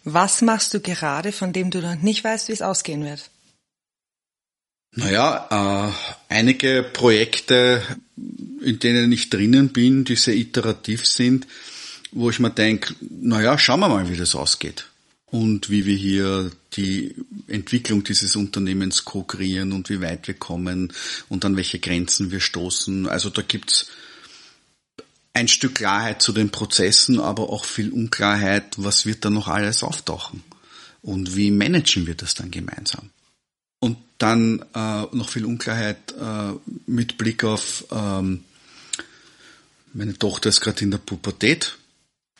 Was 0.04 0.42
machst 0.42 0.72
du 0.72 0.80
gerade, 0.80 1.32
von 1.32 1.52
dem 1.52 1.70
du 1.70 1.80
noch 1.80 1.96
nicht 1.96 2.22
weißt, 2.22 2.48
wie 2.48 2.52
es 2.52 2.62
ausgehen 2.62 3.04
wird? 3.04 3.30
Naja, 4.92 5.90
äh, 5.90 6.32
einige 6.32 6.82
Projekte, 6.82 7.82
in 8.62 8.78
denen 8.78 9.12
ich 9.12 9.28
drinnen 9.28 9.70
bin, 9.70 10.04
die 10.04 10.16
sehr 10.16 10.34
iterativ 10.34 11.06
sind, 11.06 11.46
wo 12.10 12.30
ich 12.30 12.38
mir 12.38 12.50
denke, 12.50 12.94
naja, 13.00 13.58
schauen 13.58 13.80
wir 13.80 13.88
mal, 13.88 14.08
wie 14.08 14.16
das 14.16 14.34
ausgeht 14.34 14.86
und 15.30 15.70
wie 15.70 15.84
wir 15.84 15.96
hier 15.96 16.50
die 16.74 17.14
Entwicklung 17.48 18.04
dieses 18.04 18.36
Unternehmens 18.36 19.04
ko-kreieren 19.04 19.72
und 19.72 19.90
wie 19.90 20.00
weit 20.00 20.26
wir 20.26 20.34
kommen 20.34 20.92
und 21.28 21.44
an 21.44 21.56
welche 21.56 21.78
Grenzen 21.78 22.30
wir 22.30 22.40
stoßen. 22.40 23.06
Also 23.08 23.28
da 23.30 23.42
gibt's 23.42 23.90
ein 25.34 25.48
Stück 25.48 25.76
Klarheit 25.76 26.22
zu 26.22 26.32
den 26.32 26.50
Prozessen, 26.50 27.20
aber 27.20 27.50
auch 27.50 27.64
viel 27.64 27.90
Unklarheit, 27.90 28.74
was 28.76 29.06
wird 29.06 29.24
da 29.24 29.30
noch 29.30 29.48
alles 29.48 29.82
auftauchen 29.82 30.42
und 31.02 31.36
wie 31.36 31.50
managen 31.50 32.06
wir 32.06 32.14
das 32.14 32.34
dann 32.34 32.50
gemeinsam. 32.50 33.10
Und 33.80 33.98
dann 34.18 34.64
äh, 34.74 35.02
noch 35.12 35.28
viel 35.28 35.44
Unklarheit 35.44 36.12
äh, 36.20 36.52
mit 36.86 37.18
Blick 37.18 37.44
auf 37.44 37.84
ähm, 37.92 38.44
meine 39.92 40.18
Tochter 40.18 40.48
ist 40.48 40.60
gerade 40.60 40.82
in 40.84 40.90
der 40.90 40.98
Pubertät 40.98 41.78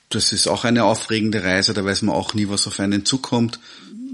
Das 0.09 0.33
ist 0.33 0.49
auch 0.49 0.65
eine 0.65 0.85
aufregende 0.85 1.43
Reise, 1.45 1.75
da 1.75 1.85
weiß 1.85 2.03
man 2.03 2.15
auch 2.15 2.35
nie, 2.35 2.49
was 2.49 2.67
auf 2.67 2.81
einen 2.81 3.05
zukommt. 3.05 3.61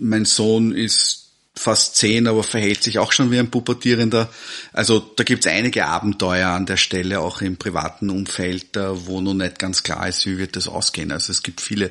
Mein 0.00 0.24
Sohn 0.24 0.72
ist 0.72 1.24
fast 1.56 1.96
zehn, 1.96 2.26
aber 2.26 2.42
verhält 2.42 2.82
sich 2.82 2.98
auch 2.98 3.12
schon 3.12 3.30
wie 3.30 3.38
ein 3.38 3.50
Pubertierender. 3.50 4.28
Also 4.72 4.98
da 4.98 5.22
gibt's 5.22 5.46
einige 5.46 5.86
Abenteuer 5.86 6.48
an 6.48 6.66
der 6.66 6.76
Stelle, 6.76 7.20
auch 7.20 7.42
im 7.42 7.56
privaten 7.56 8.10
Umfeld, 8.10 8.76
wo 8.76 9.20
noch 9.20 9.34
nicht 9.34 9.60
ganz 9.60 9.84
klar 9.84 10.08
ist, 10.08 10.26
wie 10.26 10.38
wird 10.38 10.56
das 10.56 10.66
ausgehen. 10.66 11.12
Also 11.12 11.30
es 11.30 11.44
gibt 11.44 11.60
viele 11.60 11.90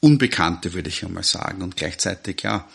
Unbekannte, 0.00 0.74
würde 0.74 0.88
ich 0.88 1.04
einmal 1.04 1.22
sagen. 1.22 1.62
Und 1.62 1.76
gleichzeitig, 1.76 2.42
ja, 2.42 2.68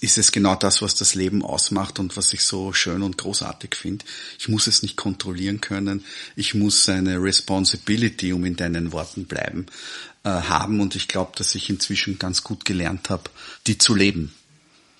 ist 0.00 0.18
es 0.18 0.32
genau 0.32 0.54
das, 0.54 0.82
was 0.82 0.94
das 0.94 1.14
Leben 1.14 1.44
ausmacht 1.44 1.98
und 1.98 2.16
was 2.16 2.32
ich 2.32 2.42
so 2.42 2.72
schön 2.72 3.02
und 3.02 3.18
großartig 3.18 3.74
finde. 3.74 4.04
Ich 4.38 4.48
muss 4.48 4.66
es 4.66 4.82
nicht 4.82 4.96
kontrollieren 4.96 5.60
können. 5.60 6.04
Ich 6.36 6.54
muss 6.54 6.88
eine 6.88 7.20
Responsibility, 7.22 8.32
um 8.32 8.44
in 8.44 8.56
deinen 8.56 8.92
Worten 8.92 9.24
bleiben, 9.24 9.66
äh, 10.24 10.30
haben. 10.30 10.80
Und 10.80 10.96
ich 10.96 11.08
glaube, 11.08 11.32
dass 11.36 11.54
ich 11.54 11.70
inzwischen 11.70 12.18
ganz 12.18 12.44
gut 12.44 12.64
gelernt 12.64 13.10
habe, 13.10 13.30
die 13.66 13.78
zu 13.78 13.94
leben. 13.94 14.34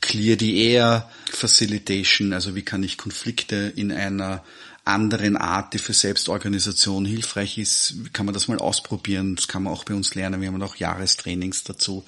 Clear 0.00 0.36
the 0.38 0.64
Air 0.64 1.10
Facilitation, 1.30 2.32
also 2.32 2.54
wie 2.54 2.62
kann 2.62 2.82
ich 2.82 2.98
Konflikte 2.98 3.72
in 3.76 3.92
einer 3.92 4.44
anderen 4.84 5.36
Art, 5.36 5.74
die 5.74 5.78
für 5.78 5.92
Selbstorganisation 5.92 7.04
hilfreich 7.04 7.58
ist, 7.58 7.94
kann 8.12 8.26
man 8.26 8.32
das 8.32 8.48
mal 8.48 8.58
ausprobieren. 8.58 9.36
Das 9.36 9.46
kann 9.46 9.62
man 9.62 9.72
auch 9.72 9.84
bei 9.84 9.94
uns 9.94 10.14
lernen. 10.14 10.40
Wir 10.40 10.48
haben 10.48 10.62
auch 10.62 10.76
Jahrestrainings 10.76 11.64
dazu. 11.64 12.04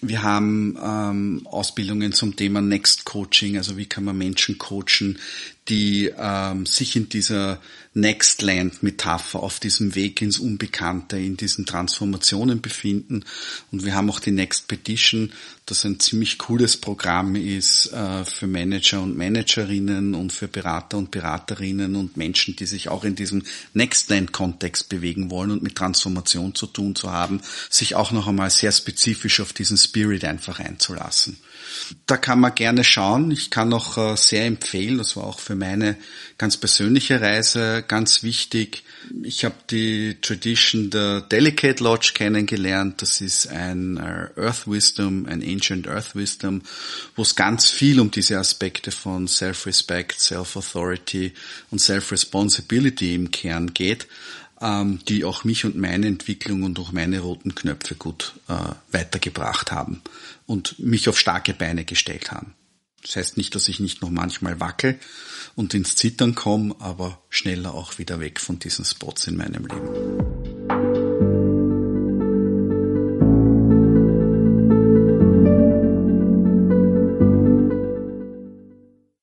Wir 0.00 0.22
haben 0.22 0.76
ähm, 0.82 1.46
Ausbildungen 1.46 2.12
zum 2.12 2.36
Thema 2.36 2.60
Next 2.60 3.04
Coaching, 3.04 3.56
also 3.56 3.76
wie 3.76 3.86
kann 3.86 4.04
man 4.04 4.18
Menschen 4.18 4.58
coachen, 4.58 5.18
die 5.68 6.12
ähm, 6.16 6.66
sich 6.66 6.96
in 6.96 7.08
dieser 7.08 7.60
Nextland-Metapher 7.94 9.40
auf 9.40 9.60
diesem 9.60 9.94
Weg 9.94 10.20
ins 10.20 10.38
Unbekannte, 10.38 11.16
in 11.16 11.36
diesen 11.36 11.64
Transformationen 11.64 12.60
befinden. 12.60 13.24
Und 13.70 13.84
wir 13.84 13.94
haben 13.94 14.10
auch 14.10 14.20
die 14.20 14.32
Next 14.32 14.68
Petition, 14.68 15.32
das 15.70 15.84
ein 15.84 16.00
ziemlich 16.00 16.38
cooles 16.38 16.76
Programm 16.76 17.36
ist 17.36 17.92
äh, 17.92 18.24
für 18.24 18.46
Manager 18.46 19.00
und 19.00 19.16
Managerinnen 19.16 20.14
und 20.14 20.32
für 20.32 20.48
Berater 20.48 20.98
und 20.98 21.10
Beraterinnen 21.10 21.94
und 21.96 22.16
Menschen, 22.16 22.56
die 22.56 22.66
sich 22.66 22.88
auch 22.88 23.04
in 23.04 23.14
diesem 23.14 23.44
Nextland-Kontext 23.74 24.88
bewegen 24.88 25.30
wollen 25.30 25.52
und 25.52 25.62
mit 25.62 25.76
Transformation 25.76 26.54
zu 26.54 26.66
tun 26.66 26.96
zu 26.96 27.12
haben, 27.12 27.40
sich 27.68 27.94
auch 27.94 28.10
noch 28.10 28.26
einmal 28.26 28.50
sehr 28.50 28.72
spezifisch 28.72 29.40
auf 29.40 29.52
diesen 29.52 29.76
Spirit 29.76 30.24
einfach 30.24 30.58
einzulassen. 30.58 31.38
Da 32.06 32.16
kann 32.16 32.40
man 32.40 32.54
gerne 32.54 32.82
schauen. 32.82 33.30
Ich 33.30 33.50
kann 33.50 33.72
auch 33.72 33.96
äh, 33.96 34.16
sehr 34.16 34.46
empfehlen, 34.46 34.98
das 34.98 35.16
war 35.16 35.24
auch 35.24 35.38
für 35.38 35.54
meine 35.54 35.96
ganz 36.36 36.56
persönliche 36.56 37.20
Reise 37.20 37.84
ganz 37.86 38.22
wichtig. 38.22 38.82
Ich 39.22 39.44
habe 39.44 39.54
die 39.70 40.16
Tradition 40.20 40.90
der 40.90 41.20
Delicate 41.22 41.82
Lodge 41.82 42.12
kennengelernt. 42.14 43.02
Das 43.02 43.20
ist 43.20 43.48
ein 43.48 43.96
äh, 43.96 44.28
Earth 44.36 44.66
Wisdom, 44.66 45.26
ein 45.26 45.42
Ancient 45.42 45.88
Earth 45.88 46.14
Wisdom, 46.14 46.62
wo 47.16 47.22
es 47.22 47.34
ganz 47.34 47.70
viel 47.70 48.00
um 48.00 48.10
diese 48.10 48.38
Aspekte 48.38 48.90
von 48.90 49.26
Self-Respect, 49.26 50.20
Self-Authority 50.20 51.32
und 51.70 51.80
Self-Responsibility 51.80 53.14
im 53.14 53.30
Kern 53.30 53.74
geht 53.74 54.06
ähm, 54.60 55.00
die 55.08 55.24
auch 55.24 55.44
mich 55.44 55.64
und 55.64 55.76
meine 55.76 56.06
Entwicklung 56.06 56.62
und 56.62 56.78
auch 56.78 56.92
meine 56.92 57.20
roten 57.20 57.54
Knöpfe 57.54 57.94
gut 57.94 58.34
äh, 58.48 58.54
weitergebracht 58.92 59.72
haben 59.72 60.02
und 60.46 60.78
mich 60.78 61.08
auf 61.08 61.18
starke 61.18 61.54
Beine 61.54 61.84
gestellt 61.84 62.30
haben. 62.30 62.54
Das 63.02 63.16
heißt 63.16 63.36
nicht, 63.38 63.54
dass 63.54 63.68
ich 63.68 63.80
nicht 63.80 64.02
noch 64.02 64.10
manchmal 64.10 64.60
wackel 64.60 64.98
und 65.56 65.74
ins 65.74 65.96
Zittern 65.96 66.34
komme, 66.34 66.74
aber 66.78 67.20
schneller 67.28 67.74
auch 67.74 67.98
wieder 67.98 68.20
weg 68.20 68.40
von 68.40 68.58
diesen 68.58 68.84
Spots 68.84 69.26
in 69.26 69.36
meinem 69.36 69.66
Leben. 69.66 70.79